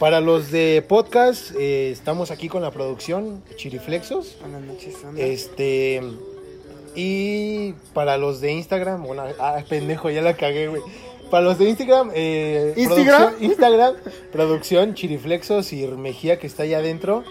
para 0.00 0.22
los 0.22 0.50
de 0.50 0.82
podcast, 0.88 1.50
eh, 1.58 1.90
estamos 1.90 2.30
aquí 2.30 2.48
con 2.48 2.62
la 2.62 2.70
producción 2.70 3.42
Chiriflexos. 3.56 4.38
Buenas 4.40 4.62
noches. 4.62 4.94
Este, 5.18 6.00
y 6.94 7.72
para 7.92 8.16
los 8.16 8.40
de 8.40 8.52
Instagram, 8.52 9.02
bueno, 9.04 9.24
ah, 9.38 9.58
pendejo, 9.68 10.10
ya 10.10 10.22
la 10.22 10.34
cagué, 10.34 10.68
güey. 10.68 10.82
Para 11.30 11.44
los 11.44 11.58
de 11.58 11.68
Instagram, 11.68 12.10
eh, 12.14 12.74
¿Instagram? 12.76 13.22
producción- 13.34 13.44
Instagram, 13.50 13.94
producción 14.32 14.94
Chiriflexos 14.94 15.72
y 15.72 15.86
Mejía 15.86 16.38
que 16.38 16.46
está 16.46 16.62
allá 16.64 16.78
adentro. 16.78 17.24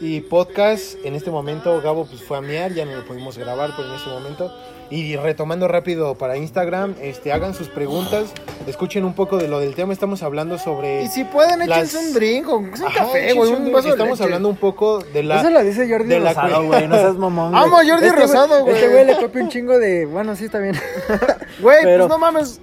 Y 0.00 0.20
podcast, 0.22 0.94
en 1.04 1.14
este 1.14 1.30
momento 1.30 1.78
Gabo 1.82 2.06
pues 2.06 2.22
fue 2.22 2.38
a 2.38 2.40
miar, 2.40 2.72
ya 2.72 2.86
no 2.86 2.92
lo 2.96 3.04
pudimos 3.04 3.36
grabar 3.36 3.74
pues 3.76 3.86
en 3.86 3.94
este 3.94 4.08
momento. 4.08 4.50
Y 4.90 5.14
retomando 5.14 5.68
rápido 5.68 6.16
para 6.16 6.36
Instagram, 6.36 6.96
este, 7.00 7.32
hagan 7.32 7.54
sus 7.54 7.68
preguntas, 7.68 8.32
escuchen 8.66 9.04
un 9.04 9.14
poco 9.14 9.36
de 9.38 9.46
lo 9.46 9.60
del 9.60 9.76
tema, 9.76 9.92
estamos 9.92 10.24
hablando 10.24 10.58
sobre... 10.58 11.04
Y 11.04 11.06
si 11.08 11.22
pueden, 11.22 11.68
Las- 11.68 11.78
échense 11.94 12.08
un 12.08 12.12
drink 12.14 12.48
o 12.48 12.56
un 12.56 12.74
Ajá, 12.74 12.92
café, 12.92 13.32
güey, 13.34 13.52
un 13.52 13.70
vaso 13.72 13.90
Estamos 13.90 14.12
leche. 14.18 14.24
hablando 14.24 14.48
un 14.48 14.56
poco 14.56 14.98
de 14.98 15.22
la... 15.22 15.40
Eso 15.40 15.50
lo 15.50 15.62
dice 15.62 15.88
Jordi 15.88 16.08
de 16.08 16.18
la 16.18 16.32
Rosado, 16.32 16.64
güey. 16.66 16.88
No 16.88 16.96
seas 16.96 17.14
mamón. 17.14 17.54
Amo 17.54 17.76
a 17.78 17.84
Jordi 17.84 18.06
Este 18.06 18.20
Rosado, 18.20 18.64
güey. 18.64 18.74
Este 18.74 18.88
güey 18.88 19.06
le 19.06 19.16
copia 19.16 19.42
un 19.44 19.48
chingo 19.48 19.78
de. 19.78 20.06
Bueno, 20.06 20.34
sí, 20.34 20.46
está 20.46 20.58
bien. 20.58 20.74
Güey, 21.60 21.78
Pero- 21.84 22.08
pues 22.08 22.08
no 22.08 22.18
mames. 22.18 22.60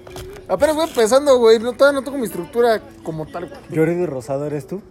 Apenas 0.48 0.76
voy 0.76 0.86
empezando, 0.86 1.38
güey. 1.38 1.58
No, 1.58 1.72
todavía 1.72 2.00
no 2.00 2.04
tengo 2.04 2.18
mi 2.18 2.24
estructura 2.26 2.80
como 3.04 3.24
tal. 3.26 3.46
güey. 3.46 3.60
Jordi 3.74 4.04
Rosado 4.06 4.46
eres 4.46 4.66
tú. 4.66 4.82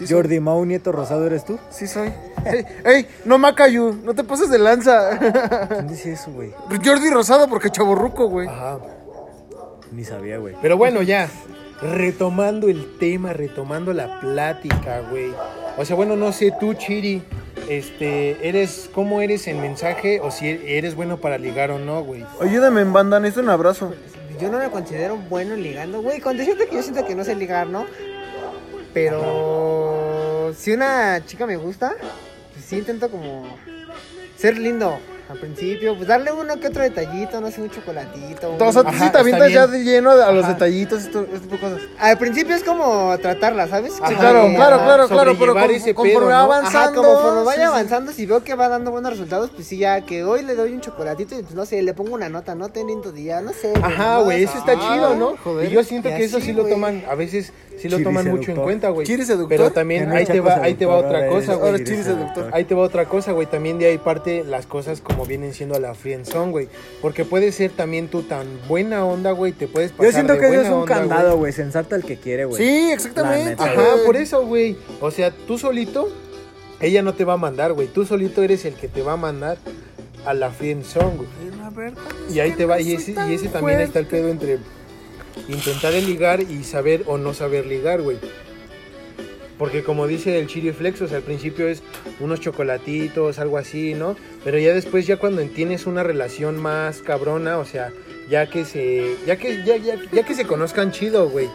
Sí 0.00 0.06
soy. 0.06 0.16
Jordi 0.16 0.40
Mau 0.40 0.64
Nieto 0.64 0.92
Rosado 0.92 1.26
eres 1.26 1.44
tú. 1.44 1.58
Sí 1.68 1.86
soy. 1.86 2.10
Ey, 2.46 2.64
ey, 2.86 3.06
no 3.26 3.36
Macayu, 3.36 3.98
no 4.02 4.14
te 4.14 4.24
pases 4.24 4.48
de 4.48 4.58
lanza. 4.58 5.18
¿Quién 5.68 5.88
dice 5.88 6.12
eso, 6.12 6.32
güey? 6.32 6.54
Jordi 6.82 7.10
Rosado 7.10 7.48
porque 7.48 7.68
chaborruco, 7.68 8.26
güey. 8.26 8.48
Ajá. 8.48 8.78
Ni 9.92 10.04
sabía, 10.04 10.38
güey. 10.38 10.54
Pero 10.62 10.78
bueno, 10.78 11.02
ya. 11.02 11.28
Retomando 11.82 12.68
el 12.68 12.96
tema, 12.98 13.34
retomando 13.34 13.92
la 13.92 14.20
plática, 14.20 15.00
güey. 15.10 15.34
O 15.76 15.84
sea, 15.84 15.96
bueno, 15.96 16.16
no 16.16 16.32
sé, 16.32 16.50
tú, 16.58 16.72
Chiri, 16.72 17.22
este, 17.68 18.48
eres, 18.48 18.88
¿cómo 18.94 19.20
eres 19.20 19.48
en 19.48 19.60
mensaje? 19.60 20.20
O 20.20 20.30
si 20.30 20.48
eres 20.48 20.94
bueno 20.94 21.18
para 21.18 21.36
ligar 21.36 21.70
o 21.72 21.78
no, 21.78 22.02
güey. 22.02 22.24
Ayúdame 22.40 22.80
en 22.80 22.94
banda, 22.94 23.20
necesito 23.20 23.42
un 23.42 23.50
abrazo. 23.50 23.92
Yo 24.40 24.50
no 24.50 24.58
me 24.58 24.70
considero 24.70 25.18
bueno 25.28 25.56
ligando, 25.56 26.00
güey. 26.00 26.20
Con 26.20 26.38
decirte 26.38 26.68
que 26.68 26.76
yo 26.76 26.82
siento 26.82 27.04
que 27.06 27.14
no 27.14 27.22
sé 27.22 27.34
ligar, 27.34 27.66
¿no? 27.66 27.84
Pero 28.92 29.59
si 30.54 30.72
una 30.72 31.24
chica 31.26 31.46
me 31.46 31.56
gusta, 31.56 31.94
pues 32.52 32.64
sí 32.64 32.78
intento 32.78 33.10
como 33.10 33.56
ser 34.36 34.58
lindo 34.58 34.98
al 35.30 35.38
principio, 35.38 35.94
pues 35.96 36.08
darle 36.08 36.32
uno 36.32 36.58
que 36.58 36.66
otro 36.68 36.82
detallito, 36.82 37.40
no 37.40 37.50
sé, 37.50 37.62
un 37.62 37.70
chocolatito. 37.70 38.50
un- 38.50 38.60
O 38.62 38.72
sea, 38.72 38.82
sí 38.92 38.98
te 38.98 39.06
está 39.06 39.20
avientas 39.20 39.52
ya 39.52 39.66
de 39.66 39.84
lleno 39.84 40.10
a 40.10 40.32
los 40.32 40.44
Ajá. 40.44 40.54
detallitos 40.54 41.04
y 41.04 41.08
todo 41.10 41.22
este 41.32 41.38
tipo 41.48 41.54
de 41.68 41.72
cosas. 41.74 41.88
Al 41.98 42.18
principio 42.18 42.56
es 42.56 42.64
como 42.64 43.16
tratarla, 43.18 43.68
¿sabes? 43.68 43.92
Ajá, 43.94 44.06
Como 44.06 44.18
claro, 44.18 44.42
que, 44.48 44.54
claro, 44.56 44.76
claro, 44.78 45.08
claro, 45.08 45.36
pero 45.38 45.52
con- 45.54 45.70
ese 45.70 45.94
conforme 45.94 46.18
pedo, 46.18 46.26
va 46.30 46.46
¿no? 46.46 46.52
avanzando. 46.52 47.18
Ajá, 47.18 47.42
vaya 47.44 47.52
sí, 47.52 47.60
sí. 47.60 47.62
avanzando, 47.62 48.12
si 48.12 48.26
veo 48.26 48.42
que 48.42 48.54
va 48.54 48.68
dando 48.68 48.90
buenos 48.90 49.12
resultados, 49.12 49.50
pues 49.54 49.66
sí, 49.68 49.78
ya 49.78 50.00
que 50.00 50.24
hoy 50.24 50.42
le 50.42 50.54
doy 50.56 50.72
un 50.72 50.80
chocolatito 50.80 51.38
y 51.38 51.42
pues 51.42 51.54
no 51.54 51.64
sé, 51.64 51.80
le 51.82 51.94
pongo 51.94 52.14
una 52.14 52.28
nota, 52.28 52.54
no 52.54 52.68
ten 52.70 52.88
lindo 52.88 53.12
día, 53.12 53.40
no 53.40 53.52
sé. 53.52 53.72
Ajá, 53.82 54.18
güey, 54.18 54.42
eso 54.44 54.58
está 54.58 54.72
Ah, 54.72 54.94
chido, 54.94 55.14
¿no? 55.14 55.34
joder. 55.44 55.70
Y 55.70 55.74
yo 55.74 55.84
siento 55.84 56.08
Y 56.08 56.14
que 56.14 56.24
eso 56.24 56.40
sí 56.40 56.52
lo 56.52 56.64
toman, 56.66 57.04
a 57.08 57.14
veces 57.14 57.52
sí 57.78 57.88
lo 57.88 58.00
toman 58.02 58.26
mucho 58.28 58.50
en 58.50 58.56
cuenta, 58.58 58.88
güey. 58.90 59.06
¿Chiri 59.06 59.24
seductor? 59.24 59.48
Pero 59.48 59.70
también 59.70 60.10
ahí 60.10 60.26
te 60.26 60.40
va, 60.40 60.54
ahí 60.62 60.74
te 60.74 60.86
va 60.86 60.96
otra 60.96 61.28
cosa, 61.28 61.54
güey. 61.54 61.66
ahora 61.70 61.76
es 61.82 61.88
Chiri 61.88 62.02
seductor. 62.02 62.50
Ahí 62.52 62.64
te 62.64 62.74
va 62.74 62.82
otra 62.82 63.04
cosa, 63.06 63.32
güey. 63.32 63.46
También 63.46 63.78
de 63.78 63.86
ahí 63.86 63.98
parte 63.98 64.44
las 64.44 64.66
cosas 64.66 65.00
como 65.00 65.19
vienen 65.24 65.54
siendo 65.54 65.78
la 65.78 65.94
friendzone, 65.94 66.50
güey. 66.50 66.68
Porque 67.00 67.24
puede 67.24 67.52
ser 67.52 67.70
también 67.70 68.08
tú 68.08 68.22
tan 68.22 68.46
buena 68.68 69.04
onda, 69.04 69.32
güey. 69.32 69.52
Te 69.52 69.66
puedes 69.66 69.92
pasar 69.92 70.06
Yo 70.06 70.12
siento 70.12 70.34
de 70.34 70.40
que 70.40 70.46
eso 70.46 70.60
es 70.60 70.68
un 70.68 70.74
onda, 70.74 70.94
candado, 70.94 71.36
güey. 71.36 71.52
Se 71.52 71.62
ensarta 71.62 71.96
el 71.96 72.04
que 72.04 72.16
quiere, 72.16 72.44
güey. 72.44 72.62
Sí, 72.62 72.90
exactamente. 72.92 73.50
Neta. 73.50 73.64
Ajá, 73.64 73.92
güey. 73.92 74.06
por 74.06 74.16
eso, 74.16 74.46
güey. 74.46 74.76
O 75.00 75.10
sea, 75.10 75.30
tú 75.30 75.58
solito, 75.58 76.08
ella 76.80 77.02
no 77.02 77.14
te 77.14 77.24
va 77.24 77.34
a 77.34 77.38
mandar, 77.38 77.72
güey. 77.72 77.88
Tú 77.88 78.04
solito 78.04 78.42
eres 78.42 78.64
el 78.64 78.74
que 78.74 78.88
te 78.88 79.02
va 79.02 79.12
a 79.12 79.16
mandar 79.16 79.58
a 80.24 80.34
la 80.34 80.50
friendzone, 80.50 81.16
güey. 81.16 81.28
Y 82.32 82.40
ahí 82.40 82.52
te 82.52 82.66
va, 82.66 82.80
y 82.80 82.94
ese, 82.94 83.14
y 83.28 83.34
ese 83.34 83.48
también 83.48 83.80
está 83.80 83.98
el 83.98 84.06
pedo 84.06 84.28
entre 84.28 84.58
intentar 85.48 85.94
el 85.94 86.06
ligar 86.06 86.40
y 86.42 86.64
saber 86.64 87.04
o 87.06 87.18
no 87.18 87.34
saber 87.34 87.66
ligar, 87.66 88.02
güey. 88.02 88.18
Porque 89.60 89.82
como 89.82 90.06
dice 90.06 90.38
el 90.38 90.46
Chiri 90.46 90.72
Flex, 90.72 91.02
o 91.02 91.06
sea, 91.06 91.18
al 91.18 91.22
principio 91.22 91.68
es 91.68 91.82
unos 92.18 92.40
chocolatitos, 92.40 93.38
algo 93.38 93.58
así, 93.58 93.92
¿no? 93.92 94.16
Pero 94.42 94.58
ya 94.58 94.72
después, 94.72 95.06
ya 95.06 95.18
cuando 95.18 95.42
tienes 95.42 95.86
una 95.86 96.02
relación 96.02 96.56
más 96.56 97.02
cabrona, 97.02 97.58
o 97.58 97.66
sea, 97.66 97.92
ya 98.30 98.48
que 98.48 98.64
se, 98.64 99.16
ya 99.26 99.36
que, 99.36 99.62
ya, 99.62 99.76
ya, 99.76 99.96
ya 100.10 100.22
que 100.22 100.34
se 100.34 100.46
conozcan 100.46 100.92
chido, 100.92 101.28
güey. 101.28 101.50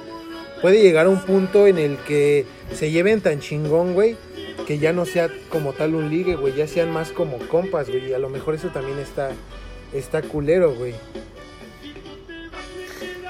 Puede 0.62 0.84
llegar 0.84 1.08
a 1.08 1.10
un 1.10 1.20
punto 1.20 1.65
en 1.65 1.80
el 1.80 1.98
que 1.98 2.46
se 2.76 2.91
lleven 2.91 3.22
tan 3.22 3.39
chingón, 3.39 3.96
güey, 3.96 4.18
que 4.68 4.78
ya 4.78 4.94
no 4.94 5.06
sea 5.06 5.28
como 5.50 5.74
tal 5.74 5.96
un 5.96 6.12
ligue, 6.12 6.36
güey, 6.36 6.54
ya 6.54 6.68
sean 6.68 6.91
más 6.91 7.10
como 7.10 7.39
compas, 7.48 7.89
güey. 7.89 8.12
Y 8.12 8.13
a 8.13 8.20
lo 8.20 8.30
mejor 8.30 8.54
eso 8.54 8.68
también 8.68 9.00
está, 9.00 9.32
está 9.94 10.22
culero, 10.22 10.76
güey. 10.76 10.94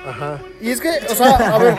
Ajá. 0.06 0.42
Y 0.60 0.72
es 0.72 0.82
que, 0.82 0.90
o 1.10 1.16
sea, 1.16 1.56
a 1.56 1.58
ver, 1.60 1.76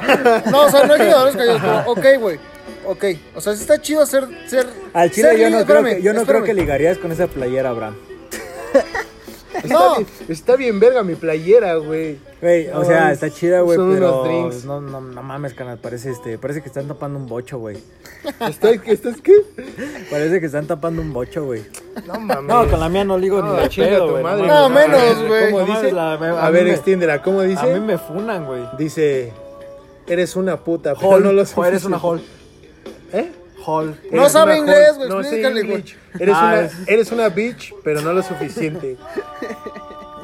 no, 0.50 0.64
o 0.64 0.70
sea, 0.70 0.86
no 0.86 0.94
hay 0.94 1.00
jugadores 1.00 1.36
callados, 1.36 1.60
pero 1.60 1.92
ok, 1.92 2.20
güey. 2.22 2.55
Ok, 2.86 3.04
o 3.34 3.40
sea, 3.40 3.54
sí 3.54 3.62
está 3.62 3.80
chido 3.80 4.04
ser, 4.06 4.26
ser. 4.46 4.66
Al 4.92 5.10
chile 5.10 5.30
ser 5.30 5.38
yo 5.38 5.50
no, 5.50 5.64
creo 5.66 5.82
que, 5.84 6.02
yo 6.02 6.12
no 6.12 6.24
creo 6.24 6.42
que 6.44 6.54
ligarías 6.54 6.98
con 6.98 7.10
esa 7.12 7.26
playera, 7.26 7.70
Abraham. 7.70 7.96
Está, 9.56 9.68
No. 9.74 9.94
bien, 9.96 10.06
está 10.28 10.56
bien 10.56 10.78
verga 10.78 11.02
mi 11.02 11.14
playera, 11.14 11.76
güey. 11.76 12.18
Güey, 12.42 12.68
o 12.68 12.84
sea, 12.84 13.10
está 13.10 13.30
chida, 13.30 13.60
güey, 13.62 13.78
Son 13.78 13.94
pero 13.94 14.20
unos 14.22 14.28
drinks. 14.28 14.64
no, 14.66 14.82
no, 14.82 15.00
no 15.00 15.22
mames, 15.22 15.54
canal, 15.54 15.78
parece 15.78 16.10
este, 16.10 16.36
parece 16.36 16.60
que 16.60 16.68
están 16.68 16.86
tapando 16.86 17.18
un 17.18 17.26
bocho, 17.26 17.58
güey. 17.58 17.78
¿Estás, 18.46 18.78
¿Estás 18.84 19.16
qué? 19.22 19.32
Parece 20.10 20.40
que 20.40 20.46
están 20.46 20.66
tapando 20.66 21.00
un 21.00 21.12
bocho, 21.12 21.44
güey. 21.46 21.62
No 22.06 22.20
mames. 22.20 22.44
No, 22.54 22.68
con 22.68 22.78
la 22.78 22.88
mía 22.90 23.04
no 23.04 23.16
ligo 23.16 23.40
No, 23.40 23.56
ni 23.56 23.62
de 23.62 23.68
pedo, 23.70 24.04
tu 24.06 24.10
güey. 24.12 24.22
madre, 24.22 24.46
No, 24.46 24.68
menos, 24.68 25.26
güey. 25.26 25.44
¿Cómo 25.46 25.60
No 25.60 25.66
mames, 25.68 25.82
dice? 25.82 25.94
la- 25.94 26.12
a 26.12 26.50
ver, 26.50 26.64
me- 26.64 26.70
extiéndela. 26.72 27.22
¿Cómo 27.22 27.40
dice? 27.42 27.60
A 27.60 27.74
mí 27.74 27.80
me 27.80 27.96
funan, 27.96 28.44
güey. 28.44 28.62
Dice, 28.76 29.32
eres 30.06 30.36
una 30.36 30.58
puta, 30.58 30.94
pero 30.94 31.08
Hall, 31.08 31.22
no 31.24 31.32
lo 31.32 31.44
o 31.54 31.64
eres 31.64 31.84
una 31.84 31.98
hall. 31.98 32.20
¿Eh? 33.12 33.30
Hall. 33.64 33.98
No 34.12 34.20
Eres 34.22 34.32
sabe 34.32 34.58
inglés, 34.58 34.96
güey, 34.96 35.08
No 35.08 35.20
explícale, 35.20 35.62
güey. 35.62 35.84
Eres, 36.18 36.34
Ah, 36.36 36.52
una, 36.52 36.60
es- 36.66 36.72
eres 36.88 37.12
una 37.12 37.28
bitch, 37.28 37.74
pero 37.82 38.00
no 38.02 38.12
lo 38.12 38.22
suficiente. 38.22 38.96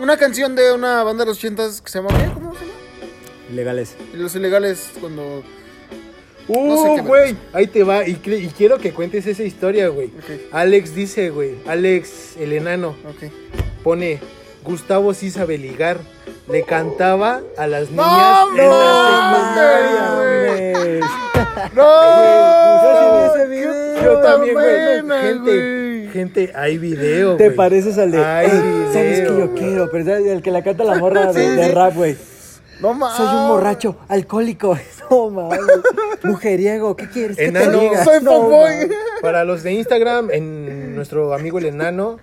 Una 0.01 0.17
canción 0.17 0.57
de 0.57 0.73
una 0.73 1.05
banda 1.05 1.23
de 1.25 1.31
los 1.31 1.39
80 1.39 1.63
que 1.85 1.89
se 1.91 1.99
llama. 2.03 2.09
¿qué? 2.19 2.29
¿Cómo 2.33 2.55
se 2.55 2.61
llama? 2.61 2.73
Legales. 3.55 3.95
Los 4.15 4.35
ilegales 4.35 4.91
cuando. 5.01 5.45
Uh, 6.49 6.67
No 6.67 6.83
sé 6.83 6.95
qué 6.97 7.01
güey, 7.03 7.37
ahí 7.53 7.67
te 7.69 7.85
va. 7.85 8.07
Y, 8.09 8.15
quiero 8.17 8.79
que 8.79 8.93
cuentes 8.93 9.27
esa 9.29 9.45
historia, 9.45 9.89
güey. 9.89 10.11
Alex 10.51 10.95
dice, 10.97 11.31
güey, 11.31 11.55
Alex, 11.69 12.37
el 12.37 12.53
enano, 12.53 12.97
Ok. 13.09 13.31
pone, 13.85 14.19
Gustavo 14.65 15.15
sí 15.15 15.31
sabe 15.31 15.57
ligar. 15.57 15.99
Le 16.49 16.63
cantaba 16.65 17.41
a 17.57 17.67
las 17.67 17.91
niñas 17.91 18.07
¡No, 18.07 18.51
en 18.51 18.57
no, 18.67 18.73
la 18.73 20.11
secundaria. 20.35 21.07
¡No! 21.75 22.83
Yo 22.83 22.91
sí 22.99 23.07
vi 23.13 23.23
ese 23.27 23.43
¡Qué 23.43 23.47
video. 23.49 24.03
Yo 24.03 24.19
también, 24.21 25.43
güey. 25.43 26.09
Gente, 26.13 26.53
hay 26.55 26.77
video, 26.79 27.37
Te 27.37 27.51
pareces 27.53 27.97
al 27.97 28.11
de. 28.11 28.23
Ay, 28.23 28.47
"Ey, 28.51 28.87
¿Sabes 28.93 29.21
que 29.21 29.27
yo 29.39 29.55
quiero? 29.55 29.91
Pero 29.91 30.17
el 30.17 30.43
que 30.43 30.51
la 30.51 30.63
canta 30.63 30.85
la 30.85 30.97
morra 30.97 31.27
de, 31.33 31.43
Sí, 31.43 31.57
de 31.57 31.65
sí. 31.67 31.71
rap, 31.73 31.95
güey. 31.95 32.17
No 32.81 32.93
mames. 32.93 33.17
Soy 33.17 33.27
un 33.37 33.49
borracho, 33.49 33.97
alcohólico. 34.09 34.77
No 35.11 35.29
mames. 35.31 35.59
Mujeriego, 36.25 36.97
¿qué 36.97 37.07
quieres? 37.09 37.37
¿Qué 37.37 37.45
Enano. 37.47 37.79
te 37.79 37.85
diga? 37.85 38.05
Soy 38.05 38.23
No. 38.23 38.49
Para 39.21 39.45
los 39.45 39.63
de 39.63 39.73
Instagram, 39.73 40.31
en 40.31 40.95
nuestro 40.97 41.35
amigo 41.35 41.59
el 41.59 41.67
enano 41.67 42.19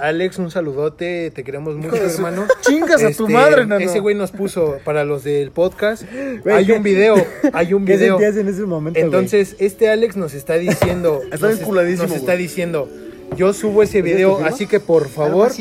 Alex, 0.00 0.38
un 0.38 0.50
saludote, 0.50 1.30
te 1.30 1.44
queremos 1.44 1.76
mucho, 1.76 1.96
hermano. 1.96 2.46
Chingas 2.62 3.02
a 3.04 3.10
tu 3.12 3.28
madre, 3.28 3.66
nano. 3.66 3.84
Ese 3.84 4.00
güey 4.00 4.14
nos 4.14 4.30
puso 4.32 4.78
para 4.84 5.04
los 5.04 5.24
del 5.24 5.50
podcast. 5.50 6.04
Hay 6.50 6.66
¿qué- 6.66 6.72
un 6.72 6.82
video, 6.82 7.16
hay 7.52 7.74
un 7.74 7.84
¿Qué 7.84 7.96
video. 7.96 8.18
sentías 8.18 8.36
en 8.36 8.48
ese 8.48 8.62
momento? 8.62 8.98
Entonces, 8.98 9.56
este 9.58 9.90
Alex 9.90 10.16
nos 10.16 10.34
está 10.34 10.54
diciendo, 10.54 11.20
Está 11.32 11.48
nos, 11.50 11.60
nos 11.98 12.12
está 12.12 12.32
diciendo, 12.36 12.88
yo 13.36 13.52
subo 13.52 13.82
ese 13.82 14.00
video, 14.00 14.36
firma? 14.36 14.48
así 14.50 14.66
que 14.66 14.80
por 14.80 15.08
favor, 15.08 15.52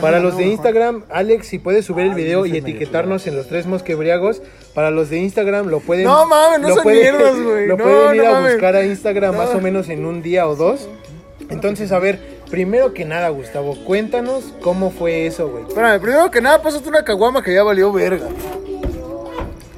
para 0.00 0.20
los 0.20 0.36
de 0.36 0.44
Instagram, 0.46 1.04
Alex, 1.08 1.46
si 1.46 1.58
puedes 1.58 1.86
subir 1.86 2.04
el 2.06 2.14
video 2.14 2.44
y 2.46 2.56
etiquetarnos 2.58 3.26
en 3.26 3.34
los 3.36 3.48
tres 3.48 3.66
mosquebriagos, 3.66 4.42
para 4.74 4.90
los 4.90 5.08
de 5.08 5.18
Instagram 5.18 5.68
lo 5.68 5.80
pueden, 5.80 6.04
No 6.04 6.26
mames, 6.26 6.60
no 6.60 6.68
lo 6.68 6.74
sean 6.74 6.82
pueden- 6.84 7.00
mierdas, 7.00 7.40
güey. 7.42 7.66
Lo 7.66 7.76
No, 7.78 7.84
pueden 7.84 8.14
ir 8.16 8.22
no 8.24 8.36
a 8.36 8.40
buscar 8.42 8.76
a 8.76 8.84
Instagram 8.84 9.36
más 9.36 9.54
o 9.54 9.60
menos 9.60 9.88
en 9.88 10.04
un 10.04 10.22
día 10.22 10.46
o 10.46 10.54
dos. 10.54 10.86
Entonces, 11.50 11.92
a 11.92 11.98
ver, 11.98 12.33
primero 12.54 12.94
que 12.94 13.04
nada, 13.04 13.30
Gustavo, 13.30 13.74
cuéntanos 13.84 14.44
cómo 14.62 14.92
fue 14.92 15.26
eso, 15.26 15.48
güey. 15.48 15.64
Espérame, 15.66 16.00
primero 16.00 16.30
que 16.30 16.40
nada, 16.40 16.62
pásate 16.62 16.88
una 16.88 17.02
caguama 17.04 17.42
que 17.42 17.52
ya 17.52 17.64
valió 17.64 17.90
verga. 17.92 18.28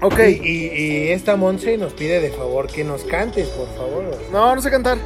Ok. 0.03 0.19
Y, 0.19 0.47
y- 0.47 0.73
y 0.77 1.09
esta 1.09 1.37
Monse 1.37 1.79
nos 1.79 1.95
pide 1.95 2.21
de 2.21 2.29
favor 2.33 2.67
que 2.67 2.85
nos 2.85 3.03
cantes, 3.05 3.49
por 3.49 3.67
favor. 3.79 4.05
No, 4.31 4.55
no 4.55 4.61
sé 4.61 4.71
cantar. 4.71 4.99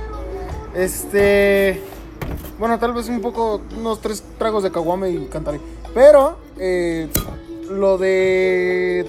Este. 0.75 1.81
Bueno, 2.59 2.77
tal 2.81 2.93
vez 2.93 3.09
un 3.09 3.21
poco, 3.21 3.61
unos 3.79 4.01
tres 4.01 4.25
tragos 4.37 4.65
de 4.65 4.73
caguama 4.73 5.09
y 5.09 5.27
cantaré. 5.27 5.61
Pero, 5.95 6.39
eh, 6.59 7.07
lo 7.71 7.99
de. 7.99 9.07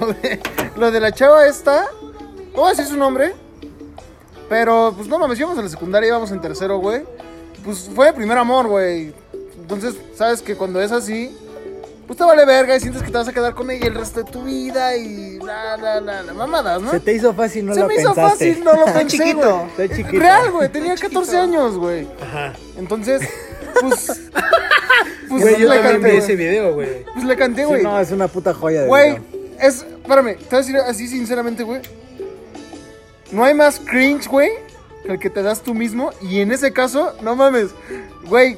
Lo 0.00 0.06
de. 0.08 0.40
Lo 0.76 0.90
de 0.90 0.98
la 0.98 1.12
chava 1.12 1.46
esta. 1.46 1.86
No 2.54 2.62
voy 2.62 2.66
a 2.66 2.70
decir 2.70 2.86
su 2.86 2.96
nombre. 2.96 3.34
Pero, 4.48 4.92
pues 4.96 5.06
no 5.06 5.16
mames, 5.20 5.38
íbamos 5.38 5.56
a 5.58 5.62
la 5.62 5.68
secundaria, 5.68 6.08
íbamos 6.08 6.32
en 6.32 6.40
tercero, 6.40 6.78
güey. 6.78 7.02
Pues 7.64 7.90
fue 7.94 8.06
de 8.06 8.12
primer 8.12 8.36
amor, 8.38 8.66
güey. 8.68 9.12
Entonces, 9.60 9.94
sabes 10.16 10.42
que 10.42 10.56
cuando 10.56 10.80
es 10.82 10.90
así, 10.92 11.36
pues 12.06 12.18
te 12.18 12.24
vale 12.24 12.44
verga 12.44 12.76
y 12.76 12.80
sientes 12.80 13.02
que 13.02 13.10
te 13.10 13.16
vas 13.18 13.28
a 13.28 13.32
quedar 13.32 13.54
con 13.54 13.70
ella 13.70 13.86
el 13.86 13.94
resto 13.94 14.22
de 14.24 14.30
tu 14.30 14.42
vida 14.42 14.96
y 14.96 15.38
la, 15.38 15.76
la, 15.76 16.00
la, 16.00 16.22
la 16.22 16.32
mamadas, 16.34 16.82
¿no? 16.82 16.90
Se 16.90 17.00
te 17.00 17.12
hizo 17.14 17.32
fácil, 17.32 17.66
no 17.66 17.74
Se 17.74 17.80
lo 17.80 17.86
me 17.86 17.94
hizo 17.94 18.14
pensaste. 18.14 18.50
fácil, 18.52 18.64
no 18.64 18.72
lo 18.74 18.84
pensé, 18.92 19.06
chiquito. 19.06 19.66
Está 19.76 19.96
chiquito. 19.96 20.18
Real, 20.18 20.50
güey, 20.50 20.68
tenía 20.70 20.94
14 20.96 21.36
años, 21.38 21.78
güey. 21.78 22.08
Ajá. 22.20 22.52
Entonces, 22.76 23.22
pues. 23.80 24.20
Pues 25.28 25.44
Güey, 25.44 25.60
yo 25.62 25.68
le 25.70 25.76
también 25.76 25.96
vi 25.96 26.02
canté, 26.02 26.16
ese 26.18 26.36
video, 26.36 26.74
güey. 26.74 27.04
Pues 27.14 27.24
le 27.24 27.36
canté, 27.36 27.62
Sí, 27.62 27.66
güey. 27.68 27.82
no, 27.82 27.98
es 27.98 28.10
una 28.10 28.28
puta 28.28 28.52
joya 28.52 28.82
de 28.82 28.86
Güey, 28.88 29.18
es. 29.58 29.76
Espérame, 30.02 30.36
te 30.36 30.44
voy 30.44 30.46
a 30.50 30.56
decir 30.58 30.76
así 30.76 31.08
sinceramente, 31.08 31.62
güey. 31.62 31.80
No 33.30 33.42
hay 33.44 33.54
más 33.54 33.80
cringe, 33.80 34.28
güey, 34.28 34.50
el 35.04 35.18
que 35.18 35.30
te 35.30 35.42
das 35.42 35.62
tú 35.62 35.74
mismo. 35.74 36.10
Y 36.20 36.40
en 36.40 36.52
ese 36.52 36.72
caso, 36.72 37.14
no 37.22 37.36
mames. 37.36 37.68
Güey, 38.28 38.56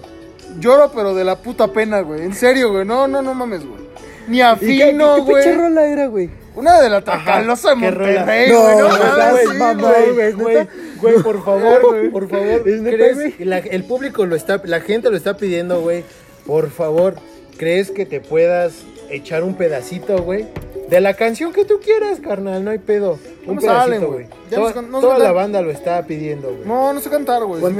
lloro, 0.58 0.90
pero 0.94 1.14
de 1.14 1.24
la 1.24 1.36
puta 1.36 1.68
pena, 1.68 2.00
güey. 2.00 2.22
En 2.22 2.34
serio, 2.34 2.72
güey. 2.72 2.84
No, 2.84 3.08
no, 3.08 3.22
no 3.22 3.34
mames, 3.34 3.64
güey. 3.66 3.82
Ni 4.28 4.36
¿Y 4.38 4.40
qué, 4.40 4.44
afino, 4.44 5.16
qué, 5.16 5.20
qué 5.24 5.32
pinche 5.32 5.54
güey. 5.54 5.68
rola 5.68 5.86
era, 5.86 6.06
güey? 6.06 6.30
Una 6.54 6.80
de 6.80 6.88
la 6.88 7.00
Tracalosa 7.02 7.70
de 7.70 7.74
¿qué? 7.74 7.80
Monterrey, 7.90 8.50
No, 8.50 8.62
güey. 8.62 8.76
No, 8.76 8.88
no, 8.88 9.18
mames, 9.18 9.44
güey, 9.44 9.74
güey. 9.74 10.14
güey. 10.14 10.32
Güey, 10.32 10.54
¿neta? 10.56 10.72
güey, 11.00 11.22
por 11.22 11.44
favor, 11.44 12.10
por 12.12 12.28
favor, 12.30 12.68
¿Es 12.68 12.80
neta, 12.80 12.96
¿crees? 12.96 13.14
güey? 13.16 13.34
La- 13.40 13.58
el 13.58 13.84
público 13.84 14.24
lo 14.24 14.36
está, 14.36 14.60
la 14.64 14.80
gente 14.80 15.10
lo 15.10 15.16
está 15.16 15.36
pidiendo, 15.36 15.80
güey. 15.82 16.04
Por 16.46 16.70
favor, 16.70 17.16
¿crees 17.58 17.90
que 17.90 18.06
te 18.06 18.20
puedas 18.20 18.74
echar 19.10 19.42
un 19.42 19.54
pedacito, 19.56 20.18
güey? 20.22 20.46
De 20.88 21.00
la 21.00 21.14
canción 21.14 21.52
que 21.52 21.64
tú 21.64 21.80
quieras, 21.82 22.20
carnal, 22.20 22.62
no 22.64 22.70
hay 22.70 22.78
pedo. 22.78 23.18
Un 23.46 23.56
No 23.56 23.60
salen, 23.60 24.04
güey. 24.04 24.26
Toda, 24.50 24.82
no 24.82 25.18
la 25.18 25.32
banda 25.32 25.60
lo 25.60 25.70
está 25.70 26.02
pidiendo, 26.06 26.48
güey. 26.48 26.66
No, 26.66 26.92
no 26.92 27.00
sé 27.00 27.10
cantar, 27.10 27.44
güey. 27.44 27.62
Unas 27.62 27.76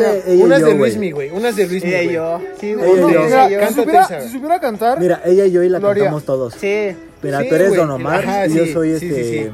de 0.61 0.65
güey. 0.67 0.77
Luismi, 0.79 1.11
güey. 1.13 1.31
Unas 1.31 1.57
de 1.57 1.67
Luismi, 1.67 1.89
Ella 1.91 2.03
y 2.03 2.13
yo. 2.13 2.41
Sí, 2.61 2.71
Ella 2.73 2.77
güey. 2.85 2.93
y 2.93 3.01
no, 3.01 3.11
yo. 3.11 3.21
mira, 3.25 3.69
si, 3.69 3.75
supiera, 3.75 4.03
esa. 4.03 4.21
si 4.21 4.29
supiera 4.29 4.61
cantar. 4.61 5.01
Mira, 5.01 5.23
ella 5.25 5.47
y 5.47 5.51
yo 5.53 5.63
y 5.63 5.69
la 5.69 5.81
cantamos 5.81 6.25
todos. 6.25 6.55
Sí. 6.55 6.95
Mira, 7.23 7.41
Sí, 7.41 7.49
tú 7.49 7.55
eres 7.55 7.69
güey. 7.69 7.81
Don 7.81 7.91
Omar 7.93 8.21
Ajá, 8.21 8.47
y 8.47 8.55
yo 8.55 8.67
soy 8.67 8.99
sí, 8.99 9.07
este... 9.07 9.25
sí, 9.25 9.43
sí. 9.45 9.51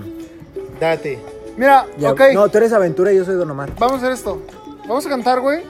Date. 0.81 1.19
Mira, 1.57 1.87
ya- 1.99 2.13
ok. 2.13 2.21
No, 2.35 2.49
tú 2.49 2.59
eres 2.59 2.73
Aventura 2.73 3.13
y 3.13 3.17
yo 3.17 3.25
soy 3.25 3.37
Don 3.37 3.51
Omar. 3.51 3.71
Vamos 3.79 3.95
a 3.95 3.99
hacer 3.99 4.13
esto. 4.13 4.43
Vamos 4.89 5.07
a 5.07 5.09
cantar, 5.09 5.41
güey. 5.41 5.61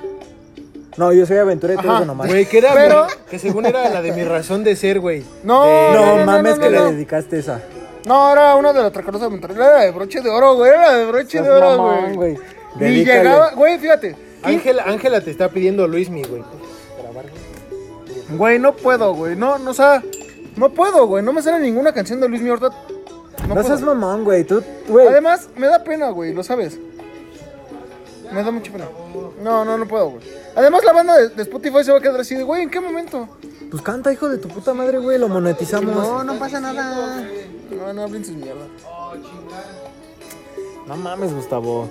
No, 0.97 1.13
yo 1.13 1.27
soy 1.27 1.37
Aventura 1.37 1.75
y 1.75 1.77
tú 1.77 1.83
eres 1.87 1.99
Don 2.01 2.11
Omar. 2.11 2.29
Güey, 2.29 2.47
que 2.47 2.59
era, 2.59 2.73
Pero- 2.75 3.07
que 3.29 3.39
según 3.39 3.67
era 3.67 3.89
la 3.91 4.01
de 4.01 4.13
mi 4.13 4.25
razón 4.25 4.65
de 4.65 4.77
ser, 4.77 5.01
güey. 5.01 5.23
No, 5.45 5.65
De- 5.65 5.93
No, 5.93 6.07
no, 6.07 6.17
no, 6.19 6.25
mames 6.27 6.57
no, 6.57 6.63
que 6.63 6.71
no. 6.71 6.85
le 6.87 6.93
dedicaste 6.93 7.39
esa. 7.39 7.61
No, 8.07 8.33
era 8.33 8.55
una 8.57 8.73
de 8.73 8.83
la 8.83 8.91
Tracalosa 8.91 9.25
de 9.27 9.31
Monterrey. 9.31 9.57
Era 9.57 9.81
de 9.83 9.91
broche 9.91 10.21
de 10.21 10.31
oro, 10.31 10.55
güey. 10.57 10.71
Era 10.71 10.93
de 10.95 11.07
broche 11.07 11.39
de 11.39 11.45
Seas 11.45 11.57
oro, 11.57 11.77
mamón, 11.77 12.15
güey. 12.15 12.39
Dedícale. 12.77 13.19
llegaba, 13.19 13.51
güey, 13.53 13.79
fíjate. 13.79 14.17
Ángela, 14.43 14.85
Ángela 14.87 15.21
te 15.21 15.31
está 15.31 15.49
pidiendo 15.49 15.87
Luismi, 15.87 16.23
güey. 16.25 16.43
Güey, 18.31 18.59
no 18.59 18.75
puedo, 18.77 19.15
güey. 19.15 19.37
No, 19.37 19.59
no, 19.59 19.71
o 19.71 19.75
sea, 19.75 20.03
no 20.57 20.71
puedo, 20.71 21.07
güey. 21.07 21.23
No 21.25 21.33
me 21.33 21.43
sale 21.43 21.59
ninguna 21.61 21.93
canción 21.93 22.21
de 22.21 22.29
Luis 22.29 22.43
ahorita. 22.49 22.71
No, 23.49 23.55
No, 23.55 23.63
seas 23.63 23.81
puedo. 23.81 23.95
mamón, 23.95 24.25
güey. 24.25 24.45
Tú, 24.45 24.63
güey. 24.89 25.09
Además, 25.09 25.49
me 25.57 25.67
da 25.67 25.83
pena, 25.83 26.11
güey, 26.11 26.33
lo 26.33 26.43
sabes. 26.43 26.79
Me 28.33 28.43
da 28.43 28.51
mucha 28.51 28.71
pena. 28.73 28.87
No, 29.43 29.65
no, 29.65 29.79
no 29.79 29.87
puedo, 29.87 30.11
güey. 30.11 30.23
Además, 30.55 30.85
la 30.85 30.93
banda 30.93 31.17
de, 31.17 31.29
de 31.31 31.43
Spotify 31.43 31.83
se 31.85 31.93
va 31.93 31.99
a 31.99 32.01
quedar 32.01 32.21
así 32.21 32.35
de, 32.35 32.43
güey, 32.43 32.63
¿en 32.63 32.71
qué 32.71 32.81
momento? 32.81 33.29
Pues 33.71 33.83
canta, 33.83 34.13
hijo 34.13 34.29
de 34.29 34.39
tu 34.39 34.49
puta 34.49 34.75
madre, 34.75 34.99
güey. 34.99 35.19
Lo 35.19 35.29
monetizamos. 35.29 35.95
No, 35.95 36.25
no 36.25 36.39
pasa 36.39 36.61
nada. 36.61 37.25
No, 37.71 37.93
no 37.93 38.03
hablen 38.03 38.25
sus 38.25 38.35
mierdas. 38.35 38.67
No 40.87 40.97
mames, 40.97 41.33
Gustavo. 41.33 41.89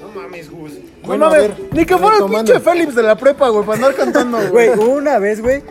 No 0.00 0.20
mames, 0.20 0.50
Gus. 0.50 0.72
No 1.02 1.06
Bueno, 1.08 1.26
a 1.26 1.30
mames, 1.30 1.50
ni 1.72 1.84
que 1.84 1.98
fuera 1.98 2.16
el 2.18 2.24
pinche 2.24 2.60
Félix 2.60 2.94
de 2.94 3.02
la 3.02 3.14
prepa, 3.16 3.48
güey, 3.50 3.64
para 3.64 3.76
andar 3.76 3.94
cantando, 3.94 4.38
Güey, 4.50 4.70
una 4.70 5.18
vez, 5.18 5.42
güey. 5.42 5.62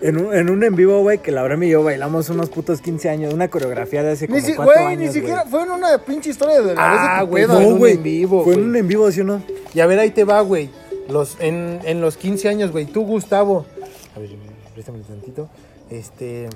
En 0.00 0.16
un, 0.16 0.32
en 0.34 0.48
un 0.48 0.62
en 0.62 0.76
vivo, 0.76 1.00
güey, 1.02 1.18
que 1.18 1.32
la 1.32 1.42
Brema 1.42 1.64
y 1.66 1.70
yo 1.70 1.82
bailamos 1.82 2.28
unos 2.30 2.50
putos 2.50 2.80
15 2.80 3.08
años. 3.08 3.34
Una 3.34 3.48
coreografía 3.48 4.02
de 4.04 4.12
hace 4.12 4.28
como 4.28 4.40
si, 4.40 4.54
4 4.54 4.64
güey, 4.72 4.86
años, 4.86 5.00
ni 5.00 5.12
siquiera 5.12 5.44
fue 5.44 5.62
en 5.64 5.70
una 5.72 5.98
pinche 5.98 6.30
historia 6.30 6.60
de 6.62 6.74
la 6.74 6.80
Ah, 6.80 6.94
vez 6.94 7.20
de 7.20 7.24
tu 7.24 7.30
güey, 7.30 7.42
peda. 7.44 7.54
fue 7.54 7.62
en 7.62 7.68
No, 7.68 7.72
un 7.74 7.78
güey. 7.78 7.92
en 7.94 8.02
vivo, 8.02 8.44
Fue 8.44 8.52
en 8.54 8.58
güey. 8.60 8.70
un 8.70 8.76
en 8.76 8.88
vivo, 8.88 9.10
¿sí 9.10 9.20
o 9.22 9.24
no? 9.24 9.42
Y 9.74 9.80
a 9.80 9.86
ver, 9.86 9.98
ahí 9.98 10.10
te 10.10 10.22
va, 10.24 10.40
güey. 10.42 10.70
Los, 11.08 11.36
en, 11.40 11.80
en 11.84 12.00
los 12.00 12.16
15 12.16 12.48
años, 12.48 12.70
güey. 12.70 12.84
Tú, 12.86 13.02
Gustavo. 13.04 13.66
A 14.14 14.20
ver, 14.20 14.30
préstame 14.74 15.00
tantito. 15.00 15.48
Este. 15.90 16.48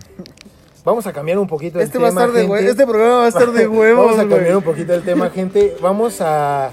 Vamos 0.85 1.07
a 1.07 1.13
cambiar 1.13 1.39
un 1.39 1.47
poquito 1.47 1.79
el 1.79 1.85
Este 1.85 1.99
va 1.99 2.09
a 2.09 2.11
tema. 2.11 2.21
estar 2.27 2.37
de 2.37 2.47
gente. 2.47 2.71
este 2.71 2.87
programa 2.87 3.15
va 3.19 3.25
a 3.25 3.29
estar 3.29 3.51
de 3.53 3.67
huevos, 3.69 4.05
Vamos 4.07 4.19
a 4.19 4.21
cambiar 4.23 4.41
güey. 4.43 4.55
un 4.57 4.63
poquito 4.63 4.95
el 4.95 5.03
tema, 5.03 5.31
gente. 5.31 5.77
Vamos 5.81 6.21
a. 6.21 6.71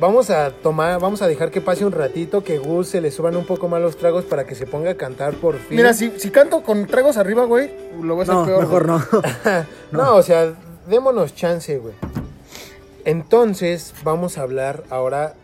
Vamos 0.00 0.30
a 0.30 0.50
tomar, 0.50 1.00
vamos 1.00 1.22
a 1.22 1.26
dejar 1.26 1.50
que 1.50 1.60
pase 1.60 1.84
un 1.84 1.90
ratito, 1.92 2.44
que 2.44 2.58
Gus 2.58 2.88
se 2.88 3.00
le 3.00 3.10
suban 3.10 3.36
un 3.36 3.44
poco 3.44 3.66
más 3.68 3.80
los 3.82 3.96
tragos 3.96 4.24
para 4.24 4.44
que 4.46 4.54
se 4.54 4.64
ponga 4.66 4.92
a 4.92 4.94
cantar 4.94 5.34
por 5.34 5.56
fin. 5.56 5.76
Mira, 5.76 5.92
si, 5.92 6.12
si 6.18 6.30
canto 6.30 6.62
con 6.62 6.86
tragos 6.86 7.16
arriba, 7.16 7.44
güey, 7.46 7.70
lo 8.00 8.14
voy 8.14 8.20
a 8.20 8.22
hacer 8.22 8.34
No, 8.36 8.44
peor. 8.46 8.60
mejor 8.60 8.86
no. 8.86 9.02
No, 9.90 10.14
o 10.14 10.22
sea, 10.22 10.54
démonos 10.86 11.34
chance, 11.34 11.78
güey. 11.78 11.94
Entonces, 13.04 13.92
vamos 14.04 14.38
a 14.38 14.42
hablar 14.42 14.84
ahora 14.90 15.34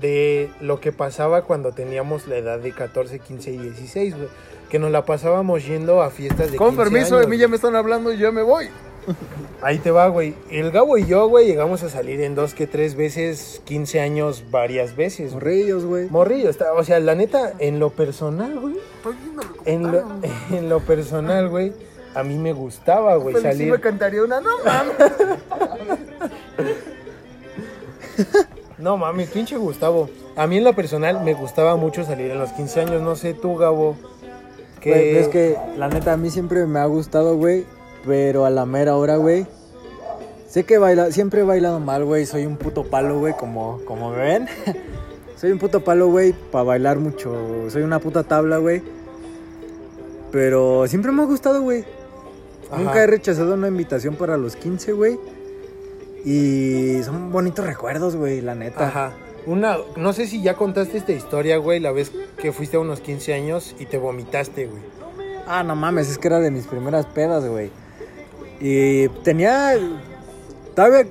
de 0.00 0.48
lo 0.60 0.80
que 0.80 0.92
pasaba 0.92 1.42
cuando 1.42 1.72
teníamos 1.72 2.26
la 2.26 2.36
edad 2.36 2.58
de 2.58 2.72
14, 2.72 3.18
15 3.18 3.50
y 3.50 3.58
16, 3.58 4.16
güey. 4.16 4.28
Que 4.70 4.78
nos 4.78 4.90
la 4.92 5.04
pasábamos 5.04 5.66
yendo 5.66 6.00
a 6.00 6.10
fiestas 6.10 6.52
de 6.52 6.56
Con 6.56 6.70
15 6.76 6.82
permiso, 6.84 7.14
años, 7.16 7.26
de 7.26 7.30
mí 7.30 7.36
ya 7.38 7.48
me 7.48 7.56
están 7.56 7.74
hablando 7.74 8.12
y 8.12 8.18
yo 8.18 8.32
me 8.32 8.42
voy. 8.42 8.70
Ahí 9.62 9.78
te 9.78 9.90
va, 9.90 10.08
güey. 10.08 10.34
El 10.50 10.70
Gabo 10.70 10.98
y 10.98 11.06
yo, 11.06 11.28
güey, 11.28 11.46
llegamos 11.46 11.82
a 11.82 11.88
salir 11.88 12.20
en 12.20 12.34
dos 12.34 12.54
que 12.54 12.66
tres 12.66 12.94
veces, 12.94 13.62
15 13.64 14.00
años, 14.00 14.44
varias 14.50 14.96
veces. 14.96 15.32
Morrillos, 15.32 15.84
güey. 15.84 16.08
Morrillo, 16.08 16.50
está, 16.50 16.72
o 16.72 16.84
sea, 16.84 17.00
la 17.00 17.14
neta, 17.14 17.52
en 17.58 17.78
lo 17.78 17.90
personal, 17.90 18.58
güey. 18.58 18.76
En 19.64 19.90
lo, 19.90 20.04
en 20.50 20.68
lo 20.68 20.80
personal, 20.80 21.48
güey, 21.48 21.72
a 22.14 22.22
mí 22.22 22.36
me 22.36 22.52
gustaba, 22.52 23.16
güey, 23.16 23.36
sí 23.36 23.42
salir. 23.42 23.72
me 23.72 23.80
cantaría 23.80 24.22
una, 24.22 24.40
no 24.40 24.50
mames. 24.64 24.96
No 28.80 28.96
mames, 28.96 29.28
pinche 29.28 29.56
Gustavo. 29.56 30.08
A 30.36 30.46
mí 30.46 30.56
en 30.56 30.64
lo 30.64 30.74
personal 30.74 31.22
me 31.22 31.34
gustaba 31.34 31.76
mucho 31.76 32.04
salir 32.04 32.30
en 32.30 32.38
los 32.38 32.50
15 32.52 32.80
años. 32.80 33.02
No 33.02 33.14
sé 33.14 33.34
tú, 33.34 33.56
Gabo. 33.56 33.96
Que... 34.80 35.20
Es 35.20 35.28
que 35.28 35.56
la 35.76 35.88
neta 35.88 36.14
a 36.14 36.16
mí 36.16 36.30
siempre 36.30 36.64
me 36.64 36.78
ha 36.78 36.86
gustado, 36.86 37.36
güey. 37.36 37.66
Pero 38.04 38.44
a 38.44 38.50
la 38.50 38.66
mera 38.66 38.96
hora, 38.96 39.16
güey. 39.16 39.46
Sé 40.48 40.64
que 40.64 40.78
baila, 40.78 41.12
siempre 41.12 41.40
he 41.40 41.44
bailado 41.44 41.78
mal, 41.80 42.04
güey. 42.04 42.26
Soy 42.26 42.46
un 42.46 42.56
puto 42.56 42.84
palo, 42.84 43.18
güey, 43.18 43.34
como, 43.36 43.80
como 43.84 44.10
me 44.10 44.16
ven. 44.16 44.48
Soy 45.36 45.52
un 45.52 45.58
puto 45.58 45.82
palo, 45.82 46.08
güey, 46.08 46.32
para 46.32 46.64
bailar 46.64 46.98
mucho. 46.98 47.70
Soy 47.70 47.82
una 47.82 47.98
puta 47.98 48.24
tabla, 48.24 48.58
güey. 48.58 48.82
Pero 50.32 50.86
siempre 50.86 51.12
me 51.12 51.22
ha 51.22 51.24
gustado, 51.24 51.62
güey. 51.62 51.84
Nunca 52.76 53.02
he 53.02 53.06
rechazado 53.06 53.54
una 53.54 53.68
invitación 53.68 54.16
para 54.16 54.36
los 54.36 54.56
15, 54.56 54.92
güey. 54.92 55.18
Y 56.24 57.02
son 57.04 57.32
bonitos 57.32 57.64
recuerdos, 57.64 58.16
güey, 58.16 58.40
la 58.40 58.54
neta. 58.54 58.88
Ajá. 58.88 59.12
Una, 59.46 59.78
no 59.96 60.12
sé 60.12 60.26
si 60.26 60.42
ya 60.42 60.54
contaste 60.54 60.98
esta 60.98 61.12
historia, 61.12 61.56
güey, 61.56 61.80
la 61.80 61.92
vez 61.92 62.12
que 62.36 62.52
fuiste 62.52 62.76
a 62.76 62.80
unos 62.80 63.00
15 63.00 63.32
años 63.32 63.74
y 63.78 63.86
te 63.86 63.96
vomitaste, 63.96 64.66
güey. 64.66 64.82
Ah, 65.46 65.62
no 65.62 65.74
mames, 65.74 66.10
es 66.10 66.18
que 66.18 66.28
era 66.28 66.38
de 66.38 66.50
mis 66.50 66.66
primeras 66.66 67.06
pedas, 67.06 67.46
güey. 67.46 67.70
Y 68.60 69.08
tenía. 69.24 69.74
Todavía 70.74 71.06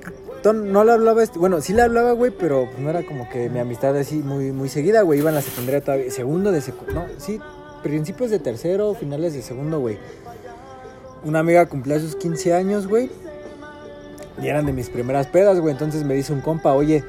no 0.54 0.84
le 0.84 0.92
hablaba, 0.92 1.22
este- 1.22 1.38
bueno, 1.38 1.60
sí 1.60 1.72
le 1.74 1.82
hablaba, 1.82 2.12
güey, 2.12 2.30
pero 2.30 2.66
pues, 2.66 2.78
no 2.78 2.88
era 2.88 3.02
como 3.04 3.28
que 3.28 3.50
mi 3.50 3.58
amistad 3.58 3.94
así 3.96 4.16
muy, 4.16 4.52
muy 4.52 4.68
seguida, 4.68 5.02
güey. 5.02 5.18
Iba 5.18 5.28
en 5.28 5.34
la 5.34 5.42
secundaria 5.42 5.80
todavía, 5.82 6.10
segundo 6.10 6.50
de 6.50 6.60
secundaria, 6.62 7.02
no, 7.02 7.20
sí, 7.20 7.40
principios 7.82 8.30
de 8.30 8.38
tercero, 8.38 8.94
finales 8.94 9.34
de 9.34 9.42
segundo, 9.42 9.80
güey. 9.80 9.98
Una 11.24 11.40
amiga 11.40 11.66
cumplía 11.66 12.00
sus 12.00 12.16
15 12.16 12.54
años, 12.54 12.86
güey. 12.86 13.10
Y 14.42 14.48
eran 14.48 14.64
de 14.64 14.72
mis 14.72 14.88
primeras 14.88 15.26
pedas, 15.26 15.60
güey. 15.60 15.72
Entonces 15.72 16.04
me 16.04 16.14
dice 16.14 16.32
un 16.32 16.40
compa, 16.40 16.72
oye, 16.72 17.04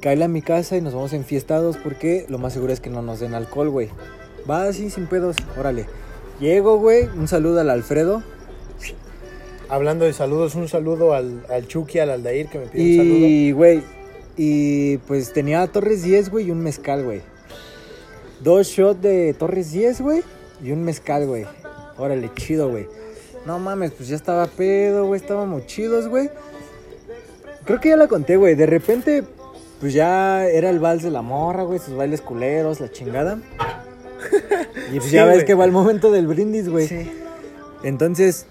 cáele 0.00 0.24
a 0.24 0.28
mi 0.28 0.42
casa 0.42 0.76
y 0.76 0.80
nos 0.80 0.94
vamos 0.94 1.12
enfiestados 1.12 1.76
porque 1.76 2.26
lo 2.28 2.38
más 2.38 2.52
seguro 2.54 2.72
es 2.72 2.80
que 2.80 2.90
no 2.90 3.02
nos 3.02 3.20
den 3.20 3.34
alcohol, 3.34 3.70
güey. 3.70 3.90
Va 4.50 4.64
así, 4.64 4.90
sin 4.90 5.06
pedos, 5.06 5.36
órale. 5.56 5.86
Llego, 6.40 6.78
güey, 6.78 7.04
un 7.16 7.28
saludo 7.28 7.60
al 7.60 7.70
Alfredo. 7.70 8.24
Hablando 9.68 10.04
de 10.04 10.12
saludos, 10.12 10.54
un 10.54 10.68
saludo 10.68 11.12
al, 11.12 11.44
al 11.50 11.66
Chucky, 11.66 11.98
al 11.98 12.10
Aldair, 12.10 12.46
que 12.48 12.58
me 12.58 12.66
pide 12.66 12.82
un 12.82 12.96
saludo. 12.98 13.26
Y, 13.26 13.52
güey, 13.52 13.82
y 14.36 14.98
pues 14.98 15.32
tenía 15.32 15.66
Torres 15.66 16.02
10, 16.04 16.30
güey, 16.30 16.46
y 16.46 16.50
un 16.50 16.60
mezcal, 16.62 17.04
güey. 17.04 17.20
Dos 18.40 18.68
shots 18.68 19.02
de 19.02 19.34
Torres 19.34 19.72
10, 19.72 20.00
güey, 20.02 20.22
y 20.62 20.70
un 20.70 20.84
mezcal, 20.84 21.26
güey. 21.26 21.46
Órale, 21.98 22.30
chido, 22.36 22.68
güey. 22.70 22.86
No 23.44 23.58
mames, 23.58 23.92
pues 23.92 24.08
ya 24.08 24.16
estaba 24.16 24.46
pedo, 24.46 25.06
güey, 25.06 25.20
estábamos 25.20 25.66
chidos, 25.66 26.08
güey. 26.08 26.30
Creo 27.64 27.80
que 27.80 27.88
ya 27.88 27.96
la 27.96 28.06
conté, 28.06 28.36
güey. 28.36 28.54
De 28.54 28.66
repente, 28.66 29.24
pues 29.80 29.92
ya 29.92 30.46
era 30.46 30.70
el 30.70 30.78
vals 30.78 31.02
de 31.02 31.10
la 31.10 31.22
morra, 31.22 31.64
güey, 31.64 31.78
sus 31.78 31.96
bailes 31.96 32.20
culeros, 32.20 32.80
la 32.80 32.90
chingada. 32.90 33.38
Y 34.92 34.98
pues 34.98 35.10
Sí, 35.10 35.16
ya 35.16 35.24
ves 35.24 35.42
que 35.42 35.54
va 35.54 35.64
el 35.64 35.72
momento 35.72 36.12
del 36.12 36.28
brindis, 36.28 36.68
güey. 36.68 36.86
Sí. 36.86 37.10
Entonces, 37.82 38.46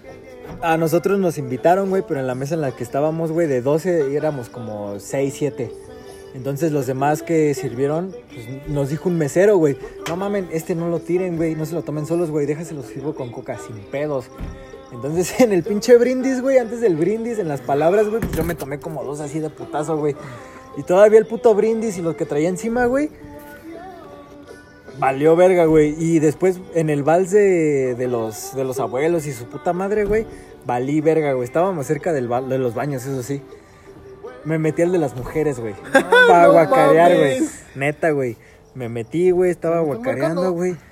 a 0.62 0.76
nosotros 0.76 1.18
nos 1.18 1.38
invitaron, 1.38 1.90
güey, 1.90 2.02
pero 2.06 2.20
en 2.20 2.26
la 2.26 2.34
mesa 2.34 2.54
en 2.54 2.60
la 2.60 2.72
que 2.72 2.82
estábamos, 2.82 3.32
güey, 3.32 3.46
de 3.46 3.62
12 3.62 4.14
éramos 4.16 4.48
como 4.48 4.98
6, 4.98 5.34
7. 5.36 5.70
Entonces 6.34 6.70
los 6.70 6.86
demás 6.86 7.22
que 7.22 7.54
sirvieron, 7.54 8.14
pues 8.28 8.68
nos 8.68 8.90
dijo 8.90 9.08
un 9.08 9.16
mesero, 9.16 9.56
güey, 9.56 9.76
no 10.06 10.16
mamen, 10.16 10.48
este 10.52 10.74
no 10.74 10.88
lo 10.88 11.00
tiren, 11.00 11.36
güey, 11.36 11.54
no 11.54 11.64
se 11.64 11.74
lo 11.74 11.82
tomen 11.82 12.04
solos, 12.04 12.30
güey, 12.30 12.44
déjaselo 12.44 12.82
sirvo 12.82 13.14
con 13.14 13.30
coca, 13.30 13.56
sin 13.58 13.76
pedos. 13.90 14.26
Entonces 14.92 15.40
en 15.40 15.52
el 15.52 15.62
pinche 15.62 15.96
brindis, 15.96 16.42
güey, 16.42 16.58
antes 16.58 16.80
del 16.80 16.96
brindis, 16.96 17.38
en 17.38 17.48
las 17.48 17.60
palabras, 17.62 18.08
güey, 18.08 18.20
pues 18.20 18.32
yo 18.32 18.44
me 18.44 18.54
tomé 18.54 18.78
como 18.78 19.02
dos 19.02 19.20
así 19.20 19.40
de 19.40 19.48
putazo, 19.48 19.96
güey. 19.96 20.14
Y 20.76 20.82
todavía 20.82 21.18
el 21.18 21.26
puto 21.26 21.54
brindis 21.54 21.96
y 21.96 22.02
los 22.02 22.16
que 22.16 22.26
traía 22.26 22.50
encima, 22.50 22.84
güey, 22.84 23.08
Valió 24.98 25.36
verga, 25.36 25.64
güey. 25.66 25.94
Y 25.98 26.18
después 26.20 26.60
en 26.74 26.90
el 26.90 27.02
vals 27.02 27.30
de, 27.30 27.94
de 27.94 28.08
los, 28.08 28.54
de 28.54 28.64
los 28.64 28.78
abuelos 28.80 29.26
y 29.26 29.32
su 29.32 29.44
puta 29.46 29.72
madre, 29.72 30.04
güey, 30.04 30.26
valí 30.64 31.00
verga, 31.00 31.32
güey. 31.32 31.44
Estábamos 31.44 31.86
cerca 31.86 32.12
del 32.12 32.28
ba- 32.28 32.42
de 32.42 32.58
los 32.58 32.74
baños, 32.74 33.04
eso 33.04 33.22
sí. 33.22 33.42
Me 34.44 34.58
metí 34.58 34.82
al 34.82 34.92
de 34.92 34.98
las 34.98 35.16
mujeres, 35.16 35.58
güey. 35.58 35.74
Para 35.92 36.42
no 36.46 36.52
guacarear, 36.52 37.16
güey. 37.16 37.40
Neta, 37.74 38.10
güey. 38.10 38.36
Me 38.74 38.88
metí, 38.88 39.30
güey, 39.30 39.50
estaba 39.50 39.80
guacareando, 39.80 40.52
güey. 40.52 40.76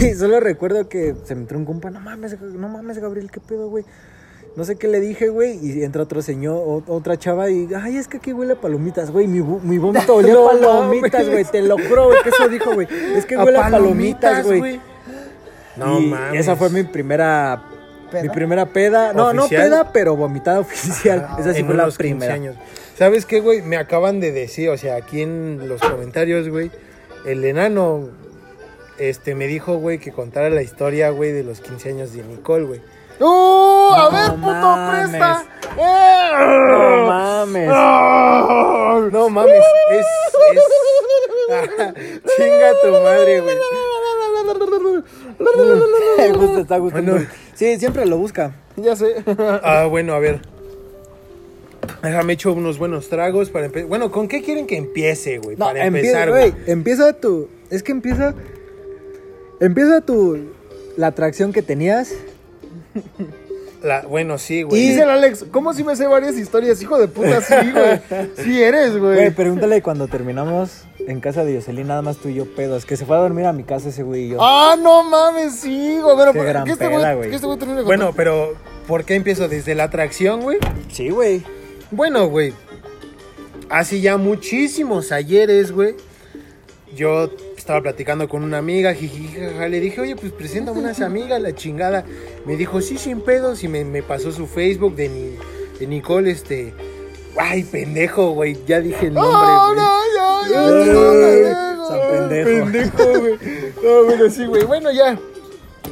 Y 0.00 0.12
solo 0.14 0.40
recuerdo 0.40 0.88
que 0.88 1.14
se 1.22 1.36
me 1.36 1.42
entró 1.42 1.56
un 1.56 1.64
compa, 1.64 1.88
no 1.90 2.00
mames, 2.00 2.40
no 2.40 2.68
mames, 2.68 2.98
Gabriel, 2.98 3.30
qué 3.30 3.38
pedo, 3.38 3.68
güey. 3.70 3.84
No 4.56 4.64
sé 4.64 4.76
qué 4.76 4.88
le 4.88 4.98
dije, 5.00 5.28
güey, 5.28 5.58
y 5.62 5.84
entra 5.84 6.02
otro 6.02 6.20
señor, 6.20 6.56
o- 6.56 6.82
otra 6.88 7.16
chava 7.16 7.48
y, 7.50 7.68
ay, 7.80 7.96
es 7.96 8.08
que 8.08 8.16
aquí 8.16 8.32
huele 8.32 8.54
a 8.54 8.60
palomitas, 8.60 9.10
güey, 9.12 9.28
mi, 9.28 9.40
mi 9.40 9.78
vómito 9.78 10.14
olía 10.16 10.34
No 10.34 10.48
a 10.48 10.50
palomitas, 10.50 11.28
güey, 11.28 11.44
te 11.44 11.62
lo 11.62 11.76
juro, 11.78 12.06
güey, 12.06 12.22
que 12.22 12.28
eso 12.30 12.48
dijo, 12.48 12.74
güey. 12.74 12.88
Es 13.14 13.24
que 13.24 13.36
huele 13.36 13.58
a 13.58 13.70
palomitas, 13.70 14.44
güey. 14.44 14.80
No 15.76 16.00
y 16.00 16.06
mames. 16.06 16.40
esa 16.40 16.56
fue 16.56 16.70
mi 16.70 16.82
primera, 16.82 17.62
¿Peda? 18.10 18.22
mi 18.22 18.28
primera 18.30 18.66
peda, 18.66 19.12
no, 19.12 19.32
no 19.32 19.46
peda, 19.48 19.92
pero 19.92 20.16
vomitada 20.16 20.58
oficial. 20.60 21.28
esa 21.38 21.54
sí 21.54 21.62
fue 21.62 21.74
la 21.76 21.84
unos 21.84 21.96
15 21.96 21.98
primera. 21.98 22.34
años. 22.34 22.56
¿Sabes 22.96 23.26
qué, 23.26 23.38
güey? 23.38 23.62
Me 23.62 23.76
acaban 23.76 24.18
de 24.18 24.32
decir, 24.32 24.70
o 24.70 24.76
sea, 24.76 24.96
aquí 24.96 25.22
en 25.22 25.68
los 25.68 25.80
comentarios, 25.80 26.48
güey, 26.48 26.72
el 27.26 27.44
enano 27.44 28.08
este 28.98 29.36
me 29.36 29.46
dijo, 29.46 29.76
güey, 29.76 29.98
que 30.00 30.10
contara 30.10 30.50
la 30.50 30.62
historia, 30.62 31.10
güey, 31.10 31.30
de 31.30 31.44
los 31.44 31.60
15 31.60 31.90
años 31.90 32.12
de 32.12 32.24
Nicole, 32.24 32.64
güey. 32.64 32.80
¡Uh! 33.88 33.94
¡A 33.94 34.02
No 34.02 34.10
ver, 34.10 34.30
puto, 34.32 34.52
mames. 34.76 35.08
presta! 35.10 35.44
No 35.76 37.06
mames. 37.06 37.68
No 39.12 39.28
mames, 39.30 39.64
es, 39.90 40.06
es... 40.54 40.64
Chinga 42.36 42.72
tu 42.82 42.90
madre, 43.02 43.40
güey. 43.40 43.56
Me 46.18 46.32
gusta, 46.32 46.60
está 46.60 46.78
gustando. 46.78 47.12
Bueno. 47.12 47.26
Sí, 47.54 47.78
siempre 47.78 48.04
lo 48.06 48.18
busca. 48.18 48.52
Ya 48.76 48.96
sé. 48.96 49.24
Ah, 49.62 49.86
bueno, 49.88 50.14
a 50.14 50.18
ver. 50.18 50.40
Déjame 52.02 52.34
echo 52.34 52.52
unos 52.52 52.78
buenos 52.78 53.08
tragos 53.08 53.50
para 53.50 53.66
empezar. 53.66 53.88
Bueno, 53.88 54.10
¿con 54.10 54.28
qué 54.28 54.42
quieren 54.42 54.66
que 54.66 54.76
empiece, 54.76 55.38
güey? 55.38 55.56
No, 55.56 55.66
para 55.66 55.86
empezar, 55.86 56.28
güey. 56.30 56.54
Empieza 56.66 57.12
tu. 57.14 57.48
Es 57.70 57.82
que 57.82 57.92
empieza. 57.92 58.34
Empieza 59.60 60.00
tu. 60.00 60.38
La 60.96 61.08
atracción 61.08 61.52
que 61.52 61.62
tenías. 61.62 62.12
La- 63.82 64.02
Bueno, 64.02 64.38
sí, 64.38 64.62
güey. 64.62 64.80
Dice 64.88 65.02
el 65.02 65.10
Alex, 65.10 65.44
¿cómo 65.52 65.72
si 65.72 65.84
me 65.84 65.94
sé 65.96 66.06
varias 66.06 66.36
historias? 66.36 66.82
Hijo 66.82 66.98
de 66.98 67.06
puta, 67.08 67.40
sí, 67.40 67.54
güey. 67.72 68.00
Sí 68.44 68.62
eres, 68.62 68.98
Güey, 68.98 69.14
güey. 69.14 69.30
pregúntale 69.30 69.82
cuando 69.82 70.08
terminamos 70.08 70.82
en 70.98 71.20
casa 71.20 71.44
de 71.44 71.54
Yoselín, 71.54 71.86
nada 71.86 72.02
más 72.02 72.16
tú 72.16 72.28
y 72.28 72.34
yo 72.34 72.46
pedos. 72.54 72.84
Que 72.84 72.96
se 72.96 73.06
fue 73.06 73.16
a 73.16 73.20
dormir 73.20 73.46
a 73.46 73.52
mi 73.52 73.62
casa 73.62 73.90
ese 73.90 74.02
güey 74.02 74.24
y 74.24 74.28
yo. 74.30 74.38
Ah, 74.40 74.74
no 74.80 75.04
mames, 75.04 75.54
sí, 75.60 75.98
güey. 76.02 76.16
Pero, 76.16 76.32
Qué 76.32 76.42
gran 76.44 76.64
¿qué 76.64 76.72
este 76.72 76.88
peda, 76.88 76.98
güey? 76.98 77.16
güey. 77.16 77.28
¿Qué 77.30 77.36
este 77.36 77.46
güey 77.46 77.58
termina 77.58 77.78
de 77.80 77.84
Bueno, 77.84 78.12
pero 78.16 78.54
¿por 78.88 79.04
qué 79.04 79.14
empiezo 79.14 79.48
desde 79.48 79.74
la 79.74 79.84
atracción, 79.84 80.40
güey? 80.42 80.58
Sí, 80.90 81.10
güey. 81.10 81.42
Bueno, 81.90 82.26
güey. 82.28 82.52
Hace 83.70 84.00
ya 84.00 84.16
muchísimos 84.16 85.12
ayeres, 85.12 85.72
güey. 85.72 85.94
Yo 86.96 87.30
estaba 87.68 87.82
platicando 87.82 88.26
con 88.30 88.44
una 88.44 88.56
amiga, 88.56 88.94
jiji, 88.94 89.28
jaja, 89.28 89.68
le 89.68 89.78
dije, 89.78 90.00
oye, 90.00 90.16
pues 90.16 90.32
preséntame 90.32 90.78
unas 90.78 91.02
amigas, 91.02 91.38
la 91.38 91.54
chingada. 91.54 92.02
Me 92.46 92.56
dijo, 92.56 92.80
sí, 92.80 92.96
sin 92.96 93.20
pedos, 93.20 93.62
y 93.62 93.68
me, 93.68 93.84
me 93.84 94.02
pasó 94.02 94.32
su 94.32 94.46
Facebook 94.46 94.96
de, 94.96 95.10
ni, 95.10 95.36
de 95.78 95.86
Nicole, 95.86 96.30
este... 96.30 96.72
Ay, 97.36 97.64
pendejo, 97.64 98.30
güey, 98.30 98.56
ya 98.66 98.80
dije 98.80 99.08
el 99.08 99.12
nombre, 99.14 99.32
No, 99.32 99.66
güey. 99.66 99.76
no, 99.76 100.00
ya, 100.14 100.50
ya, 100.50 100.66
Ay, 100.66 100.86
ya, 100.86 101.42
ya, 101.42 101.76
San 101.86 101.98
ya. 101.98 102.10
pendejo. 102.10 102.48
Pendejo, 102.64 103.20
güey. 103.20 103.38
No, 103.84 104.04
bueno, 104.04 104.30
sí, 104.30 104.46
güey. 104.46 104.64
Bueno, 104.64 104.90
ya. 104.90 105.18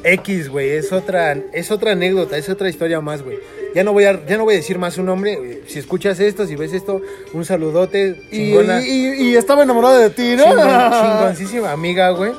X, 0.03 0.49
güey, 0.49 0.71
es 0.71 0.93
otra, 0.93 1.33
es 1.53 1.71
otra 1.71 1.93
anécdota, 1.93 2.39
es 2.39 2.49
otra 2.49 2.71
historia 2.71 3.03
más, 3.03 3.23
güey. 3.23 3.39
Ya 3.77 3.85
no 3.85 3.93
voy 3.93 4.05
a, 4.05 4.25
ya 4.25 4.39
no 4.39 4.45
voy 4.45 4.55
a 4.55 4.57
decir 4.57 4.79
más 4.79 4.95
su 4.95 5.03
nombre. 5.03 5.61
Si 5.67 5.79
escuchas 5.79 6.19
esto, 6.19 6.47
si 6.47 6.57
ves 6.57 6.73
esto, 6.73 7.03
un 7.35 7.45
saludote. 7.45 8.17
Y, 8.33 8.55
y, 8.55 9.37
estaba 9.37 9.65
enamorado 9.65 9.99
de 9.99 10.09
ti, 10.09 10.35
¿no? 10.35 10.45
chingón- 10.47 10.91
chingoncísima 11.03 11.73
amiga, 11.73 12.09
güey. 12.09 12.33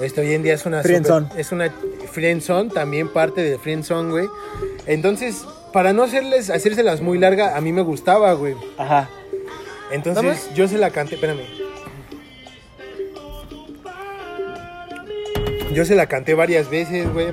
Esto 0.00 0.22
hoy 0.22 0.32
en 0.34 0.42
día 0.42 0.54
es 0.54 0.66
una 0.66 0.82
Friendzone. 0.82 1.26
super- 1.28 1.40
es 1.40 1.52
una 1.52 1.72
friendzone, 2.10 2.70
también 2.70 3.06
parte 3.12 3.42
de 3.42 3.58
friendzone, 3.60 4.10
güey. 4.10 4.26
Entonces, 4.86 5.44
para 5.72 5.92
no 5.92 6.02
hacerles, 6.02 6.50
hacérselas 6.50 7.00
muy 7.00 7.16
larga, 7.16 7.56
a 7.56 7.60
mí 7.60 7.72
me 7.72 7.82
gustaba, 7.82 8.32
güey. 8.32 8.56
Ajá. 8.76 9.08
Entonces, 9.92 10.24
Dame. 10.46 10.56
yo 10.56 10.66
se 10.66 10.78
la 10.78 10.90
canté, 10.90 11.14
espérame. 11.14 11.42
Yo 15.72 15.84
se 15.84 15.94
la 15.94 16.06
canté 16.06 16.34
varias 16.34 16.68
veces, 16.68 17.10
güey. 17.12 17.28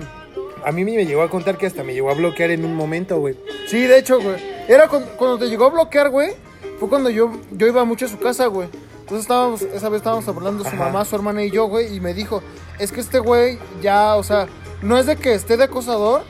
A 0.66 0.72
mí 0.72 0.84
me 0.84 1.05
llegó 1.05 1.22
a 1.22 1.30
contar 1.30 1.57
que 1.57 1.66
hasta 1.66 1.84
me 1.84 1.93
llegó 1.93 2.10
a 2.10 2.14
bloquear 2.14 2.51
en 2.51 2.66
un 2.66 2.76
momento, 2.76 3.20
güey. 3.20 3.36
Sí, 3.68 3.82
de 3.82 3.97
hecho, 3.97 4.20
güey. 4.22 4.36
Era 4.68 4.88
cuando, 4.88 5.10
cuando 5.18 5.38
te 5.39 5.49
llegó 5.49 5.66
a 5.66 5.70
bloquear, 5.70 6.10
güey. 6.10 6.32
Fue 6.80 6.89
cuando 6.89 7.10
yo, 7.10 7.32
yo 7.51 7.68
iba 7.68 7.84
mucho 7.86 8.05
a 8.05 8.10
su 8.10 8.20
casa, 8.20 8.47
güey. 8.47 8.70
Entonces 9.01 9.22
estábamos, 9.22 9.62
esa 9.64 9.89
vez 9.89 9.97
estábamos 9.97 10.28
hablando 10.28 10.64
su 10.64 10.70
Ajá. 10.70 10.78
mamá, 10.78 11.03
su 11.05 11.16
hermana 11.16 11.43
y 11.43 11.49
yo, 11.49 11.66
güey. 11.66 11.95
Y 11.95 11.99
me 11.99 12.14
dijo, 12.14 12.43
es 12.78 12.91
que 12.91 13.01
este 13.01 13.20
güey 13.20 13.57
ya, 13.82 14.16
o 14.16 14.24
sea, 14.24 14.47
no 14.82 14.97
es 14.97 15.05
de 15.07 15.16
que 15.16 15.34
esté 15.34 15.57
de 15.57 15.64
acosador, 15.64 16.22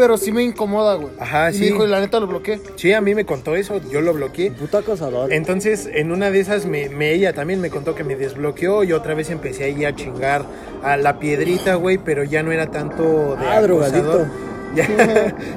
pero 0.00 0.16
sí 0.16 0.32
me 0.32 0.42
incomoda, 0.42 0.94
güey. 0.94 1.12
Ajá, 1.18 1.50
y 1.50 1.54
sí. 1.54 1.60
me 1.60 1.66
dijo, 1.66 1.84
y 1.84 1.88
la 1.88 2.00
neta 2.00 2.18
lo 2.20 2.26
bloqueé. 2.26 2.58
Sí, 2.76 2.92
a 2.94 3.00
mí 3.02 3.14
me 3.14 3.26
contó 3.26 3.54
eso, 3.54 3.80
yo 3.90 4.00
lo 4.00 4.14
bloqueé. 4.14 4.50
Puto 4.50 4.78
acosador. 4.78 5.30
Entonces, 5.32 5.88
en 5.92 6.10
una 6.10 6.30
de 6.30 6.40
esas, 6.40 6.64
me, 6.64 6.88
me- 6.88 7.12
ella 7.12 7.34
también 7.34 7.60
me 7.60 7.68
contó 7.68 7.94
que 7.94 8.02
me 8.02 8.16
desbloqueó 8.16 8.82
y 8.82 8.92
otra 8.94 9.12
vez 9.14 9.28
empecé 9.28 9.64
ahí 9.64 9.84
a 9.84 9.94
chingar 9.94 10.44
a 10.82 10.96
la 10.96 11.18
piedrita, 11.18 11.74
güey, 11.74 11.98
pero 11.98 12.24
ya 12.24 12.42
no 12.42 12.50
era 12.50 12.66
tanto 12.70 13.36
de 13.36 13.46
Ah, 13.46 13.58
acosador. 13.58 14.26
Ya, 14.72 14.86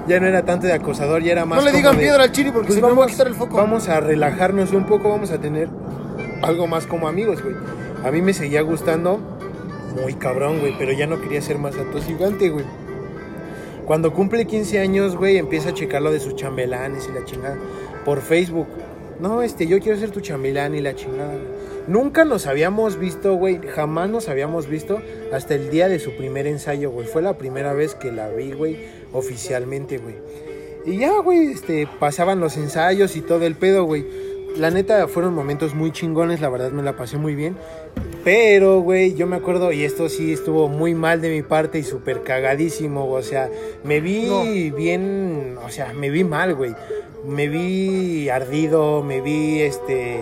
ya 0.08 0.20
no 0.20 0.26
era 0.26 0.44
tanto 0.44 0.66
de 0.66 0.74
acosador, 0.74 1.22
ya 1.22 1.34
era 1.34 1.46
más 1.46 1.60
No 1.60 1.66
le 1.70 1.72
digan 1.78 1.96
de- 1.96 2.02
piedra 2.02 2.24
al 2.24 2.32
chiri 2.32 2.50
porque 2.50 2.66
Pues 2.70 2.76
si 2.78 2.82
no 2.82 2.88
me 2.88 2.94
va 2.94 2.98
a 2.98 3.00
vamos, 3.02 3.12
quitar 3.12 3.28
el 3.28 3.36
foco. 3.36 3.58
vamos 3.58 3.88
a 3.88 4.00
relajarnos 4.00 4.72
un 4.72 4.88
poco, 4.88 5.10
vamos 5.10 5.30
a 5.30 5.38
tener 5.38 5.70
algo 6.42 6.66
más 6.66 6.88
como 6.88 7.08
amigos, 7.08 7.44
güey. 7.44 7.56
A 8.04 8.10
mí 8.12 8.24
me 8.24 8.34
seguía 8.34 8.62
gustando 8.62 9.20
muy 10.02 10.16
cabrón, 10.16 10.60
güey, 10.62 10.74
pero 10.80 10.92
ya 10.94 11.06
no 11.06 11.22
quería 11.22 11.42
ser 11.44 11.60
más 11.60 11.76
atosigante, 11.78 12.50
güey. 12.50 12.66
Cuando 13.86 14.14
cumple 14.14 14.46
15 14.46 14.80
años, 14.80 15.16
güey, 15.18 15.38
empieza 15.38 15.70
a 15.70 15.74
checar 15.74 16.02
lo 16.02 16.12
de 16.12 16.20
sus 16.20 16.36
chambelanes 16.36 17.08
y 17.10 17.12
la 17.12 17.26
chingada 17.26 17.58
por 18.06 18.22
Facebook. 18.22 18.68
No, 19.20 19.42
este, 19.42 19.68
yo 19.68 19.80
quiero 19.80 20.00
ser 20.00 20.12
tu 20.12 20.22
chambelán 20.22 20.76
y 20.76 20.82
la 20.82 20.96
chingada. 20.96 21.34
Nunca 21.88 22.24
nos 22.24 22.48
habíamos 22.48 22.98
visto, 22.98 23.36
güey, 23.36 23.60
jamás 23.60 24.10
nos 24.10 24.30
habíamos 24.30 24.68
visto 24.68 25.02
hasta 25.34 25.56
el 25.56 25.70
día 25.70 25.90
de 25.90 26.00
su 26.00 26.16
primer 26.16 26.48
ensayo, 26.48 26.92
güey. 26.92 27.06
Fue 27.06 27.22
la 27.22 27.38
primera 27.38 27.74
vez 27.74 27.94
que 27.94 28.12
la 28.12 28.30
vi, 28.30 28.54
güey, 28.54 28.78
oficialmente, 29.12 29.98
güey. 29.98 30.16
Y 30.86 30.98
ya, 30.98 31.20
güey, 31.20 31.52
este, 31.52 31.88
pasaban 32.00 32.40
los 32.40 32.56
ensayos 32.56 33.16
y 33.18 33.22
todo 33.22 33.46
el 33.46 33.56
pedo, 33.56 33.84
güey. 33.84 34.06
La 34.58 34.70
neta, 34.70 35.08
fueron 35.08 35.34
momentos 35.34 35.74
muy 35.74 35.92
chingones, 35.92 36.40
la 36.40 36.50
verdad 36.50 36.72
me 36.72 36.84
la 36.84 36.96
pasé 36.96 37.18
muy 37.18 37.36
bien. 37.36 37.58
Pero, 38.24 38.80
güey, 38.80 39.16
yo 39.16 39.28
me 39.28 39.36
acuerdo, 39.36 39.74
y 39.74 39.84
esto 39.84 40.08
sí 40.08 40.32
estuvo 40.32 40.70
muy 40.70 40.94
mal 40.94 41.20
de 41.20 41.30
mi 41.30 41.42
parte 41.42 41.80
y 41.80 41.84
súper 41.84 42.24
cagadísimo, 42.24 43.10
o 43.10 43.22
sea, 43.22 43.50
me 43.84 44.00
vi 44.00 44.72
bien, 44.72 45.58
o 45.66 45.70
sea, 45.70 45.92
me 45.94 46.10
vi 46.10 46.24
mal, 46.24 46.56
güey. 46.56 46.74
Me 47.26 47.48
vi 47.50 48.30
ardido, 48.30 49.04
me 49.04 49.20
vi, 49.20 49.62
este, 49.62 50.22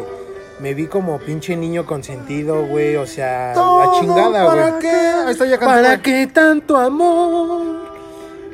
me 0.60 0.74
vi 0.74 0.88
como 0.88 1.20
pinche 1.20 1.56
niño 1.56 1.86
consentido, 1.86 2.66
güey, 2.66 2.96
o 2.96 3.06
sea, 3.06 3.54
la 3.56 3.92
chingada, 4.00 4.48
¿Para 4.48 4.70
güey. 4.70 4.82
qué? 4.82 4.88
Ahí 4.90 5.32
está 5.32 5.46
ya. 5.46 5.60
¿Para 5.60 6.02
qué 6.02 6.28
tanto 6.32 6.78
amor? 6.78 7.82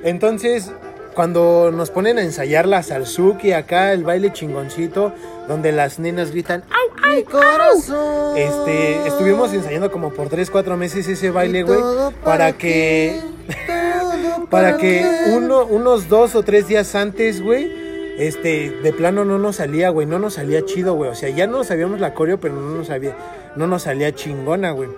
Entonces, 0.04 0.72
cuando 1.14 1.72
nos 1.72 1.90
ponen 1.90 2.18
a 2.18 2.22
ensayar 2.22 2.68
la 2.68 2.84
salsuki 2.84 3.52
acá, 3.54 3.92
el 3.94 4.04
baile 4.04 4.32
chingoncito, 4.32 5.14
donde 5.48 5.72
las 5.72 6.00
nenas 6.00 6.32
gritan, 6.32 6.64
¡au, 6.70 7.16
Mi 7.16 7.24
corazón. 7.24 8.38
Este, 8.38 9.08
estuvimos 9.08 9.54
ensayando 9.54 9.92
como 9.92 10.12
por 10.12 10.30
3, 10.30 10.50
4 10.50 10.78
meses 10.78 11.08
ese 11.08 11.32
baile, 11.32 11.64
güey, 11.64 11.80
para 12.24 12.54
que, 12.54 13.22
para 14.50 14.78
que 14.78 15.06
uno, 15.32 15.66
unos 15.66 16.10
dos 16.10 16.36
o 16.36 16.44
tres 16.44 16.68
días 16.68 16.96
antes, 16.96 17.42
güey, 17.42 17.72
este, 18.18 18.72
de 18.72 18.94
plano 18.94 19.26
no 19.26 19.38
nos 19.38 19.58
salía, 19.58 19.90
güey, 19.90 20.06
no 20.08 20.20
nos 20.20 20.36
salía 20.36 20.66
chido, 20.66 20.96
güey, 20.96 21.10
o 21.12 21.16
sea, 21.16 21.30
ya 21.30 21.48
no 21.48 21.64
sabíamos 21.64 22.00
la 22.00 22.14
coreo, 22.14 22.40
pero 22.40 22.56
no 22.56 22.76
nos 22.76 22.88
sabía, 22.88 23.16
no 23.56 23.68
nos 23.68 23.84
salía 23.84 24.14
chingona, 24.14 24.72
güey. 24.72 24.90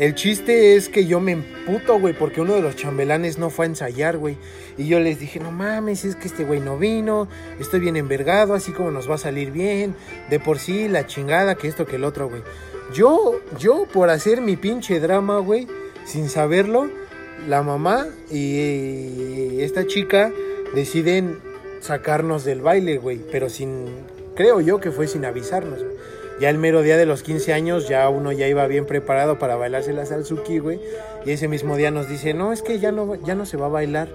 El 0.00 0.14
chiste 0.14 0.76
es 0.76 0.88
que 0.88 1.04
yo 1.04 1.20
me 1.20 1.32
emputo, 1.32 2.00
güey, 2.00 2.14
porque 2.14 2.40
uno 2.40 2.54
de 2.54 2.62
los 2.62 2.74
chambelanes 2.74 3.36
no 3.36 3.50
fue 3.50 3.66
a 3.66 3.68
ensayar, 3.68 4.16
güey. 4.16 4.38
Y 4.78 4.88
yo 4.88 4.98
les 4.98 5.18
dije, 5.18 5.40
no 5.40 5.52
mames, 5.52 6.06
es 6.06 6.16
que 6.16 6.26
este 6.26 6.42
güey 6.42 6.58
no 6.58 6.78
vino, 6.78 7.28
estoy 7.58 7.80
bien 7.80 7.98
envergado, 7.98 8.54
así 8.54 8.72
como 8.72 8.90
nos 8.90 9.10
va 9.10 9.16
a 9.16 9.18
salir 9.18 9.50
bien. 9.50 9.94
De 10.30 10.40
por 10.40 10.58
sí, 10.58 10.88
la 10.88 11.06
chingada, 11.06 11.54
que 11.54 11.68
esto, 11.68 11.84
que 11.84 11.96
el 11.96 12.04
otro, 12.04 12.30
güey. 12.30 12.40
Yo, 12.94 13.42
yo, 13.58 13.84
por 13.92 14.08
hacer 14.08 14.40
mi 14.40 14.56
pinche 14.56 15.00
drama, 15.00 15.38
güey, 15.40 15.66
sin 16.06 16.30
saberlo, 16.30 16.88
la 17.46 17.62
mamá 17.62 18.06
y 18.30 19.60
esta 19.60 19.86
chica 19.86 20.32
deciden 20.74 21.40
sacarnos 21.82 22.46
del 22.46 22.62
baile, 22.62 22.96
güey. 22.96 23.20
Pero 23.30 23.50
sin, 23.50 23.84
creo 24.34 24.62
yo 24.62 24.80
que 24.80 24.92
fue 24.92 25.06
sin 25.06 25.26
avisarnos, 25.26 25.84
güey. 25.84 26.00
Ya 26.40 26.48
el 26.48 26.56
mero 26.56 26.80
día 26.80 26.96
de 26.96 27.04
los 27.04 27.22
15 27.22 27.52
años, 27.52 27.86
ya 27.86 28.08
uno 28.08 28.32
ya 28.32 28.48
iba 28.48 28.66
bien 28.66 28.86
preparado 28.86 29.38
para 29.38 29.56
bailarse 29.56 29.92
la 29.92 30.06
salsuki, 30.06 30.58
güey. 30.58 30.80
Y 31.26 31.32
ese 31.32 31.48
mismo 31.48 31.76
día 31.76 31.90
nos 31.90 32.08
dice, 32.08 32.32
no, 32.32 32.54
es 32.54 32.62
que 32.62 32.78
ya 32.78 32.92
no, 32.92 33.14
ya 33.26 33.34
no 33.34 33.44
se 33.44 33.58
va 33.58 33.66
a 33.66 33.68
bailar. 33.68 34.08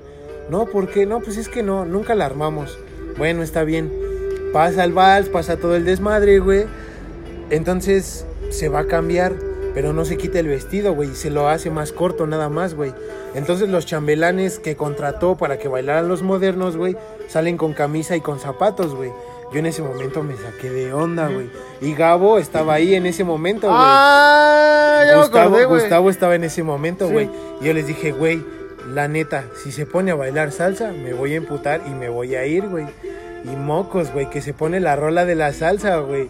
No, 0.49 0.65
¿por 0.65 0.89
qué? 0.89 1.05
No, 1.05 1.19
pues 1.19 1.37
es 1.37 1.49
que 1.49 1.61
no, 1.61 1.85
nunca 1.85 2.15
la 2.15 2.25
armamos. 2.25 2.79
Bueno, 3.19 3.43
está 3.43 3.63
bien. 3.63 3.91
Pasa 4.51 4.83
el 4.83 4.93
vals, 4.93 5.29
pasa 5.29 5.57
todo 5.57 5.75
el 5.75 5.85
desmadre, 5.85 6.39
güey. 6.39 6.65
Entonces 7.51 8.25
se 8.49 8.69
va 8.69 8.79
a 8.79 8.87
cambiar, 8.87 9.33
pero 9.75 9.93
no 9.93 10.03
se 10.03 10.17
quita 10.17 10.39
el 10.39 10.47
vestido, 10.47 10.95
güey. 10.95 11.13
Se 11.13 11.29
lo 11.29 11.47
hace 11.47 11.69
más 11.69 11.91
corto 11.91 12.25
nada 12.25 12.49
más, 12.49 12.73
güey. 12.73 12.91
Entonces 13.35 13.69
los 13.69 13.85
chambelanes 13.85 14.57
que 14.57 14.75
contrató 14.75 15.35
para 15.35 15.59
que 15.59 15.67
bailaran 15.67 16.07
los 16.07 16.23
modernos, 16.23 16.75
güey, 16.75 16.97
salen 17.27 17.57
con 17.57 17.73
camisa 17.73 18.15
y 18.15 18.21
con 18.21 18.39
zapatos, 18.39 18.95
güey. 18.95 19.11
Yo 19.53 19.59
en 19.59 19.65
ese 19.67 19.81
momento 19.81 20.23
me 20.23 20.35
saqué 20.35 20.69
de 20.69 20.93
onda, 20.93 21.27
güey. 21.27 21.49
Y 21.81 21.93
Gabo 21.93 22.37
estaba 22.39 22.73
ahí 22.73 22.95
en 22.95 23.05
ese 23.05 23.23
momento, 23.23 23.67
güey. 23.67 23.79
Ah, 23.79 25.03
ya 25.05 25.15
me 25.15 25.21
Gustavo, 25.21 25.47
acordé, 25.49 25.65
güey. 25.65 25.79
Gustavo 25.81 26.09
estaba 26.09 26.35
en 26.35 26.43
ese 26.43 26.63
momento, 26.63 27.07
Sí. 27.07 27.13
güey. 27.13 27.29
Y 27.61 27.65
yo 27.65 27.73
les 27.73 27.87
dije, 27.87 28.11
güey, 28.11 28.43
la 28.93 29.07
neta, 29.07 29.45
si 29.63 29.71
se 29.71 29.85
pone 29.85 30.11
a 30.11 30.15
bailar 30.15 30.51
salsa, 30.51 30.91
me 30.91 31.13
voy 31.13 31.33
a 31.33 31.37
emputar 31.37 31.81
y 31.85 31.91
me 31.91 32.09
voy 32.09 32.35
a 32.35 32.45
ir, 32.45 32.67
güey. 32.67 32.85
Y 33.45 33.55
mocos, 33.55 34.11
güey, 34.11 34.29
que 34.29 34.41
se 34.41 34.53
pone 34.53 34.79
la 34.79 34.95
rola 34.95 35.25
de 35.25 35.35
la 35.35 35.53
salsa, 35.53 35.97
güey. 35.97 36.29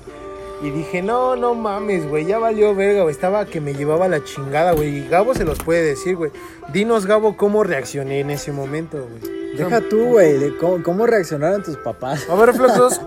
Y 0.62 0.70
dije, 0.70 1.02
no, 1.02 1.36
no 1.36 1.54
mames, 1.54 2.08
güey, 2.08 2.26
ya 2.26 2.40
valió 2.40 2.74
verga, 2.74 3.04
güey. 3.04 3.14
Estaba 3.14 3.46
que 3.46 3.62
me 3.62 3.74
llevaba 3.74 4.08
la 4.08 4.24
chingada, 4.24 4.72
güey. 4.72 4.98
Y 4.98 5.08
Gabo 5.08 5.34
se 5.34 5.44
los 5.44 5.60
puede 5.60 5.84
decir, 5.84 6.16
güey. 6.16 6.32
Dinos, 6.72 7.06
Gabo, 7.06 7.38
cómo 7.38 7.64
reaccioné 7.64 8.20
en 8.22 8.30
ese 8.30 8.52
momento, 8.52 8.98
güey. 8.98 9.56
Deja 9.56 9.82
tú, 9.82 10.06
güey, 10.06 10.38
de 10.38 10.58
cómo, 10.58 10.84
cómo 10.84 11.06
reaccionaron 11.06 11.64
tus 11.64 11.78
papás. 11.78 12.28
A 12.30 12.36
ver, 12.36 12.48
reflexos. 12.48 13.00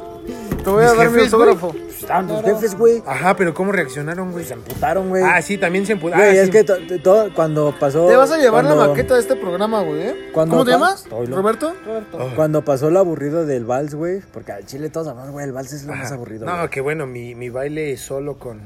Te 0.69 0.75
voy 0.75 0.85
a 0.85 0.89
Mis 0.91 0.99
dar 0.99 1.11
mi 1.11 1.15
jefes, 1.17 1.33
güey. 1.35 1.49
autógrafo. 1.49 1.77
Estaban 1.99 2.29
tus 2.29 2.43
jefes, 2.43 2.75
güey. 2.79 3.03
Ajá, 3.07 3.37
pero 3.37 3.55
¿cómo 3.55 3.73
reaccionaron, 3.73 4.33
güey? 4.33 4.45
Se 4.45 4.55
emputaron, 4.55 5.09
güey. 5.09 5.23
Ah, 5.25 5.43
sí, 5.43 5.59
también 5.59 5.85
se 5.87 5.93
emputaron. 5.95 6.27
Güey, 6.27 6.39
es 6.39 6.51
que 6.51 6.63
to- 6.65 6.77
to- 6.87 6.99
todo, 7.03 7.35
cuando 7.35 7.75
pasó. 7.79 8.07
Te 8.07 8.17
vas 8.17 8.31
a 8.31 8.39
llevar 8.39 8.65
la 8.65 8.75
cuando- 8.75 8.91
maqueta 8.93 9.15
de 9.15 9.21
este 9.21 9.37
programa, 9.37 9.83
güey, 9.83 10.03
¿eh? 10.03 10.31
¿Cómo 10.33 10.65
te 10.65 10.71
llamas? 10.71 11.07
Oilo. 11.11 11.37
¿Roberto? 11.37 11.75
Cuando 12.37 12.65
pasó 12.65 12.89
el 12.89 12.97
aburrido 12.97 13.47
del 13.47 13.65
vals, 13.65 13.95
güey. 13.95 14.21
Porque 14.33 14.53
al 14.53 14.65
chile 14.67 14.91
todos 14.91 15.09
hablamos, 15.09 15.33
güey, 15.33 15.45
el 15.47 15.53
vals 15.53 15.73
es 15.73 15.85
lo 15.85 15.95
más 15.95 16.13
aburrido. 16.13 16.47
No, 16.47 16.71
que 16.71 16.81
bueno, 16.81 17.07
mi, 17.07 17.35
mi 17.35 17.49
baile 17.51 17.97
solo 17.97 18.39
con... 18.39 18.61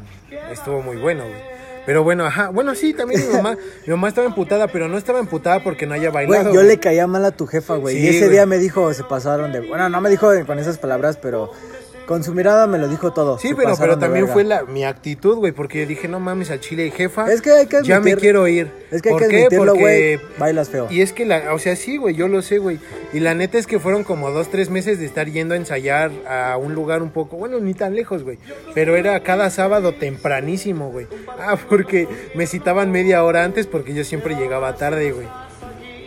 Estuvo 0.50 0.82
muy 0.82 0.96
bueno, 0.96 1.22
güey. 1.24 1.40
Pero 1.84 2.04
bueno, 2.04 2.24
ajá. 2.24 2.50
Bueno, 2.50 2.76
sí, 2.76 2.94
también 2.94 3.26
mi 3.28 3.34
mamá. 3.34 3.56
mi 3.86 3.90
mamá 3.90 4.06
estaba 4.08 4.26
emputada, 4.28 4.68
pero 4.68 4.86
no 4.86 4.96
estaba 4.96 5.18
emputada 5.18 5.64
porque 5.64 5.84
no 5.86 5.94
haya 5.94 6.10
bailado. 6.10 6.44
Güey, 6.50 6.54
yo 6.54 6.62
le 6.62 6.78
caía 6.78 7.08
mal 7.08 7.24
a 7.24 7.32
tu 7.32 7.46
jefa, 7.48 7.74
güey. 7.74 7.96
Sí, 7.96 8.02
y 8.04 8.08
ese 8.08 8.18
güey. 8.20 8.30
día 8.30 8.46
me 8.46 8.58
dijo, 8.58 8.92
se 8.94 9.02
pasaron 9.02 9.50
de. 9.50 9.60
Bueno, 9.60 9.88
no 9.88 10.00
me 10.00 10.08
dijo 10.08 10.30
con 10.46 10.60
esas 10.60 10.78
palabras, 10.78 11.18
pero 11.20 11.50
con 12.06 12.22
su 12.24 12.34
mirada 12.34 12.66
me 12.66 12.78
lo 12.78 12.88
dijo 12.88 13.12
todo. 13.12 13.38
Sí, 13.38 13.52
pero, 13.56 13.74
pero 13.78 13.98
también 13.98 14.28
fue 14.28 14.44
la, 14.44 14.64
mi 14.64 14.84
actitud, 14.84 15.36
güey, 15.36 15.52
porque 15.52 15.80
yo 15.80 15.86
dije, 15.86 16.08
no 16.08 16.20
mames, 16.20 16.50
al 16.50 16.60
chile, 16.60 16.90
jefa, 16.90 17.30
Es 17.32 17.40
que 17.42 17.52
hay 17.52 17.66
que 17.66 17.82
ya 17.82 18.00
me 18.00 18.10
admitir- 18.12 18.18
quiero 18.20 18.48
ir. 18.48 18.70
Es 18.90 19.00
que 19.02 19.08
hay 19.08 19.12
¿Por 19.14 19.28
que 19.28 19.36
admitirlo, 19.36 19.72
Porque- 19.72 19.80
güey. 20.18 20.20
Bailas 20.38 20.68
feo. 20.68 20.86
Y 20.90 21.00
es 21.00 21.12
que, 21.12 21.24
la, 21.24 21.54
o 21.54 21.58
sea, 21.58 21.76
sí, 21.76 21.96
güey, 21.96 22.14
yo 22.14 22.28
lo 22.28 22.42
sé, 22.42 22.58
güey. 22.58 22.78
Y 23.12 23.20
la 23.20 23.34
neta 23.34 23.58
es 23.58 23.66
que 23.66 23.78
fueron 23.78 24.04
como 24.04 24.30
dos, 24.30 24.48
tres 24.50 24.68
meses 24.70 24.98
de 24.98 25.06
estar 25.06 25.28
yendo 25.30 25.54
a 25.54 25.56
ensayar 25.56 26.10
a 26.28 26.56
un 26.56 26.74
lugar 26.74 27.02
un 27.02 27.10
poco, 27.10 27.36
bueno, 27.36 27.58
ni 27.60 27.74
tan 27.74 27.94
lejos, 27.94 28.22
güey. 28.24 28.38
Pero 28.74 28.96
era 28.96 29.20
cada 29.22 29.48
sábado 29.50 29.92
tempranísimo, 29.94 30.90
güey. 30.90 31.06
Ah, 31.38 31.56
porque 31.68 32.08
me 32.34 32.46
citaban 32.46 32.90
media 32.90 33.24
hora 33.24 33.44
antes 33.44 33.66
porque 33.66 33.94
yo 33.94 34.04
siempre 34.04 34.34
llegaba 34.34 34.74
tarde, 34.76 35.12
güey. 35.12 35.26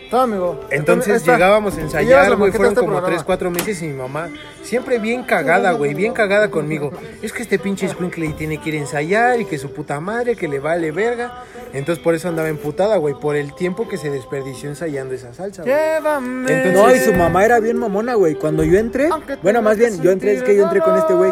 Todo, 0.10 0.22
amigo. 0.22 0.60
Entonces 0.70 1.26
llegábamos 1.26 1.78
a 1.78 1.82
ensayar, 1.82 2.36
güey, 2.36 2.52
fueron 2.52 2.74
este 2.74 2.80
como 2.82 2.92
programa. 2.94 3.08
tres, 3.08 3.24
cuatro 3.24 3.50
meses 3.52 3.82
y 3.82 3.88
mi 3.88 3.94
mamá 3.94 4.30
siempre 4.64 5.00
bien 5.00 5.24
cagada, 5.24 5.72
güey, 5.72 5.94
bien 5.94 6.14
cagada 6.14 6.50
conmigo. 6.50 6.92
Es 7.22 7.34
que 7.34 7.42
este 7.44 7.58
pinche 7.60 7.88
Squinkle 7.90 8.30
tiene 8.34 8.60
que 8.60 8.70
ir 8.70 8.76
a 8.76 8.80
ensayar 8.80 9.40
y 9.40 9.46
que 9.46 9.58
su 9.58 9.72
puta 9.72 10.00
madre, 10.00 10.36
que 10.36 10.48
le 10.48 10.60
vale 10.60 10.92
verga. 10.92 11.44
Entonces 11.74 12.04
por 12.04 12.14
eso 12.16 12.30
andaba 12.30 12.48
emputada, 12.50 12.98
güey, 12.98 13.16
por 13.16 13.36
el 13.36 13.54
tiempo 13.56 13.88
que 13.90 13.98
se 13.98 14.10
desperdició 14.10 14.70
ensayando 14.70 15.14
esa 15.16 15.34
salsa, 15.34 15.64
güey. 15.64 15.74
Llévame. 15.76 16.52
Entonces- 16.52 16.74
No, 16.74 16.96
y 16.96 17.00
su 17.00 17.14
mamá 17.14 17.44
era 17.44 17.60
bien 17.60 17.78
mamona, 17.78 18.14
güey. 18.14 18.36
Cuando 18.36 18.64
yo 18.64 18.78
entré, 18.80 19.10
bueno, 19.42 19.62
más 19.62 19.78
bien, 19.78 20.02
yo 20.02 20.12
entré, 20.12 20.34
es 20.36 20.44
que 20.44 20.56
yo 20.56 20.64
entré 20.64 20.82
con 20.82 20.98
este 20.98 21.14
güey. 21.14 21.32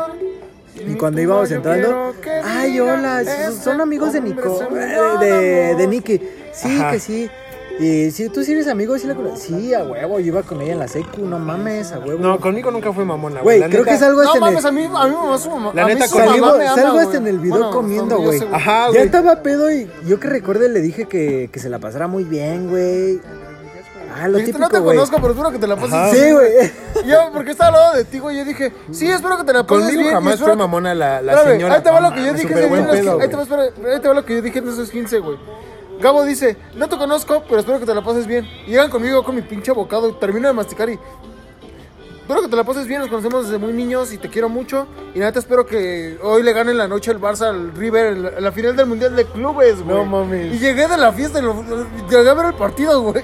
Y 0.86 0.96
cuando 0.96 1.22
íbamos 1.22 1.50
entrando, 1.52 2.14
ay, 2.44 2.80
hola, 2.80 3.24
son- 3.64 3.80
amigos 3.80 4.12
de 4.14 4.22
Nico, 4.22 4.60
eh, 4.76 4.98
de, 5.20 5.76
de 5.76 5.88
Nicky. 5.88 6.22
Sí, 6.52 6.76
Ajá. 6.78 6.92
que 6.92 7.00
sí. 7.00 7.30
Y 7.80 8.12
si 8.12 8.30
tú 8.30 8.44
sí 8.44 8.52
eres 8.52 8.68
amigo, 8.68 8.98
sí 9.00 9.08
la 9.08 9.16
conoces. 9.16 9.42
Sí, 9.44 9.74
a 9.74 9.84
huevo, 9.84 10.20
yo 10.20 10.28
iba 10.28 10.44
con 10.44 10.62
ella 10.62 10.74
en 10.74 10.80
la 10.80 10.88
secu, 10.88 11.26
no 11.26 11.40
mames, 11.40 11.92
a 11.92 12.00
huevo. 12.00 12.20
No, 12.22 12.40
conmigo 12.40 12.70
nunca 12.70 12.94
fue 12.94 13.04
mamona, 13.04 13.42
güey. 13.42 13.60
Creo 13.64 13.82
neta- 13.84 13.92
que 13.92 13.98
salgo 13.98 14.22
No 14.22 14.28
hasta 14.28 14.38
en 14.38 14.44
el... 14.44 14.50
mames, 14.52 14.66
a 14.66 14.72
mí, 14.72 14.84
a 14.94 15.08
mí 15.08 15.16
me 15.32 15.38
su 15.40 15.50
mamá. 15.50 15.72
La 15.74 15.86
neta, 15.86 16.08
su 16.08 16.16
con- 16.18 16.26
mamá 16.26 16.54
Salgo, 16.76 17.00
hasta 17.00 17.18
en 17.18 17.28
el 17.28 17.40
video 17.40 17.58
Bueno, 17.58 17.72
comiendo, 17.72 18.20
güey. 18.20 18.40
Ajá, 18.52 18.86
Ya 18.86 18.90
güey. 18.92 19.02
estaba 19.04 19.42
pedo 19.42 19.72
y 19.72 19.90
yo 20.06 20.20
que 20.20 20.28
recuerde 20.30 20.70
le 20.70 20.82
dije 20.82 21.06
que, 21.08 21.50
que 21.52 21.60
se 21.60 21.70
la 21.70 21.80
pasara 21.80 22.08
muy 22.08 22.24
bien, 22.24 22.70
güey. 22.70 23.20
Ah, 24.16 24.28
lo 24.28 24.38
Dijiste, 24.38 24.60
no 24.60 24.68
típico, 24.70 24.84
te 24.90 24.96
conozco, 24.96 25.16
pero 25.16 25.30
espero 25.32 25.52
que 25.52 25.58
te 25.58 25.66
la 25.66 25.76
pases 25.76 25.94
Ajá. 25.94 26.12
bien, 26.12 26.24
Sí, 26.28 26.32
güey. 26.34 27.08
Yo, 27.08 27.18
porque 27.34 27.50
estaba 27.52 27.70
al 27.70 27.74
lado 27.84 27.98
de 27.98 28.04
ti, 28.06 28.20
güey, 28.20 28.38
yo 28.38 28.46
dije, 28.46 28.72
sí, 28.92 29.10
espero 29.10 29.38
que 29.40 29.44
te 29.44 29.54
la 29.54 29.66
pases 29.66 29.86
Conmigo 29.86 30.02
bien. 30.04 30.14
jamás 30.14 30.40
fue 30.40 30.56
mamona 30.56 30.94
la, 30.94 31.20
la 31.24 31.32
Espérame, 31.34 31.54
señora. 31.54 31.74
Ahí 31.76 31.82
te 31.82 31.90
va 31.90 32.00
No 32.00 32.10
lo 32.10 32.16
que 32.16 32.24
yo 32.24 32.34
dije 32.34 32.54
ahí 32.54 34.00
te 34.00 34.08
va 34.08 34.14
lo 34.14 34.24
que 34.26 34.36
yo 34.36 34.42
dije 34.44 34.60
en 34.60 34.70
esos 34.70 34.92
15, 34.92 35.18
güey. 35.18 35.38
Gabo 36.04 36.24
dice, 36.26 36.58
no 36.76 36.88
te 36.90 36.98
conozco, 36.98 37.44
pero 37.48 37.60
espero 37.62 37.80
que 37.80 37.86
te 37.86 37.96
la 37.96 38.04
pases 38.04 38.28
bien. 38.28 38.46
Y 38.68 38.72
llegan 38.72 38.90
conmigo 38.92 39.24
con 39.24 39.36
mi 39.36 39.42
pinche 39.42 39.72
bocado, 39.72 40.10
y 40.10 40.14
termino 40.14 40.48
de 40.50 40.54
masticar 40.54 40.90
y... 40.90 41.00
Espero 42.22 42.42
que 42.42 42.48
te 42.48 42.56
la 42.56 42.64
pases 42.64 42.88
bien, 42.88 43.02
nos 43.02 43.10
conocemos 43.10 43.46
desde 43.46 43.58
muy 43.58 43.74
niños 43.74 44.14
y 44.14 44.18
te 44.18 44.30
quiero 44.30 44.48
mucho. 44.48 44.88
Y 45.14 45.20
neta 45.20 45.40
espero 45.40 45.66
que 45.66 46.18
hoy 46.22 46.42
le 46.42 46.54
gane 46.54 46.72
en 46.72 46.78
la 46.78 46.88
noche 46.88 47.12
el 47.12 47.20
Barça 47.20 47.50
al 47.50 47.74
River 47.74 48.16
la, 48.42 48.52
final 48.54 48.78
del 48.78 48.86
Mundial 48.86 49.14
de 49.16 49.26
Clubes, 49.26 49.82
güey. 49.82 49.98
No 49.98 50.06
mames. 50.06 50.54
Y 50.56 50.60
llegué 50.60 50.88
de 50.88 50.98
la 50.98 51.12
fiesta 51.12 51.40
y 51.40 51.42
lo- 51.42 51.64
llegué 52.10 52.30
a 52.30 52.34
ver 52.34 52.46
el 52.46 52.54
partido, 52.54 53.02
güey. 53.02 53.24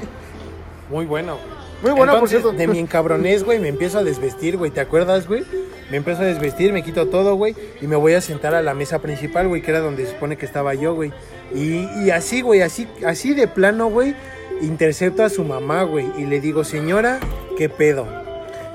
Muy 0.89 1.05
bueno, 1.05 1.35
güey. 1.35 1.59
Muy 1.81 1.91
buena, 1.97 2.19
por 2.19 2.27
cierto. 2.27 2.51
De 2.51 2.67
mi 2.67 2.77
encabronés, 2.79 3.45
güey, 3.45 3.57
me 3.59 3.69
empiezo 3.69 3.99
a 3.99 4.03
desvestir, 4.03 4.57
güey. 4.57 4.69
¿Te 4.69 4.81
acuerdas, 4.81 5.27
güey? 5.27 5.45
Me 5.89 5.97
empiezo 5.97 6.21
a 6.21 6.25
desvestir, 6.25 6.71
me 6.71 6.83
quito 6.83 7.07
todo, 7.07 7.35
güey. 7.35 7.55
Y 7.81 7.87
me 7.87 7.95
voy 7.95 8.13
a 8.13 8.21
sentar 8.21 8.53
a 8.53 8.61
la 8.61 8.73
mesa 8.73 8.99
principal, 8.99 9.47
güey, 9.47 9.61
que 9.61 9.71
era 9.71 9.79
donde 9.79 10.05
se 10.05 10.11
supone 10.11 10.37
que 10.37 10.45
estaba 10.45 10.73
yo, 10.75 10.93
güey. 10.93 11.11
Y, 11.53 11.87
y 12.03 12.11
así, 12.11 12.41
güey, 12.41 12.61
así, 12.61 12.87
así 13.05 13.33
de 13.33 13.47
plano, 13.47 13.87
güey, 13.87 14.15
intercepto 14.61 15.23
a 15.23 15.29
su 15.29 15.43
mamá, 15.43 15.83
güey. 15.83 16.07
Y 16.17 16.25
le 16.25 16.39
digo, 16.39 16.63
señora, 16.63 17.19
¿qué 17.57 17.69
pedo? 17.69 18.07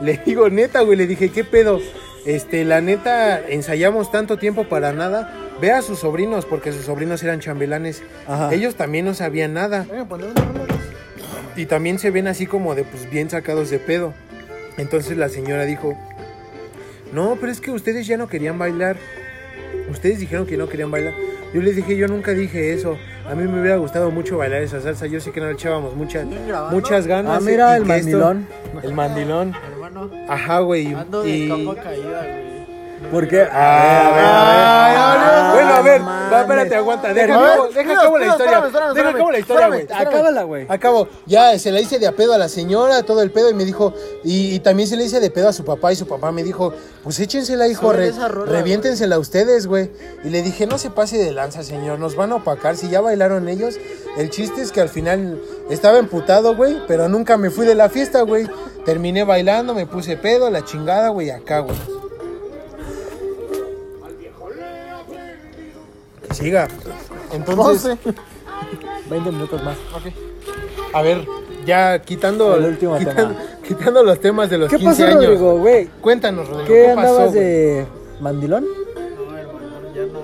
Le 0.00 0.20
digo, 0.26 0.48
neta, 0.50 0.80
güey, 0.80 0.98
le 0.98 1.06
dije, 1.06 1.30
¿qué 1.30 1.44
pedo? 1.44 1.80
Este, 2.26 2.64
la 2.64 2.80
neta, 2.80 3.40
ensayamos 3.48 4.10
tanto 4.10 4.38
tiempo 4.38 4.64
para 4.64 4.92
nada. 4.92 5.32
Ve 5.60 5.70
a 5.70 5.82
sus 5.82 6.00
sobrinos, 6.00 6.46
porque 6.46 6.72
sus 6.72 6.86
sobrinos 6.86 7.22
eran 7.22 7.38
chambelanes. 7.38 8.02
Ajá. 8.26 8.52
Ellos 8.52 8.74
también 8.74 9.04
no 9.04 9.14
sabían 9.14 9.54
nada. 9.54 9.86
Rola. 10.08 10.26
y 11.54 11.66
también 11.66 12.00
se 12.00 12.10
ven 12.10 12.26
así 12.26 12.46
como 12.46 12.74
de 12.74 12.82
pues 12.82 13.08
bien 13.08 13.30
sacados 13.30 13.70
de 13.70 13.78
pedo. 13.78 14.14
Entonces 14.76 15.16
la 15.16 15.28
señora 15.28 15.64
dijo, 15.64 15.96
no, 17.12 17.36
pero 17.40 17.52
es 17.52 17.60
que 17.60 17.70
ustedes 17.70 18.06
ya 18.06 18.16
no 18.16 18.26
querían 18.28 18.58
bailar. 18.58 18.96
Ustedes 19.90 20.18
dijeron 20.18 20.46
que 20.46 20.56
no 20.56 20.68
querían 20.68 20.90
bailar. 20.90 21.12
Yo 21.52 21.60
les 21.60 21.76
dije, 21.76 21.96
yo 21.96 22.08
nunca 22.08 22.32
dije 22.32 22.72
eso. 22.72 22.96
A 23.28 23.34
mí 23.34 23.44
me 23.46 23.60
hubiera 23.60 23.76
gustado 23.76 24.10
mucho 24.10 24.38
bailar 24.38 24.62
esa 24.62 24.80
salsa. 24.80 25.06
Yo 25.06 25.20
sé 25.20 25.30
que 25.30 25.40
no 25.40 25.46
le 25.46 25.52
echábamos 25.52 25.94
muchas, 25.94 26.26
muchas 26.70 27.06
ganas. 27.06 27.36
Ah, 27.36 27.40
mira, 27.40 27.76
el 27.76 27.82
esto- 27.82 27.88
mandilón. 27.94 28.46
el 28.82 28.92
mandilón. 28.94 29.54
Hermano, 29.72 30.10
Ajá, 30.28 30.58
güey. 30.60 30.88
y- 30.90 30.94
ando 30.94 31.22
de 31.22 31.30
y- 31.30 31.48
capa 31.48 31.82
caída, 31.82 32.26
güey. 32.26 32.43
¿Por 33.10 33.28
qué? 33.28 33.46
Ah, 33.50 35.50
bueno, 35.54 35.74
a 35.74 35.82
ver, 35.82 36.02
va, 36.02 36.40
espérate, 36.40 36.74
aguanta. 36.74 37.12
Deja, 37.12 37.34
acabo, 37.34 37.68
deja 37.68 37.92
acabo 37.92 38.18
la 38.18 38.26
historia. 38.26 38.60
Deja 38.94 39.08
acabo 39.10 39.30
la 39.30 39.38
historia, 39.38 39.66
güey. 39.68 39.86
Acábala, 39.92 40.42
güey. 40.44 40.66
Acabo, 40.68 41.08
ya 41.26 41.58
se 41.58 41.70
la 41.70 41.80
hice 41.80 41.98
de 41.98 42.06
a 42.06 42.12
pedo 42.12 42.34
a 42.34 42.38
la 42.38 42.48
señora, 42.48 43.02
todo 43.02 43.22
el 43.22 43.30
pedo, 43.30 43.50
y 43.50 43.54
me 43.54 43.64
dijo, 43.64 43.92
y, 44.24 44.54
y 44.54 44.60
también 44.60 44.88
se 44.88 44.96
le 44.96 45.04
hice 45.04 45.20
de 45.20 45.30
pedo 45.30 45.48
a 45.48 45.52
su 45.52 45.64
papá, 45.64 45.92
y 45.92 45.96
su 45.96 46.06
papá 46.06 46.32
me 46.32 46.42
dijo, 46.42 46.72
pues 47.02 47.18
échensela, 47.20 47.68
hijo, 47.68 47.92
re- 47.92 48.12
rola, 48.12 48.50
reviéntensela 48.50 49.18
ustedes, 49.18 49.66
güey. 49.66 49.90
Y 50.24 50.30
le 50.30 50.42
dije, 50.42 50.66
no 50.66 50.78
se 50.78 50.90
pase 50.90 51.18
de 51.18 51.32
lanza, 51.32 51.62
señor, 51.62 51.98
nos 51.98 52.16
van 52.16 52.32
a 52.32 52.36
opacar, 52.36 52.76
si 52.76 52.88
ya 52.88 53.00
bailaron 53.00 53.48
ellos. 53.48 53.76
El 54.16 54.30
chiste 54.30 54.62
es 54.62 54.72
que 54.72 54.80
al 54.80 54.88
final 54.88 55.40
estaba 55.70 55.98
emputado, 55.98 56.56
güey, 56.56 56.78
pero 56.88 57.08
nunca 57.08 57.36
me 57.36 57.50
fui 57.50 57.66
de 57.66 57.74
la 57.74 57.88
fiesta, 57.88 58.22
güey. 58.22 58.48
Terminé 58.84 59.24
bailando, 59.24 59.74
me 59.74 59.86
puse 59.86 60.16
pedo, 60.16 60.50
la 60.50 60.64
chingada, 60.64 61.08
güey, 61.08 61.30
acá, 61.30 61.60
güey. 61.60 61.76
Siga. 66.34 66.68
Entonces, 67.32 67.96
20 69.10 69.30
minutos 69.32 69.62
más. 69.62 69.76
a 70.92 71.02
ver, 71.02 71.26
ya 71.64 71.98
quitando, 72.00 72.56
El 72.56 72.64
último 72.66 72.98
quitando, 72.98 73.28
tema. 73.28 73.40
quitando 73.66 74.02
los 74.02 74.20
temas 74.20 74.50
de 74.50 74.58
los 74.58 74.68
¿Qué 74.70 74.76
15 74.78 75.02
pasó, 75.04 75.16
años. 75.18 75.24
Rodrigo, 75.30 75.58
güey? 75.58 75.86
Cuéntanos, 76.00 76.48
Rodrigo, 76.48 76.68
¿Qué, 76.68 76.74
¿qué, 76.88 76.92
pasó? 76.94 77.08
andabas 77.08 77.32
güey? 77.32 77.44
de 77.44 77.86
mandilón? 78.20 78.64
Ya 79.94 80.02
no. 80.06 80.20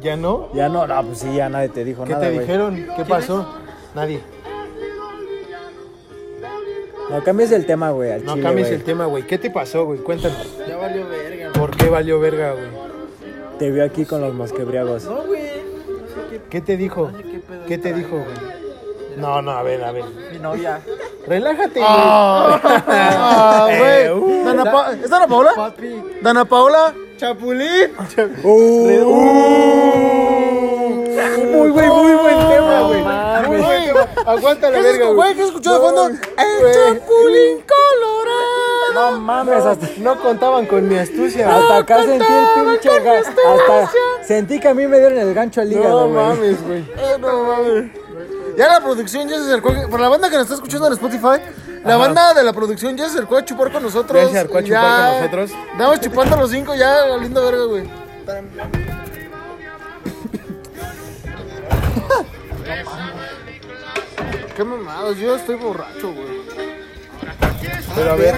¿Ya 0.00 0.16
no? 0.16 0.48
Ya 0.54 0.68
no, 0.68 0.86
no, 0.86 1.06
pues 1.06 1.18
sí, 1.18 1.34
ya 1.34 1.48
nadie 1.48 1.68
te 1.68 1.84
dijo 1.84 2.04
¿Qué 2.04 2.12
nada, 2.12 2.24
te 2.26 2.32
güey. 2.32 2.40
dijeron? 2.46 2.86
¿Qué 2.96 3.04
pasó? 3.04 3.46
Nadie. 3.94 4.20
No 7.10 7.24
cambies 7.24 7.52
el 7.52 7.64
tema, 7.64 7.90
güey, 7.90 8.12
al 8.12 8.24
No 8.24 8.32
chile, 8.34 8.44
cambies 8.44 8.68
güey. 8.68 8.78
el 8.80 8.84
tema, 8.84 9.06
güey. 9.06 9.26
¿Qué 9.26 9.38
te 9.38 9.50
pasó, 9.50 9.86
güey? 9.86 9.98
Cuéntanos. 10.00 10.46
Ya 10.68 10.76
valió 10.76 11.08
verga. 11.08 11.52
¿Por 11.58 11.74
qué 11.76 11.88
valió 11.88 12.20
verga, 12.20 12.52
güey? 12.52 12.66
Te 13.58 13.70
vio 13.70 13.82
aquí 13.84 14.04
con 14.04 14.20
los 14.20 14.34
mosquebriagos. 14.34 15.04
No, 15.04 15.22
güey. 15.26 15.37
Qué. 16.50 16.58
¿Qué 16.58 16.60
te 16.60 16.76
dijo? 16.76 17.10
No 17.10 17.16
sé 17.18 17.24
qué 17.24 17.38
pedo 17.38 17.66
¿Qué 17.66 17.78
te 17.78 17.92
dijo, 17.94 18.16
güey? 18.16 18.58
No, 19.16 19.42
no, 19.42 19.50
a 19.50 19.62
ver, 19.62 19.82
a 19.82 19.90
ver. 19.92 20.04
Mi 20.32 20.38
novia. 20.38 20.80
Relájate, 21.26 21.80
Ah, 21.82 23.66
Eh, 23.70 24.10
güey. 24.16 24.40
uh, 24.40 24.44
Dana 24.46 24.64
Pa- 24.72 24.92
¿Es 24.92 25.10
Dana 25.10 25.26
Paola? 25.26 25.52
Papi. 25.56 26.02
Dana 26.22 26.44
Paola, 26.44 26.94
Chapulín. 27.16 27.90
Muy, 31.52 31.70
güey, 31.70 31.88
muy 31.88 32.12
buen 32.14 32.38
tema, 32.48 32.80
güey. 32.82 33.02
Muy 33.48 33.56
buen 33.60 33.84
tema. 33.86 34.08
Aguanta 34.26 34.70
la 34.70 34.76
¿Qué 34.76 34.82
verga, 34.82 35.06
güey? 35.10 35.34
¿Qué 35.34 35.42
escuchó 35.44 35.72
de 35.74 35.80
fondo? 35.80 36.06
El 36.08 36.16
Chapulín 36.74 37.64
Colorado. 37.66 38.57
No 38.94 39.20
mames, 39.20 39.64
hasta, 39.64 39.86
No 39.98 40.20
contaban 40.20 40.66
con 40.66 40.88
mi 40.88 40.98
astucia. 40.98 41.54
hasta 41.54 41.76
acá 41.78 42.02
sentí 42.02 42.24
el 42.24 42.64
pinche 42.64 42.90
ga- 43.02 43.18
Hasta 43.20 43.90
sentí 44.26 44.58
que 44.60 44.68
a 44.68 44.74
mí 44.74 44.86
me 44.86 44.98
dieron 44.98 45.18
el 45.18 45.34
gancho 45.34 45.60
al 45.60 45.72
hígado, 45.72 46.08
No 46.08 46.14
mames, 46.14 46.66
güey. 46.66 46.80
Eh, 46.80 47.16
no 47.20 47.42
mames. 47.44 47.90
Ya 48.56 48.68
la 48.68 48.80
producción 48.80 49.28
ya 49.28 49.36
se 49.36 49.42
acercó. 49.44 49.72
Por 49.88 50.00
la 50.00 50.08
banda 50.08 50.28
que 50.28 50.34
nos 50.34 50.44
está 50.44 50.54
escuchando 50.56 50.86
en 50.88 50.94
Spotify, 50.94 51.40
la 51.84 51.96
banda 51.96 52.34
de 52.34 52.42
la 52.42 52.52
producción 52.52 52.96
ya 52.96 53.04
se 53.04 53.10
acercó 53.12 53.36
a 53.36 53.44
chupar 53.44 53.70
con 53.70 53.82
nosotros. 53.84 54.20
Ya 54.22 54.28
se 54.30 54.38
acercó 54.38 54.58
a 54.58 54.62
chupar 54.64 54.82
ya 54.82 55.10
con 55.10 55.16
nosotros. 55.20 55.50
Estamos 55.72 56.00
chupando 56.00 56.36
los 56.36 56.50
cinco 56.50 56.74
ya, 56.74 57.06
la 57.06 57.16
linda 57.18 57.40
verga, 57.40 57.64
güey. 57.64 57.88
Qué 64.56 64.64
mamados, 64.64 65.16
yo 65.18 65.36
estoy 65.36 65.54
borracho, 65.56 66.12
güey. 66.12 66.40
Pero 67.94 68.12
a 68.12 68.16
ver. 68.16 68.34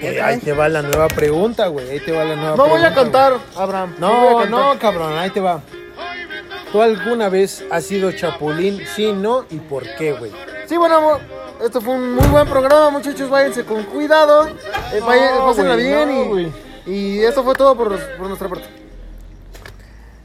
Eh, 0.00 0.20
ahí 0.22 0.38
te 0.38 0.52
va 0.52 0.68
la 0.68 0.82
nueva 0.82 1.08
pregunta, 1.08 1.66
güey. 1.68 1.88
Ahí 1.90 2.00
te 2.00 2.12
va 2.12 2.24
la 2.24 2.36
nueva 2.36 2.56
No 2.56 2.66
voy 2.68 2.80
pregunta, 2.80 2.88
a 2.88 2.94
cantar, 2.94 3.32
Abraham. 3.56 3.94
güey. 3.98 4.10
voy 4.10 4.18
a 4.18 4.30
No, 4.32 4.38
cantar. 4.38 4.50
no, 4.74 4.78
cabrón, 4.78 5.18
ahí 5.18 5.30
te 5.30 5.40
va. 5.40 5.60
¿Tú 6.70 6.80
alguna 6.80 7.28
vez 7.28 7.64
has 7.70 7.84
sido 7.84 8.10
chapulín? 8.12 8.80
Sí, 8.94 9.12
no, 9.12 9.44
¿y 9.50 9.58
por 9.58 9.84
qué, 9.96 10.12
güey? 10.12 10.32
Sí, 10.66 10.76
bueno, 10.78 10.96
amor, 10.96 11.20
esto 11.62 11.80
fue 11.82 11.94
un 11.94 12.14
muy 12.14 12.26
buen 12.28 12.48
programa, 12.48 12.88
muchachos. 12.90 13.28
Váyanse 13.28 13.64
con 13.64 13.82
cuidado. 13.84 14.48
Eh, 14.48 15.00
vayan, 15.06 15.34
No, 15.38 15.46
pásenla 15.46 15.74
güey, 15.74 15.86
bien 15.86 16.08
no, 16.08 16.22
y, 16.22 16.28
güey. 16.28 16.52
y 16.86 17.18
esto 17.20 17.44
fue 17.44 17.54
todo 17.54 17.76
por, 17.76 17.90
por 18.16 18.26
nuestra 18.26 18.48
parte. 18.48 18.66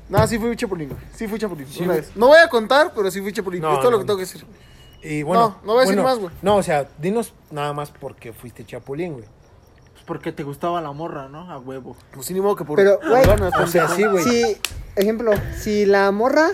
No, 0.10 0.26
sí 0.26 0.40
fui 0.40 0.56
chapulín, 0.56 0.88
güey. 0.90 1.02
Sí 1.14 1.28
fui 1.28 1.38
chapulín. 1.38 1.68
una 1.82 1.96
vez. 1.96 2.12
No 2.16 2.28
voy 2.28 2.38
a 2.40 2.48
contar, 2.48 2.94
pero 2.96 3.12
sí 3.12 3.20
fui 3.22 3.34
chapulín. 3.34 3.62
No, 3.62 3.74
es 3.74 3.80
todo 3.80 3.92
lo 3.92 3.98
no, 3.98 4.04
que 4.04 4.08
tengo 4.08 4.18
que 4.18 4.24
decir. 4.26 4.46
Y 5.04 5.22
bueno, 5.24 5.58
No, 5.64 5.68
no 5.68 5.74
voy 5.74 5.84
a 5.84 5.86
decir 5.86 6.02
más, 6.02 6.18
güey. 6.18 6.32
No, 6.42 6.56
o 6.56 6.64
sea, 6.64 6.88
dinos 6.98 7.34
nada 7.52 7.74
más 7.74 7.92
por 7.92 8.16
qué 8.16 8.32
fuiste 8.32 8.66
chapulín, 8.66 9.14
güey. 9.14 9.26
Porque 10.08 10.32
te 10.32 10.42
gustaba 10.42 10.82
la 10.82 10.92
morra, 10.94 11.28
¿no? 11.28 11.52
A 11.52 11.60
huevo. 11.60 11.96
Pues 12.14 12.26
sí, 12.26 12.34
ni 12.34 12.42
modo 12.42 12.56
que 12.56 12.64
por. 12.64 12.78
Pero, 12.78 12.98
güey, 13.08 13.24
ganas, 13.26 13.52
O 13.62 13.68
sea, 13.68 13.88
sí, 13.90 14.04
güey. 14.06 14.24
Si, 14.24 14.58
ejemplo, 14.96 15.32
si 15.60 15.86
la 15.86 16.10
morra 16.12 16.48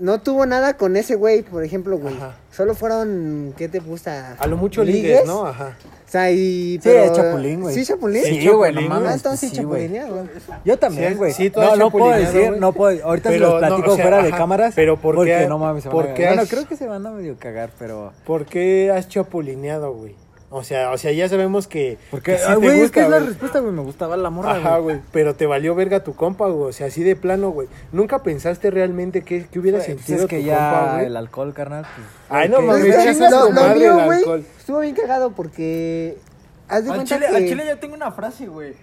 no 0.00 0.20
tuvo 0.20 0.46
nada 0.46 0.76
con 0.76 0.96
ese 0.96 1.14
güey, 1.14 1.42
por 1.42 1.62
ejemplo, 1.62 1.98
güey. 1.98 2.16
Ajá. 2.16 2.34
Solo 2.50 2.74
fueron, 2.74 3.54
¿qué 3.56 3.68
te 3.68 3.78
gusta? 3.78 4.36
A 4.38 4.46
lo 4.46 4.56
mucho 4.56 4.82
ligues, 4.82 5.24
¿no? 5.26 5.46
Ajá. 5.46 5.76
O 6.06 6.10
sea, 6.12 6.30
y... 6.30 6.74
Sí, 6.74 6.80
pero- 6.82 7.04
es 7.04 7.12
chapulín, 7.12 7.60
güey. 7.60 7.74
¿Sí, 7.74 7.84
chapulín? 7.86 8.22
Sí, 8.24 8.48
güey, 8.48 8.74
no 8.74 8.80
mames. 8.82 9.10
Ah, 9.10 9.14
entonces 9.14 9.50
sí, 9.50 9.56
sí, 9.56 9.62
güey. 9.62 9.86
chapulinea, 9.88 10.10
güey. 10.10 10.24
Yo 10.64 10.78
también, 10.78 11.12
Sí, 11.12 11.14
güey. 11.18 11.32
sí, 11.32 11.50
tú 11.50 11.60
no, 11.60 11.76
no 11.76 11.90
puedo 11.90 12.06
chapulineado, 12.10 12.38
decir, 12.38 12.60
no 12.60 12.72
puedo. 12.72 13.04
Ahorita 13.06 13.30
se 13.30 13.38
los 13.38 13.52
no, 13.52 13.58
platico 13.58 13.92
o 13.92 13.94
sea, 13.96 14.04
fuera 14.04 14.22
de 14.22 14.30
cámaras. 14.30 14.72
pero 14.74 14.96
¿por 14.98 15.14
porque 15.14 15.38
qué- 15.38 15.46
no 15.46 15.58
mames, 15.58 15.84
se 15.84 15.88
van 15.90 15.98
a 16.10 16.14
qué 16.14 16.26
Bueno, 16.26 16.42
creo 16.48 16.66
que 16.66 16.76
se 16.76 16.86
van 16.86 17.06
a 17.06 17.10
medio 17.10 17.36
cagar, 17.38 17.70
pero. 17.78 18.12
¿Por 18.26 18.44
qué 18.46 18.90
has 18.90 19.08
chapulineado, 19.08 19.92
güey? 19.94 20.14
O 20.54 20.62
sea, 20.64 20.90
o 20.90 20.98
sea, 20.98 21.12
ya 21.12 21.28
sabemos 21.30 21.66
que. 21.66 21.96
Porque, 22.10 22.32
que 22.32 22.38
sí 22.38 22.44
ah, 22.46 22.50
te 22.54 22.56
güey, 22.60 22.80
es 22.80 22.90
que 22.90 23.00
es 23.00 23.08
la 23.08 23.16
güey. 23.18 23.28
respuesta, 23.30 23.60
güey. 23.60 23.72
Me 23.72 23.80
gustaba 23.80 24.16
la 24.18 24.28
morra, 24.28 24.52
Ajá, 24.56 24.76
güey. 24.78 25.00
Pero 25.10 25.34
te 25.34 25.46
valió 25.46 25.74
verga 25.74 26.04
tu 26.04 26.14
compa, 26.14 26.46
güey. 26.48 26.68
O 26.68 26.72
sea, 26.72 26.88
así 26.88 27.02
de 27.02 27.16
plano, 27.16 27.50
güey. 27.50 27.68
¿Nunca 27.90 28.22
pensaste 28.22 28.70
realmente 28.70 29.22
qué, 29.22 29.46
qué 29.50 29.58
hubiera 29.58 29.78
Pues 29.78 29.86
sentido 29.86 30.24
es 30.24 30.26
que 30.26 30.40
tu 30.40 30.44
ya 30.44 30.70
compa, 30.70 30.92
güey? 30.94 31.06
el 31.06 31.16
alcohol, 31.16 31.54
carnal. 31.54 31.86
Pues, 31.96 32.06
Ay, 32.28 32.48
no 32.50 32.58
que- 32.58 32.62
mames, 32.66 32.94
Pues, 32.94 33.20
a 33.20 33.30
lo, 33.30 33.50
lo 33.50 33.74
mío, 33.74 34.04
güey, 34.04 34.44
estuvo 34.58 34.80
bien 34.80 34.94
cagado 34.94 35.30
porque... 35.32 36.18
Haz 36.68 36.84
de 36.84 36.90
Al 36.90 36.96
cuenta 36.96 37.14
chile, 37.16 37.26
que... 37.30 37.36
al 37.36 37.46
chile 37.48 37.64
ya 37.66 37.76
tengo 37.80 37.94
una 37.94 38.12
frase, 38.12 38.46
güey. 38.46 38.74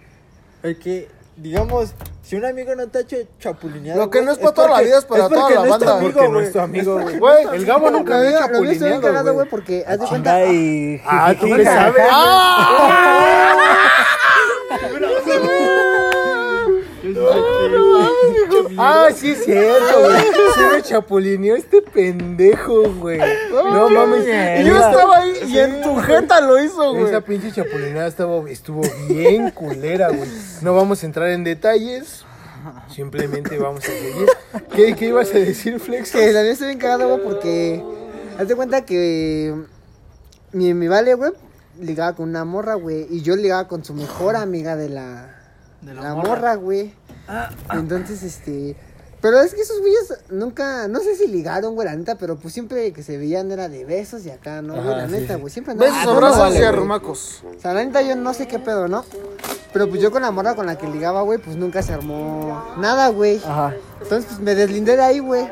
El 0.63 0.77
que, 0.79 1.07
digamos, 1.41 1.93
si 2.21 2.35
un 2.35 2.45
amigo 2.45 2.75
no 2.75 2.87
te 2.87 2.99
ha 2.99 3.01
hecho 3.01 3.17
chapulineado. 3.39 3.99
Lo 3.99 4.09
que 4.09 4.21
no 4.21 4.31
es 4.31 4.37
para 4.37 4.53
toda 4.53 4.69
la 4.69 4.81
vida 4.81 4.99
es 4.99 5.05
para 5.05 5.29
toda 5.29 5.49
la 5.49 5.55
no 5.55 5.63
es 5.63 5.65
tu 5.65 5.69
banda. 5.71 5.97
amigo, 5.97 6.13
Porque 6.13 6.29
no 6.29 6.39
es 6.41 6.51
tu 6.51 6.59
amigo, 6.59 6.99
güey. 7.19 7.45
El 7.53 7.65
Gabo 7.65 7.89
nunca 7.89 8.17
Lo 8.17 8.23
me 8.23 8.29
mío, 8.29 8.39
ha 8.39 8.47
lo 8.47 8.61
mío 8.61 8.71
estuvo 8.71 8.87
bien 8.87 9.01
chapulineado, 9.01 9.33
güey, 9.33 9.49
porque 9.49 9.83
haz 9.87 9.99
de 9.99 10.05
Chinga 10.05 10.09
cuenta... 10.09 10.37
Ah, 11.05 11.33
tú 11.39 11.45
qué 11.47 11.63
Ah, 18.77 19.09
sí 19.15 19.31
es 19.31 19.43
cierto, 19.45 19.99
güey. 19.99 20.21
Sí 20.55 20.61
me 20.71 20.81
chapulineó 20.81 21.55
este 21.55 21.81
pendejo, 21.81 22.89
güey. 22.93 23.19
No 23.51 23.89
mames. 23.89 24.25
Y 24.25 24.67
yo 24.67 24.75
estaba 24.75 25.17
ahí 25.17 25.33
y 25.47 25.57
en 25.57 25.81
tu 25.81 25.95
jeta 25.97 26.41
lo 26.41 26.61
hizo, 26.63 26.93
güey. 26.93 27.05
Esa 27.05 27.21
pinche 27.21 27.51
chapulinada 27.51 28.07
estuvo, 28.07 28.47
estuvo 28.47 28.81
bien 29.07 29.51
culera, 29.51 30.09
güey. 30.09 30.29
No 30.61 30.73
vamos 30.75 31.03
a 31.03 31.05
entrar 31.05 31.29
en 31.29 31.43
detalles. 31.43 32.25
Simplemente 32.89 33.57
vamos 33.57 33.83
a 33.83 33.87
seguir. 33.87 34.27
¿Qué, 34.75 34.95
qué 34.95 35.05
ibas 35.07 35.33
a 35.33 35.39
decir, 35.39 35.79
Flex? 35.79 36.11
Que 36.11 36.31
la 36.31 36.41
mía 36.41 36.51
estuvo 36.51 36.67
bien 36.67 36.79
cagado, 36.79 37.07
güey, 37.07 37.23
porque... 37.23 37.83
Haz 38.37 38.47
de 38.47 38.55
cuenta 38.55 38.85
que... 38.85 39.55
Mi, 40.51 40.73
mi 40.73 40.87
vale, 40.87 41.13
güey, 41.13 41.31
ligaba 41.79 42.15
con 42.15 42.29
una 42.29 42.43
morra, 42.45 42.73
güey. 42.75 43.07
Y 43.09 43.21
yo 43.21 43.35
ligaba 43.35 43.67
con 43.67 43.83
su 43.83 43.93
mejor 43.93 44.35
amiga 44.35 44.75
de 44.75 44.89
la... 44.89 45.35
De 45.81 45.93
la, 45.93 46.13
morra. 46.15 46.55
güey. 46.55 46.93
Entonces, 47.73 48.23
este... 48.23 48.75
Pero 49.21 49.41
es 49.41 49.53
que 49.53 49.59
esos 49.59 49.81
güeyes 49.81 50.13
nunca, 50.29 50.87
no 50.87 51.01
sé 51.01 51.13
si 51.13 51.27
ligaron, 51.27 51.75
güey, 51.75 51.85
la 51.85 51.93
neta, 51.93 52.15
pero 52.17 52.37
pues 52.37 52.53
siempre 52.53 52.93
que 52.93 53.03
se 53.03 53.17
veían 53.17 53.51
era 53.51 53.67
de 53.67 53.83
besos 53.83 54.25
y 54.25 54.29
acá, 54.31 54.61
¿no? 54.61 54.75
güey, 54.75 54.87
Ajá, 54.87 54.95
la 54.95 55.05
sí, 55.07 55.11
neta, 55.11 55.33
sí. 55.35 55.41
güey, 55.41 55.51
siempre 55.53 55.73
Besos, 55.73 56.05
no, 56.05 56.11
abrazos 56.11 56.37
vale, 56.39 56.55
y 56.55 56.59
güey. 56.59 56.69
arrumacos. 56.69 57.43
O 57.57 57.59
sea, 57.61 57.73
la 57.73 57.83
neta 57.83 58.01
yo 58.01 58.15
no 58.15 58.33
sé 58.33 58.47
qué 58.47 58.59
pedo, 58.59 58.87
¿no? 58.87 59.03
Pero 59.73 59.89
pues 59.89 60.01
yo 60.01 60.09
con 60.11 60.21
la 60.21 60.31
morra 60.31 60.55
con 60.55 60.67
la 60.67 60.77
que 60.77 60.87
ligaba, 60.87 61.21
güey, 61.23 61.37
pues 61.37 61.57
nunca 61.57 61.81
se 61.83 61.91
armó 61.91 62.63
nada, 62.77 63.09
güey. 63.09 63.41
Ajá. 63.45 63.75
Entonces, 64.01 64.25
pues 64.29 64.39
me 64.39 64.55
deslindé 64.55 64.95
de 64.95 65.03
ahí, 65.03 65.19
güey. 65.19 65.49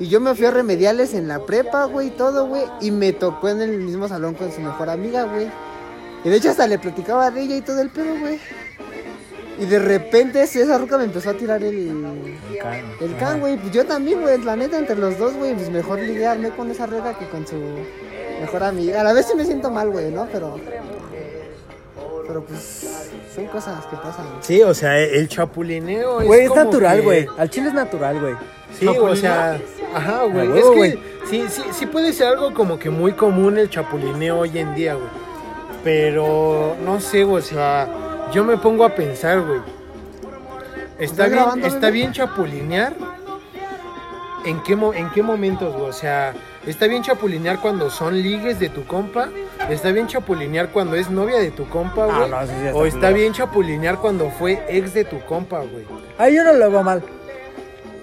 Y 0.00 0.08
yo 0.08 0.20
me 0.20 0.34
fui 0.34 0.44
a 0.46 0.50
remediales 0.50 1.14
en 1.14 1.28
la 1.28 1.46
prepa, 1.46 1.84
güey, 1.84 2.08
y 2.08 2.10
todo, 2.10 2.48
güey. 2.48 2.64
Y 2.80 2.90
me 2.90 3.12
tocó 3.12 3.48
en 3.48 3.60
el 3.62 3.78
mismo 3.78 4.08
salón 4.08 4.34
con 4.34 4.50
su 4.50 4.60
mejor 4.60 4.90
amiga, 4.90 5.22
güey. 5.22 5.48
Y 6.24 6.28
de 6.28 6.36
hecho 6.36 6.50
hasta 6.50 6.66
le 6.66 6.76
platicaba 6.80 7.30
de 7.30 7.42
ella 7.42 7.56
y 7.56 7.60
todo 7.62 7.80
el 7.80 7.90
pedo, 7.90 8.18
güey. 8.18 8.40
Y 9.58 9.64
de 9.64 9.78
repente 9.78 10.42
esa 10.42 10.76
ruca 10.78 10.98
me 10.98 11.04
empezó 11.04 11.30
a 11.30 11.34
tirar 11.34 11.62
el... 11.62 11.74
El 11.88 12.58
can. 12.60 12.84
El 13.00 13.16
can, 13.16 13.40
güey. 13.40 13.56
Pues 13.56 13.72
yo 13.72 13.86
también, 13.86 14.20
güey. 14.20 14.38
La 14.42 14.54
neta, 14.56 14.78
entre 14.78 14.96
los 14.96 15.18
dos, 15.18 15.34
güey, 15.34 15.54
pues 15.54 15.70
mejor 15.70 15.98
ligarme 15.98 16.50
con 16.50 16.70
esa 16.70 16.86
ruca 16.86 17.14
que 17.18 17.26
con 17.28 17.46
su... 17.46 17.56
mejor 18.40 18.62
amiga. 18.64 19.00
A 19.00 19.04
la 19.04 19.12
vez 19.14 19.26
sí 19.26 19.34
me 19.34 19.44
siento 19.44 19.70
mal, 19.70 19.88
güey, 19.90 20.10
¿no? 20.10 20.26
Pero. 20.30 20.58
Pero 22.26 22.44
pues. 22.44 23.10
Son 23.34 23.46
cosas 23.46 23.84
que 23.86 23.96
pasan. 23.96 24.26
Sí, 24.40 24.62
o 24.62 24.74
sea, 24.74 24.98
el 24.98 25.28
chapulineo 25.28 26.20
es 26.20 26.26
Güey, 26.26 26.42
es 26.42 26.48
como 26.48 26.64
natural, 26.64 26.98
que- 26.98 27.04
güey. 27.04 27.26
Al 27.38 27.50
chile 27.50 27.68
es 27.68 27.74
natural, 27.74 28.20
güey. 28.20 28.34
Sí, 28.78 28.86
o 28.86 29.16
sea, 29.16 29.58
ajá, 29.94 30.24
güey. 30.24 30.52
A 30.52 30.56
Es 30.56 30.64
que 30.66 30.98
sí, 31.30 31.44
sí, 31.48 31.62
sí 31.72 31.86
puede 31.86 32.12
ser 32.12 32.28
algo 32.28 32.52
como 32.52 32.78
que 32.78 32.90
muy 32.90 33.12
común 33.12 33.56
el 33.58 33.70
chapulineo 33.70 34.40
hoy 34.40 34.58
en 34.58 34.74
día, 34.74 34.94
güey. 34.94 35.08
Pero 35.84 36.76
no 36.84 37.00
sé, 37.00 37.24
güey, 37.24 37.42
o 37.42 37.46
sea, 37.46 37.88
yo 38.32 38.44
me 38.44 38.56
pongo 38.56 38.84
a 38.84 38.94
pensar, 38.94 39.40
güey. 39.40 39.60
Está 40.98 41.04
¿Estás 41.04 41.26
bien, 41.30 41.38
grabando, 41.38 41.66
está 41.66 41.90
bien 41.90 42.12
chapulinear. 42.12 42.94
¿En 44.44 44.62
qué, 44.62 44.72
¿En 44.94 45.10
qué 45.10 45.22
momentos, 45.22 45.74
güey? 45.74 45.88
O 45.88 45.92
sea, 45.92 46.32
está 46.66 46.86
bien 46.86 47.02
chapulinear 47.02 47.60
cuando 47.60 47.90
son 47.90 48.14
ligues 48.22 48.60
de 48.60 48.68
tu 48.68 48.84
compa. 48.86 49.28
Está 49.68 49.90
bien 49.90 50.06
chapulinear 50.06 50.68
cuando 50.70 50.94
es 50.96 51.10
novia 51.10 51.38
de 51.38 51.50
tu 51.50 51.68
compa, 51.68 52.04
Ah, 52.04 52.18
güey. 52.18 52.30
no, 52.30 52.40
sí, 52.42 52.52
sí, 52.60 52.66
está 52.66 52.78
o 52.78 52.86
está 52.86 53.10
bien 53.10 53.32
chapulinear 53.32 53.98
cuando 53.98 54.30
fue 54.30 54.62
ex 54.68 54.94
de 54.94 55.04
tu 55.04 55.20
compa, 55.24 55.58
güey. 55.58 55.84
Ahí 56.18 56.36
yo 56.36 56.44
no 56.44 56.52
lo 56.52 56.70
veo 56.70 56.82
mal. 56.82 57.02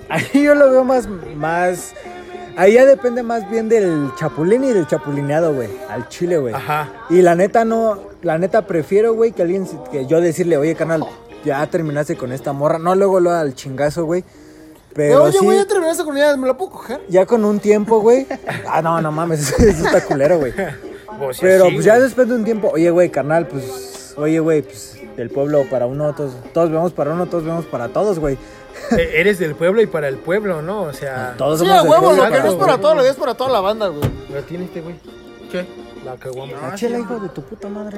Ahí 0.09 0.43
yo 0.43 0.53
lo 0.53 0.69
veo 0.69 0.83
más, 0.83 1.07
más. 1.35 1.95
Ahí 2.57 2.73
ya 2.73 2.85
depende 2.85 3.23
más 3.23 3.49
bien 3.49 3.69
del 3.69 4.11
chapulín 4.17 4.63
y 4.65 4.73
del 4.73 4.85
chapulineado, 4.85 5.53
güey. 5.53 5.69
Al 5.89 6.07
chile, 6.09 6.37
güey. 6.37 6.53
Ajá. 6.53 6.89
Y 7.09 7.21
la 7.21 7.33
neta 7.35 7.63
no, 7.65 7.97
la 8.23 8.37
neta 8.37 8.65
prefiero, 8.65 9.13
güey, 9.13 9.31
que 9.31 9.41
alguien, 9.43 9.67
que 9.91 10.05
yo 10.05 10.19
decirle, 10.21 10.57
oye, 10.57 10.75
canal, 10.75 11.05
ya 11.45 11.65
terminaste 11.67 12.15
con 12.15 12.31
esta 12.31 12.53
morra. 12.53 12.79
No 12.79 12.95
luego 12.95 13.19
lo 13.19 13.31
al 13.31 13.53
chingazo, 13.53 14.05
güey. 14.05 14.23
Pero 14.93 15.23
Oye, 15.23 15.37
sí, 15.39 15.45
güey, 15.45 15.57
ya 15.57 15.65
terminaste 15.65 16.03
con 16.03 16.15
ella, 16.15 16.37
¿me 16.37 16.47
la 16.47 16.55
puedo 16.55 16.71
coger? 16.71 17.01
ya 17.09 17.25
con 17.25 17.43
un 17.45 17.59
tiempo, 17.59 17.99
güey. 17.99 18.27
Ah, 18.67 18.81
no, 18.81 19.01
no 19.01 19.11
mames, 19.11 19.39
eso, 19.49 19.55
eso 19.63 19.85
está 19.85 20.03
culero, 20.05 20.39
güey. 20.39 20.51
Sea, 20.53 20.77
Pero 21.41 21.65
pues 21.73 21.85
ya 21.85 21.99
después 21.99 22.27
de 22.27 22.35
un 22.35 22.43
tiempo, 22.43 22.69
oye, 22.73 22.89
güey, 22.91 23.09
carnal, 23.09 23.47
pues, 23.47 24.13
oye, 24.17 24.39
güey, 24.39 24.61
pues, 24.61 24.97
del 25.17 25.29
pueblo 25.29 25.65
para 25.69 25.85
uno, 25.85 26.13
todos, 26.13 26.33
todos 26.53 26.71
vemos 26.71 26.93
para 26.93 27.11
uno, 27.11 27.25
todos 27.25 27.43
vemos 27.43 27.65
para 27.65 27.89
todos, 27.89 28.19
güey. 28.19 28.37
Eh, 28.97 29.11
Eres 29.15 29.39
del 29.39 29.55
pueblo 29.55 29.81
y 29.81 29.87
para 29.87 30.07
el 30.07 30.17
pueblo, 30.17 30.61
¿no? 30.61 30.83
O 30.83 30.93
sea, 30.93 31.35
Todos 31.37 31.59
Sí, 31.59 31.65
somos 31.65 31.79
a 31.79 31.81
del 31.83 31.91
huevo, 31.91 32.05
pueblo 32.07 32.25
lo 32.25 32.31
que 32.31 32.39
no 32.39 32.49
es 32.49 32.55
para 32.55 32.77
todo, 32.77 32.95
lo 32.95 33.03
es 33.03 33.15
para 33.15 33.33
toda 33.35 33.49
la 33.51 33.59
banda, 33.61 33.87
güey. 33.87 34.09
lo 34.31 34.41
tiene 34.43 34.65
este 34.65 34.81
güey. 34.81 34.95
¿Qué? 35.51 35.65
La 36.05 36.15
caguama. 36.15 36.53
La 36.61 36.75
chela, 36.75 36.99
hijo 36.99 37.19
de 37.19 37.29
tu 37.29 37.41
puta 37.43 37.67
madre. 37.69 37.97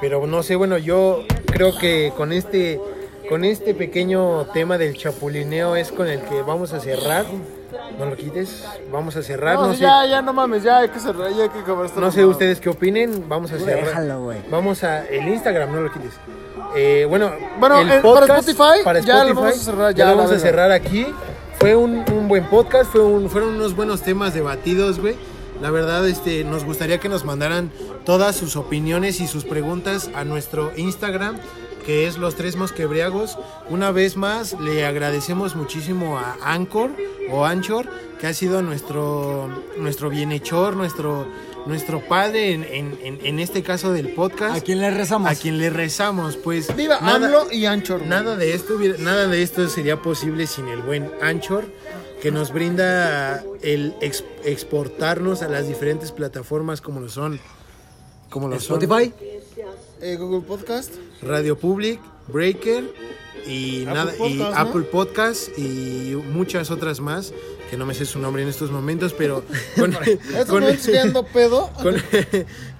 Pero 0.00 0.26
no 0.26 0.42
sé, 0.42 0.56
bueno, 0.56 0.78
yo 0.78 1.24
creo 1.46 1.76
que 1.78 2.12
con 2.16 2.32
este 2.32 2.80
con 3.28 3.44
este 3.44 3.74
pequeño 3.74 4.46
tema 4.52 4.78
del 4.78 4.96
chapulineo 4.96 5.74
es 5.74 5.90
con 5.90 6.06
el 6.06 6.20
que 6.22 6.42
vamos 6.42 6.72
a 6.72 6.80
cerrar. 6.80 7.24
No 7.98 8.06
lo 8.06 8.16
quites. 8.16 8.64
Vamos 8.92 9.16
a 9.16 9.22
cerrar, 9.22 9.54
No, 9.56 9.66
no, 9.68 9.72
sí, 9.72 9.78
sé. 9.78 9.82
ya, 9.84 10.06
ya, 10.06 10.22
no 10.22 10.32
mames, 10.32 10.62
ya 10.62 10.78
hay 10.78 10.88
que 10.88 11.00
cerrar, 11.00 11.30
ya 11.32 11.44
hay 11.44 11.48
que 11.48 11.58
acabar 11.60 11.86
esto. 11.86 12.00
No 12.00 12.10
sé 12.12 12.24
ustedes 12.24 12.60
qué 12.60 12.68
opinen, 12.68 13.28
vamos 13.28 13.50
a 13.52 13.58
cerrar. 13.58 13.84
Déjalo, 13.84 14.22
güey. 14.24 14.38
Vamos 14.50 14.84
a 14.84 15.06
el 15.06 15.26
Instagram, 15.28 15.72
no 15.72 15.80
lo 15.80 15.92
quites. 15.92 16.12
Eh, 16.76 17.06
bueno, 17.08 17.32
Bueno, 17.58 17.80
el 17.80 17.90
eh, 17.90 18.00
para 18.02 18.38
Spotify, 18.38 19.04
ya 19.06 19.24
lo 19.24 19.34
vamos 19.34 19.56
a 19.56 19.58
cerrar, 19.58 19.94
ya, 19.94 20.04
lo 20.04 20.10
la 20.10 20.16
vamos 20.16 20.32
a 20.32 20.38
cerrar 20.38 20.70
aquí. 20.72 21.06
Fue 21.58 21.74
un, 21.74 22.04
un 22.12 22.28
buen 22.28 22.44
podcast, 22.44 22.90
fue 22.92 23.00
un- 23.00 23.30
fueron 23.30 23.54
unos 23.56 23.74
buenos 23.74 24.02
temas 24.02 24.34
debatidos, 24.34 25.00
güey. 25.00 25.16
La 25.60 25.70
verdad, 25.70 26.06
este, 26.06 26.44
nos 26.44 26.64
gustaría 26.64 26.98
que 26.98 27.08
nos 27.08 27.24
mandaran 27.24 27.70
todas 28.04 28.36
sus 28.36 28.56
opiniones 28.56 29.20
y 29.20 29.26
sus 29.26 29.44
preguntas 29.44 30.10
a 30.14 30.24
nuestro 30.24 30.72
Instagram, 30.76 31.38
que 31.84 32.06
es 32.06 32.18
los 32.18 32.34
tres 32.34 32.56
mosquebriagos. 32.56 33.38
Una 33.70 33.90
vez 33.90 34.16
más, 34.16 34.58
le 34.60 34.84
agradecemos 34.84 35.56
muchísimo 35.56 36.18
a 36.18 36.36
Anchor 36.42 36.90
o 37.30 37.44
Anchor, 37.46 37.86
que 38.20 38.26
ha 38.26 38.34
sido 38.34 38.62
nuestro, 38.62 39.48
nuestro 39.78 40.10
bienhechor, 40.10 40.74
nuestro, 40.76 41.26
nuestro 41.66 42.00
padre 42.00 42.52
en, 42.52 42.64
en- 43.02 43.38
este 43.40 43.62
caso 43.62 43.92
del 43.92 44.10
podcast. 44.14 44.56
¿A 44.56 44.60
quién 44.60 44.80
le 44.80 44.90
rezamos? 44.90 45.30
A 45.30 45.34
quien 45.34 45.58
le 45.58 45.70
rezamos, 45.70 46.36
pues. 46.36 46.74
Viva 46.76 46.98
nada- 47.00 47.26
AMLO 47.26 47.52
y 47.52 47.66
Anchor. 47.66 48.02
Nada 48.02 48.36
de 48.36 48.54
esto 48.54 48.78
nada 48.98 49.26
de 49.26 49.42
esto 49.42 49.68
sería 49.68 50.00
posible 50.02 50.46
sin 50.46 50.68
el 50.68 50.80
buen 50.82 51.10
Anchor 51.22 51.64
que 52.22 52.30
nos 52.30 52.52
brinda 52.52 53.44
el 53.62 53.94
ex- 54.00 54.24
exportarnos 54.44 55.42
a 55.42 55.48
las 55.48 55.68
diferentes 55.68 56.12
plataformas 56.12 56.80
como 56.80 57.00
lo 57.00 57.08
son 57.08 57.38
como 58.30 58.48
lo 58.48 58.58
son 58.60 58.82
Spotify. 58.82 59.12
Eh, 60.00 60.16
Google 60.16 60.46
Podcast. 60.46 60.92
Radio 61.22 61.56
Public, 61.58 62.00
Breaker 62.28 62.84
y 63.46 63.84
Apple 63.86 63.94
nada 63.94 64.12
y. 64.28 64.42
Apple 64.54 64.82
Podcast 64.82 65.56
y 65.58 66.14
muchas 66.32 66.70
otras 66.70 67.00
más 67.00 67.32
que 67.70 67.76
no 67.76 67.84
me 67.86 67.94
sé 67.94 68.06
su 68.06 68.18
nombre 68.20 68.42
en 68.42 68.48
estos 68.48 68.70
momentos, 68.70 69.12
pero 69.12 69.44
con, 69.76 69.92
Esto 69.94 70.46
con- 70.52 70.62
no 70.62 70.68
es 70.68 70.86
viendo 70.86 71.24
pedo. 71.24 71.70
con- 71.82 71.96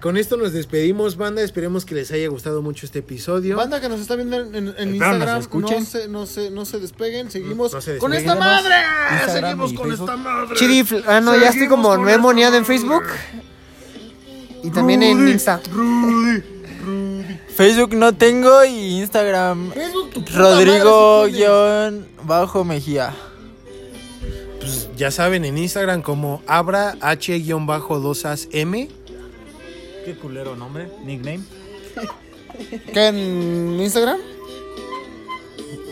con 0.00 0.16
esto 0.16 0.36
nos 0.36 0.52
despedimos, 0.52 1.16
banda. 1.16 1.42
Esperemos 1.42 1.84
que 1.84 1.94
les 1.96 2.10
haya 2.12 2.28
gustado 2.28 2.62
mucho 2.62 2.86
este 2.86 3.00
episodio. 3.00 3.56
Banda 3.56 3.80
que 3.80 3.88
nos 3.88 4.00
está 4.00 4.14
viendo 4.16 4.36
en, 4.36 4.94
Instagram, 4.94 5.42
no 5.52 5.68
se, 5.84 6.08
no, 6.08 6.26
se, 6.26 6.50
no 6.50 6.64
se 6.64 6.78
despeguen, 6.78 7.30
seguimos 7.30 7.72
No 7.72 7.80
se 7.80 7.98
con 7.98 8.14
esta 8.14 8.34
madre. 8.36 8.74
Instagram 9.12 9.50
seguimos 9.50 9.72
con 9.72 9.88
Facebook. 9.88 10.08
esta 10.10 10.16
madre. 10.16 10.56
Chirifl. 10.56 10.96
Ah, 11.06 11.20
no, 11.20 11.36
ya 11.36 11.48
estoy 11.48 11.68
como 11.68 11.96
me 11.98 12.12
he 12.14 12.18
moneado 12.18 12.56
en 12.56 12.64
Facebook. 12.64 13.04
Y 14.62 14.70
también 14.70 15.02
en 15.02 15.28
Insta. 15.28 15.60
Facebook 17.56 17.94
no 17.94 18.14
tengo 18.14 18.64
y 18.64 19.00
Instagram 19.00 19.72
Facebook, 19.72 20.10
tu 20.10 20.24
puta 20.24 20.38
madre, 20.38 20.64
si 20.64 21.44
Rodrigo-Mejía. 22.28 23.14
Pues 24.66 24.90
ya 24.96 25.12
saben, 25.12 25.44
en 25.44 25.56
Instagram 25.58 26.02
como 26.02 26.42
Abra 26.44 26.96
H-2asM. 27.00 28.88
Qué 30.04 30.14
culero 30.20 30.56
nombre, 30.56 30.88
nickname. 31.04 31.44
¿Qué 32.92 33.06
en 33.06 33.78
Instagram? 33.80 34.18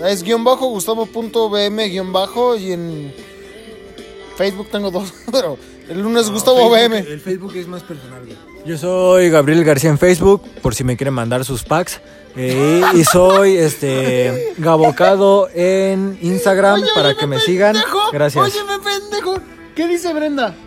Es 0.04 0.24
guion 0.24 0.42
bajo, 0.42 0.66
gustavo.bm 0.66 1.88
guion 1.88 2.12
bajo 2.12 2.56
y 2.56 2.72
en 2.72 3.14
Facebook 4.36 4.66
tengo 4.72 4.90
dos, 4.90 5.14
pero 5.30 5.56
el 5.88 6.04
uno 6.04 6.18
es 6.18 6.28
Gustavo 6.28 6.68
BM. 6.68 6.98
El 6.98 7.20
Facebook 7.20 7.54
es 7.54 7.68
más 7.68 7.84
personal. 7.84 8.22
Yo 8.66 8.76
soy 8.76 9.30
Gabriel 9.30 9.62
García 9.62 9.90
en 9.90 9.98
Facebook, 9.98 10.42
por 10.62 10.74
si 10.74 10.82
me 10.82 10.96
quieren 10.96 11.14
mandar 11.14 11.44
sus 11.44 11.62
packs. 11.62 12.00
Eh, 12.36 12.82
y 12.94 13.04
soy 13.04 13.56
este 13.56 14.54
Gabocado 14.58 15.48
en 15.54 16.18
Instagram 16.20 16.82
Oye, 16.82 16.90
para 16.94 17.14
que 17.14 17.26
me 17.26 17.38
sigan. 17.38 17.74
pendejo, 17.74 18.10
Gracias. 18.12 18.44
Óyeme, 18.44 18.78
pendejo. 18.82 19.36
¿Qué 19.74 19.86
dice 19.88 20.12
Brenda? 20.12 20.54